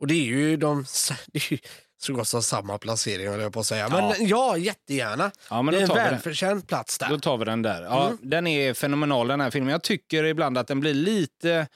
Och 0.00 0.06
det 0.06 0.14
är 0.14 0.24
ju 0.24 0.56
de... 0.56 0.84
Det 1.32 1.52
är 1.52 1.58
så 2.00 2.12
gott 2.12 2.28
som 2.28 2.42
samma 2.42 2.78
placering, 2.78 3.28
höll 3.28 3.40
jag 3.40 3.52
på 3.52 3.60
att 3.60 3.66
säga. 3.66 3.88
Men 3.88 4.04
Ja. 4.08 4.14
ja, 4.18 4.56
jättegärna. 4.56 5.30
Ja, 5.50 5.62
men 5.62 5.74
det 5.74 5.80
är 5.80 5.82
en 5.82 5.88
välförtjänt 5.94 6.68
plats 6.68 6.98
där. 6.98 7.08
Då 7.08 7.18
tar 7.18 7.36
vi 7.38 7.44
den 7.44 7.62
där. 7.62 7.82
Ja, 7.82 8.06
Mm. 8.06 8.18
Den 8.22 8.46
är 8.46 8.74
fenomenal 8.74 9.28
den 9.28 9.40
här 9.40 9.50
filmen. 9.50 9.72
Jag 9.72 9.82
tycker 9.82 10.24
ibland 10.24 10.58
att 10.58 10.66
den 10.66 10.80
blir 10.80 10.94
lite, 10.94 11.66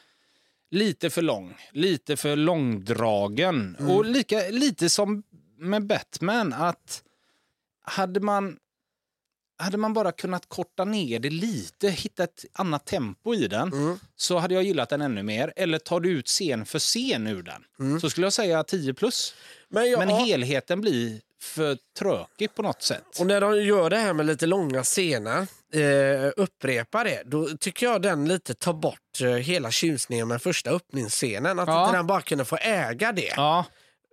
lite 0.72 1.10
för 1.10 1.22
lång. 1.22 1.54
Lite 1.72 2.16
för 2.16 2.36
långdragen. 2.36 3.76
Mm. 3.80 3.90
Och 3.90 4.04
lika, 4.04 4.40
lite 4.50 4.88
som 4.90 5.22
med 5.58 5.86
Batman. 5.86 6.52
att 6.52 7.02
hade 7.84 8.20
man, 8.20 8.56
hade 9.58 9.76
man 9.76 9.92
bara 9.92 10.12
kunnat 10.12 10.48
korta 10.48 10.84
ner 10.84 11.18
det 11.18 11.30
lite, 11.30 11.88
hitta 11.88 12.24
ett 12.24 12.44
annat 12.52 12.84
tempo 12.86 13.34
i 13.34 13.48
den, 13.48 13.72
Mm. 13.72 13.98
så 14.16 14.38
hade 14.38 14.54
jag 14.54 14.62
gillat 14.62 14.88
den 14.88 15.00
ännu 15.00 15.22
mer. 15.22 15.52
Eller 15.56 15.78
tar 15.78 16.00
du 16.00 16.10
ut 16.10 16.26
scen 16.28 16.66
för 16.66 16.78
scen 16.78 17.26
ur 17.26 17.42
den, 17.42 17.64
Mm. 17.80 18.00
så 18.00 18.10
skulle 18.10 18.26
jag 18.26 18.32
säga 18.32 18.64
10 18.64 18.94
plus. 18.94 19.34
Men, 19.68 19.90
ja, 19.90 19.98
Men 19.98 20.08
helheten 20.08 20.80
blir 20.80 21.20
för 21.40 21.78
trökig 21.98 22.54
på 22.54 22.62
något 22.62 22.82
sätt. 22.82 23.20
Och 23.20 23.26
när 23.26 23.40
de 23.40 23.62
gör 23.64 23.90
det 23.90 23.96
här 23.96 24.12
med 24.14 24.26
lite 24.26 24.46
långa 24.46 24.82
scener, 24.82 25.46
eh, 25.74 26.30
upprepar 26.36 27.04
det, 27.04 27.22
då 27.26 27.48
tycker 27.60 27.86
jag 27.86 28.02
den 28.02 28.28
lite 28.28 28.54
tar 28.54 28.72
bort 28.72 29.20
eh, 29.22 29.28
hela 29.28 29.70
tjusningen 29.70 30.28
med 30.28 30.42
första 30.42 30.70
öppningsscenen. 30.70 31.58
Att 31.58 31.68
Ja. 31.68 31.84
inte 31.86 31.96
den 31.98 32.06
bara 32.06 32.20
kunde 32.22 32.44
få 32.44 32.56
äga 32.56 33.12
det. 33.12 33.32
Ja, 33.36 33.64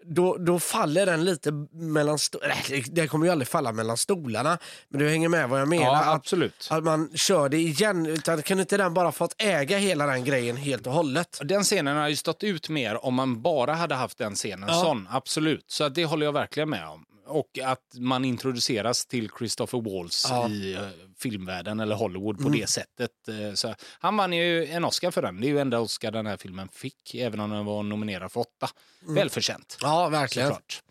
då, 0.05 0.37
då 0.37 0.59
faller 0.59 1.05
den 1.05 1.25
lite 1.25 1.51
mellan... 1.71 2.17
sto- 2.17 2.39
Nej, 2.69 2.83
Den 2.87 3.07
kommer 3.07 3.25
ju 3.25 3.31
aldrig 3.31 3.47
falla 3.47 3.71
mellan 3.71 3.97
stolarna. 3.97 4.57
Men 4.89 4.99
du 4.99 5.09
hänger 5.09 5.29
med 5.29 5.49
vad 5.49 5.61
jag 5.61 5.67
menar. 5.67 5.85
Ja, 5.85 5.97
att, 5.99 6.07
absolut. 6.15 6.67
att 6.71 6.83
man 6.83 7.09
kör 7.15 7.49
det 7.49 7.57
igen. 7.57 8.05
Utan 8.05 8.41
kan 8.41 8.59
inte 8.59 8.77
den 8.77 8.93
bara 8.93 9.11
fått 9.11 9.35
äga 9.37 9.77
hela 9.77 10.05
den 10.05 10.23
grejen 10.23 10.57
helt 10.57 10.87
och 10.87 10.93
hållet? 10.93 11.39
Den 11.43 11.63
scenen 11.63 11.97
har 11.97 12.07
ju 12.09 12.15
stått 12.15 12.43
ut 12.43 12.69
mer 12.69 13.05
om 13.05 13.13
man 13.13 13.41
bara 13.41 13.73
hade 13.73 13.95
haft 13.95 14.17
den 14.17 14.35
scenen 14.35 14.69
sån. 14.69 15.07
Absolut. 15.11 15.65
Så 15.67 15.83
att 15.83 15.95
det 15.95 16.05
håller 16.05 16.25
jag 16.25 16.33
verkligen 16.33 16.69
med 16.69 16.87
om. 16.87 17.05
Och 17.29 17.59
att 17.63 17.83
man 17.93 18.25
introduceras 18.25 19.05
till 19.05 19.29
Christopher 19.37 19.81
Waltz 19.81 20.25
Ja. 20.29 20.49
i 20.49 20.73
eh, 20.73 20.81
filmvärlden 21.19 21.79
eller 21.79 21.95
Hollywood 21.95 22.41
på 22.43 22.49
det 22.49 22.69
sättet. 22.69 23.11
Eh, 23.27 23.53
så 23.53 23.75
han 23.99 24.17
vann 24.17 24.33
ju 24.33 24.65
en 24.65 24.85
Oscar 24.85 25.11
för 25.11 25.21
den. 25.21 25.41
Det 25.41 25.47
är 25.47 25.49
ju 25.49 25.59
enda 25.59 25.79
Oscar 25.79 26.11
den 26.11 26.25
här 26.25 26.37
filmen 26.37 26.69
fick, 26.73 27.15
även 27.15 27.39
om 27.39 27.49
den 27.49 27.65
var 27.65 27.83
nominerad 27.83 28.31
för 28.31 28.39
åtta. 28.39 28.69
Välförtjänt. 29.07 29.77
Ja, 29.81 30.09
verkligen. 30.09 30.47
Såklart. 30.47 30.83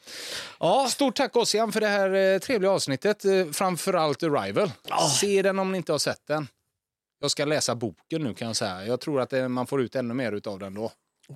Ja, 0.60 0.88
Stort 0.90 1.16
tack 1.16 1.36
Ossian 1.36 1.72
för 1.72 1.80
det 1.80 1.88
här 1.88 2.14
eh, 2.34 2.38
trevliga 2.38 2.70
avsnittet. 2.70 3.22
Framförallt 3.52 4.22
Arrival. 4.22 4.70
Se 5.20 5.42
den 5.42 5.58
om 5.58 5.72
ni 5.72 5.76
inte 5.78 5.92
har 5.92 5.98
sett 5.98 6.26
den. 6.26 6.48
Jag 7.20 7.30
ska 7.30 7.44
läsa 7.44 7.74
boken 7.74 8.22
nu 8.22 8.34
kan 8.34 8.46
jag 8.46 8.56
säga. 8.56 8.86
Jag 8.86 9.00
tror 9.00 9.20
att 9.20 9.50
man 9.50 9.66
får 9.66 9.82
ut 9.82 9.96
ännu 9.96 10.14
mer 10.14 10.40
av 10.48 10.58
den 10.58 10.74
då. 10.74 10.92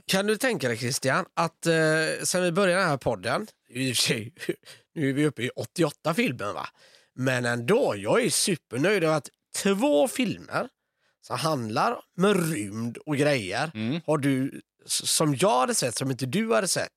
Kan 0.06 0.26
du 0.26 0.36
tänka 0.36 0.68
dig 0.68 0.76
Christian 0.76 1.24
att 1.34 1.66
eh, 1.66 1.72
sen 2.24 2.42
vi 2.42 2.52
började 2.52 2.80
den 2.80 2.90
här 2.90 2.96
podden, 2.96 3.46
i 3.72 3.92
och 3.92 3.96
för 3.96 4.02
sig, 4.02 4.32
nu 4.94 5.08
är 5.10 5.12
vi 5.12 5.26
uppe 5.26 5.42
i 5.42 5.50
88 5.56 6.14
filmer 6.14 6.52
va? 6.52 6.68
Men 7.14 7.44
ändå, 7.44 7.94
jag 7.96 8.22
är 8.24 8.30
supernöjd 8.30 9.04
över 9.04 9.16
att 9.16 9.28
två 9.56 10.08
filmer 10.08 10.68
som 11.26 11.38
handlar 11.38 11.96
med 12.16 12.50
rymd 12.52 12.98
och 12.98 13.16
grejer 13.16 13.70
Mm. 13.74 14.00
har 14.06 14.18
du, 14.18 14.60
som 14.86 15.34
jag 15.34 15.60
hade 15.60 15.74
sett, 15.74 15.96
som 15.96 16.10
inte 16.10 16.26
du 16.26 16.54
hade 16.54 16.68
sett, 16.68 16.90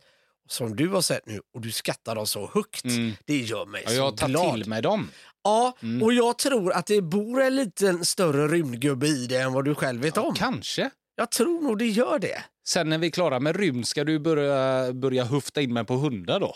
som 0.50 0.76
du 0.76 0.88
har 0.88 1.02
sett 1.02 1.26
nu 1.26 1.42
och 1.54 1.62
du 1.62 1.72
skattar 1.72 2.16
dem 2.16 2.28
så 2.28 2.52
högt. 2.54 2.84
Det 3.26 3.38
gör 3.38 3.66
mig 3.66 3.84
Mm. 3.84 3.96
Ja, 3.98 4.04
jag 4.06 4.20
så 4.20 4.26
glad. 4.28 4.54
till 4.56 4.70
mig 4.70 4.82
dem. 4.82 5.10
Ja, 5.44 5.78
och 6.04 6.14
jag 6.14 6.38
tror 6.38 6.74
att 6.74 6.86
det 6.86 7.02
bor 7.02 7.42
en 7.42 7.56
liten 7.56 8.06
större 8.06 8.48
rymdgubbe 8.48 9.08
i 9.08 9.28
det 9.28 9.38
än 9.38 9.54
vad 9.54 9.66
du 9.66 9.76
själv 9.76 10.02
vet 10.02 10.18
om. 10.18 10.36
Kanske. 10.36 10.90
Jag 11.16 11.32
tror 11.32 11.62
nog 11.62 11.78
det 11.80 11.86
gör 11.88 12.20
det. 12.20 12.44
Sen 12.68 12.90
när 12.90 12.98
vi 12.98 13.08
är 13.08 13.12
klara 13.12 13.40
med 13.40 13.56
rymd 13.56 13.88
ska 13.88 14.04
du 14.04 14.20
börja, 14.20 14.94
börja 14.94 15.24
hufta 15.24 15.62
in 15.62 15.74
mig 15.74 15.86
på 15.86 15.96
hundar 15.96 16.40
då? 16.40 16.56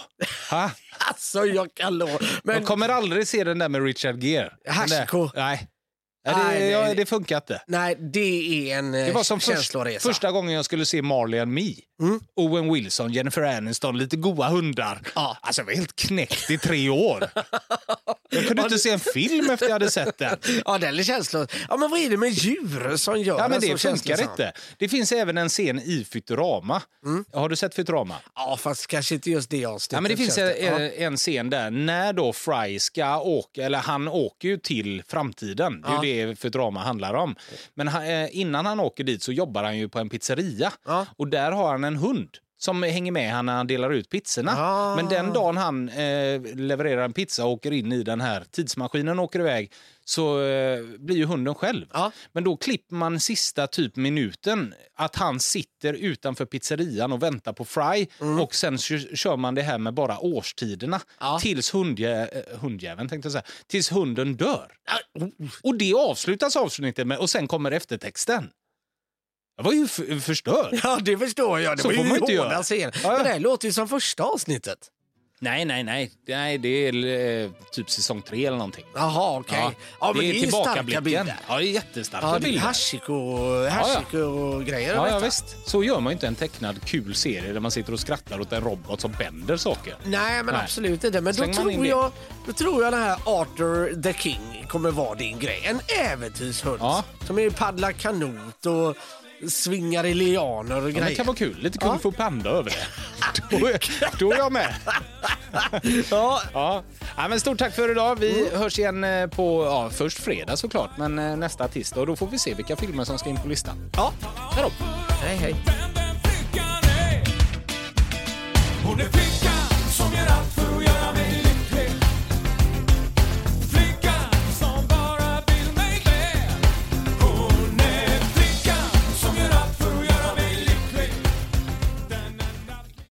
Ha? 0.52 0.72
Alltså 1.08 1.46
jag 1.46 1.74
kan 1.74 1.98
lova. 1.98 2.20
Men 2.44 2.56
Jag 2.56 2.66
kommer 2.66 2.90
aldrig 2.90 3.28
se 3.28 3.44
den 3.44 3.60
där 3.60 3.70
med 3.70 3.84
Richard 3.84 4.24
Gere. 4.24 4.54
Hashiko. 4.68 5.30
Nej. 5.36 5.68
Nej, 6.26 6.36
Nej, 6.38 6.60
det, 6.60 6.66
det- 6.66 6.72
ja, 6.72 6.94
det 6.94 7.06
funkar 7.06 7.36
inte. 7.38 7.62
nej, 7.68 7.96
det 8.14 8.72
är 8.72 8.78
en 8.80 8.92
Det 8.92 9.12
var 9.12 9.24
som 9.24 9.40
först, 9.40 9.76
första 10.00 10.32
gången 10.32 10.54
jag 10.54 10.66
skulle 10.66 10.86
se 10.86 11.02
Marley 11.02 11.40
and 11.40 11.52
Me. 11.54 11.74
Owen 12.36 12.74
Wilson, 12.74 13.14
Jennifer 13.14 13.42
Aniston, 13.42 13.98
lite 13.98 14.18
goa 14.18 14.48
hundar. 14.50 15.02
Ja. 15.16 15.38
Alltså, 15.42 15.62
jag 15.62 15.66
var 15.66 15.74
helt 15.74 15.96
knäckt 15.96 16.50
i 16.50 16.58
tre 16.58 16.90
år. 16.90 17.24
Jag 18.30 18.48
kunde 18.48 18.62
inte 18.64 18.80
se 18.80 18.90
en 18.90 19.00
film 19.00 19.50
efter 19.50 19.66
jag 19.66 19.74
hade 19.74 19.92
sett 19.92 20.18
den. 20.18 20.38
Ja, 20.66 20.78
den 20.78 21.00
är 21.00 21.04
känslor. 21.04 21.48
Ja, 21.70 21.78
men 21.78 21.90
vad 21.90 22.00
är 22.00 22.10
det 22.10 22.18
med 22.18 22.30
djur 22.30 22.98
som 22.98 23.22
gör 23.22 23.38
Ja, 23.38 23.48
men 23.48 23.62
det 23.62 23.78
funkar 23.78 24.22
inte. 24.22 24.54
Det 24.78 24.90
finns 24.90 25.12
även 25.12 25.38
en 25.38 25.50
scen 25.50 25.80
i 25.80 26.06
Futurama. 26.12 26.82
Har 27.34 27.50
du 27.50 27.56
sett 27.56 27.76
Futurama? 27.76 28.16
Ja, 28.36 28.58
fast 28.58 28.88
kanske 28.88 29.16
inte 29.16 29.32
just 29.32 29.50
det 29.50 29.66
avsnittet. 29.66 29.94
Ja, 29.98 30.02
men 30.02 30.12
det 30.12 30.18
finns 30.18 30.38
en, 30.38 30.48
Ja. 30.48 30.80
en 30.80 31.18
scen 31.18 31.50
där 31.50 31.72
när 31.72 32.14
då 32.14 32.34
Fry 32.34 32.80
ska 32.80 33.20
åka, 33.22 33.66
eller 33.66 33.78
han 33.80 34.08
åker 34.08 34.48
ju 34.48 34.58
till 34.58 35.04
framtiden. 35.08 35.82
Det 36.02 36.08
är 36.08 36.16
ju 36.16 36.28
det 36.30 36.36
Futurama 36.36 36.80
handlar 36.80 37.14
om. 37.14 37.36
Men 37.74 37.88
han, 37.88 38.04
eh, 38.08 38.30
innan 38.38 38.66
han 38.66 38.80
åker 38.80 39.04
dit 39.04 39.24
så 39.24 39.32
jobbar 39.32 39.64
han 39.64 39.78
ju 39.78 39.90
på 39.90 40.00
en 40.00 40.10
pizzeria. 40.10 40.74
Ja. 40.86 41.06
Och 41.18 41.28
där 41.28 41.52
har 41.52 41.72
han 41.72 41.84
en 41.84 41.96
hund 41.96 42.30
som 42.62 42.84
hänger 42.84 43.12
med 43.12 43.32
han 43.34 43.46
när 43.46 43.56
han 43.56 43.68
delar 43.68 43.90
ut 43.94 44.10
pizzorna. 44.10 44.52
Ah. 44.58 44.96
Men 44.96 45.10
den 45.10 45.34
dagen 45.34 45.58
han 45.58 45.90
eh, 45.90 46.42
levererar 46.56 47.04
en 47.06 47.14
pizza 47.14 47.46
och 47.46 47.52
åker 47.52 47.72
in 47.72 47.92
i 47.92 48.04
den 48.04 48.22
här 48.22 48.44
tidsmaskinen 48.52 49.20
och 49.20 49.26
åker 49.26 49.40
iväg 49.40 49.72
så 50.06 50.42
eh, 50.42 50.84
blir 51.00 51.16
ju 51.18 51.26
hunden 51.26 51.56
själv. 51.56 51.86
Ja. 51.94 52.12
Men 52.32 52.44
då 52.44 52.58
klipper 52.58 52.96
man 52.96 53.20
sista 53.20 53.68
typ 53.68 53.96
minuten 53.96 54.74
att 54.96 55.16
han 55.16 55.40
sitter 55.40 55.94
utanför 55.94 56.46
pizzerian 56.46 57.12
och 57.14 57.24
väntar 57.24 57.54
på 57.54 57.66
Fry 57.66 58.08
och 58.42 58.56
sen 58.56 58.78
kö- 58.78 59.16
kör 59.16 59.38
man 59.38 59.56
det 59.56 59.62
här 59.62 59.78
med 59.78 59.94
bara 59.94 60.20
årstiderna 60.20 61.02
Ja. 61.20 61.40
tills 61.42 61.74
hundjä 61.74 62.28
äh, 62.28 62.60
hundjäveln 62.60 63.10
tänkte 63.10 63.26
jag 63.26 63.32
säga, 63.32 63.44
tills 63.68 63.92
hunden 63.92 64.36
dör. 64.36 64.72
Och 65.64 65.76
det 65.78 65.94
avslutas 65.94 66.56
avsnittet 66.56 67.08
med 67.08 67.18
och 67.18 67.30
sen 67.30 67.48
kommer 67.48 67.72
eftertexten. 67.72 68.50
Jag 69.60 69.64
var 69.64 69.74
ju 69.74 69.88
förstörd. 70.20 70.80
Ja, 70.84 71.00
det 71.02 71.18
förstår 71.18 71.60
jag. 71.60 71.78
Det 71.78 71.82
Så 71.82 71.88
var 71.88 71.96
ju 71.96 72.04
man 72.04 72.18
inte 72.18 72.32
göra. 72.34 72.64
scener. 72.64 72.94
Ja, 72.94 73.00
ja. 73.04 73.12
Men 73.12 73.24
det 73.24 73.30
här 73.30 73.40
låter 73.40 73.68
ju 73.68 73.74
som 73.74 73.88
första 73.88 74.24
avsnittet. 74.24 74.78
Nej, 75.42 75.66
nej, 75.66 75.84
nej. 75.84 76.12
nej 76.28 76.58
det 76.58 76.88
är 76.88 77.44
eh, 77.44 77.52
typ 77.72 77.90
säsong 77.90 78.22
tre 78.22 78.46
eller 78.46 78.58
någonting. 78.58 78.86
Jaha, 78.96 79.40
okej. 79.40 79.78
Ja, 80.00 80.12
men 80.16 80.22
det 80.26 80.30
är 80.30 80.34
ju 80.34 80.48
starka 80.48 81.02
bilder. 81.02 81.36
Ja, 81.48 81.58
det 81.58 81.64
är 81.64 81.72
jättestarka 81.72 82.28
Ja, 82.28 82.32
det 82.32 82.38
är 82.38 82.40
bilder. 82.40 82.62
Hashiko, 82.62 83.68
hashiko 83.68 84.18
och 84.18 84.66
grejer. 84.66 84.94
Ja, 84.96 85.04
vet 85.04 85.12
ja, 85.12 85.18
jag. 85.18 85.26
visst. 85.26 85.46
Så 85.66 85.84
gör 85.84 86.00
man 86.00 86.14
inte 86.14 86.28
en 86.28 86.36
tecknad 86.36 86.82
kul 86.86 87.16
serie 87.16 87.54
där 87.54 87.60
man 87.60 87.72
sitter 87.72 87.94
och 87.94 88.00
skrattar 88.00 88.42
åt 88.42 88.52
en 88.54 88.62
robot 88.62 89.02
som 89.02 89.12
bänder 89.12 89.58
saker. 89.58 89.96
Nej, 90.04 90.44
men 90.44 90.54
Nej. 90.54 90.64
absolut 90.64 91.04
inte. 91.04 91.22
Men 91.22 91.36
då 91.36 91.54
tror, 91.54 91.86
jag, 91.86 92.12
då 92.48 92.54
tror 92.54 92.84
jag 92.84 92.94
den 92.94 93.02
här 93.02 93.18
Arthur 93.26 94.02
the 94.02 94.14
King 94.14 94.66
kommer 94.68 94.92
vara 94.92 95.16
din 95.16 95.40
grej. 95.40 95.62
En 95.66 95.80
äventyrshund 96.06 96.78
Ja. 96.82 97.04
som 97.28 97.40
är 97.40 97.50
paddlar 97.50 97.92
kanot 97.92 98.66
och 98.66 98.98
svingar 99.48 100.06
i 100.06 100.14
lianer 100.14 100.86
och 100.86 100.92
grejer. 100.92 101.10
Det 101.10 101.16
kan 101.16 101.26
vara 101.26 101.38
kul. 101.38 101.58
Lite 101.60 101.78
kung 101.78 102.00
fu 102.00 102.12
panda 102.12 102.50
över 102.50 102.70
det. 102.70 102.88
Då 103.60 103.68
är, 103.68 103.80
då 104.20 104.32
är 104.32 104.38
jag 104.38 104.52
med. 104.52 104.76
ja. 106.12 106.42
ja. 106.54 106.84
ja. 107.18 107.28
men 107.28 107.40
stort 107.40 107.58
tack 107.58 107.76
för 107.76 107.92
idag. 107.92 108.20
Vi 108.20 108.48
mm. 108.48 108.60
hörs 108.60 108.80
igen 108.80 109.04
eh, 109.04 109.28
på 109.28 109.66
ja, 109.66 109.90
först 109.90 110.20
fredag 110.20 110.58
såklart, 110.58 110.90
men 110.98 111.20
eh, 111.20 111.38
nästa 111.38 111.68
tisdag. 111.68 112.06
Då 112.06 112.16
får 112.16 112.28
vi 112.28 112.40
se 112.40 112.54
vilka 112.54 112.76
filmer 112.76 113.04
som 113.04 113.20
ska 113.20 113.30
in 113.30 113.38
på 113.38 113.48
listan. 113.48 113.92
Ja, 113.96 114.14
hej 114.56 114.64
då. 114.64 114.86
Hej, 115.22 115.38
hej. 115.38 115.56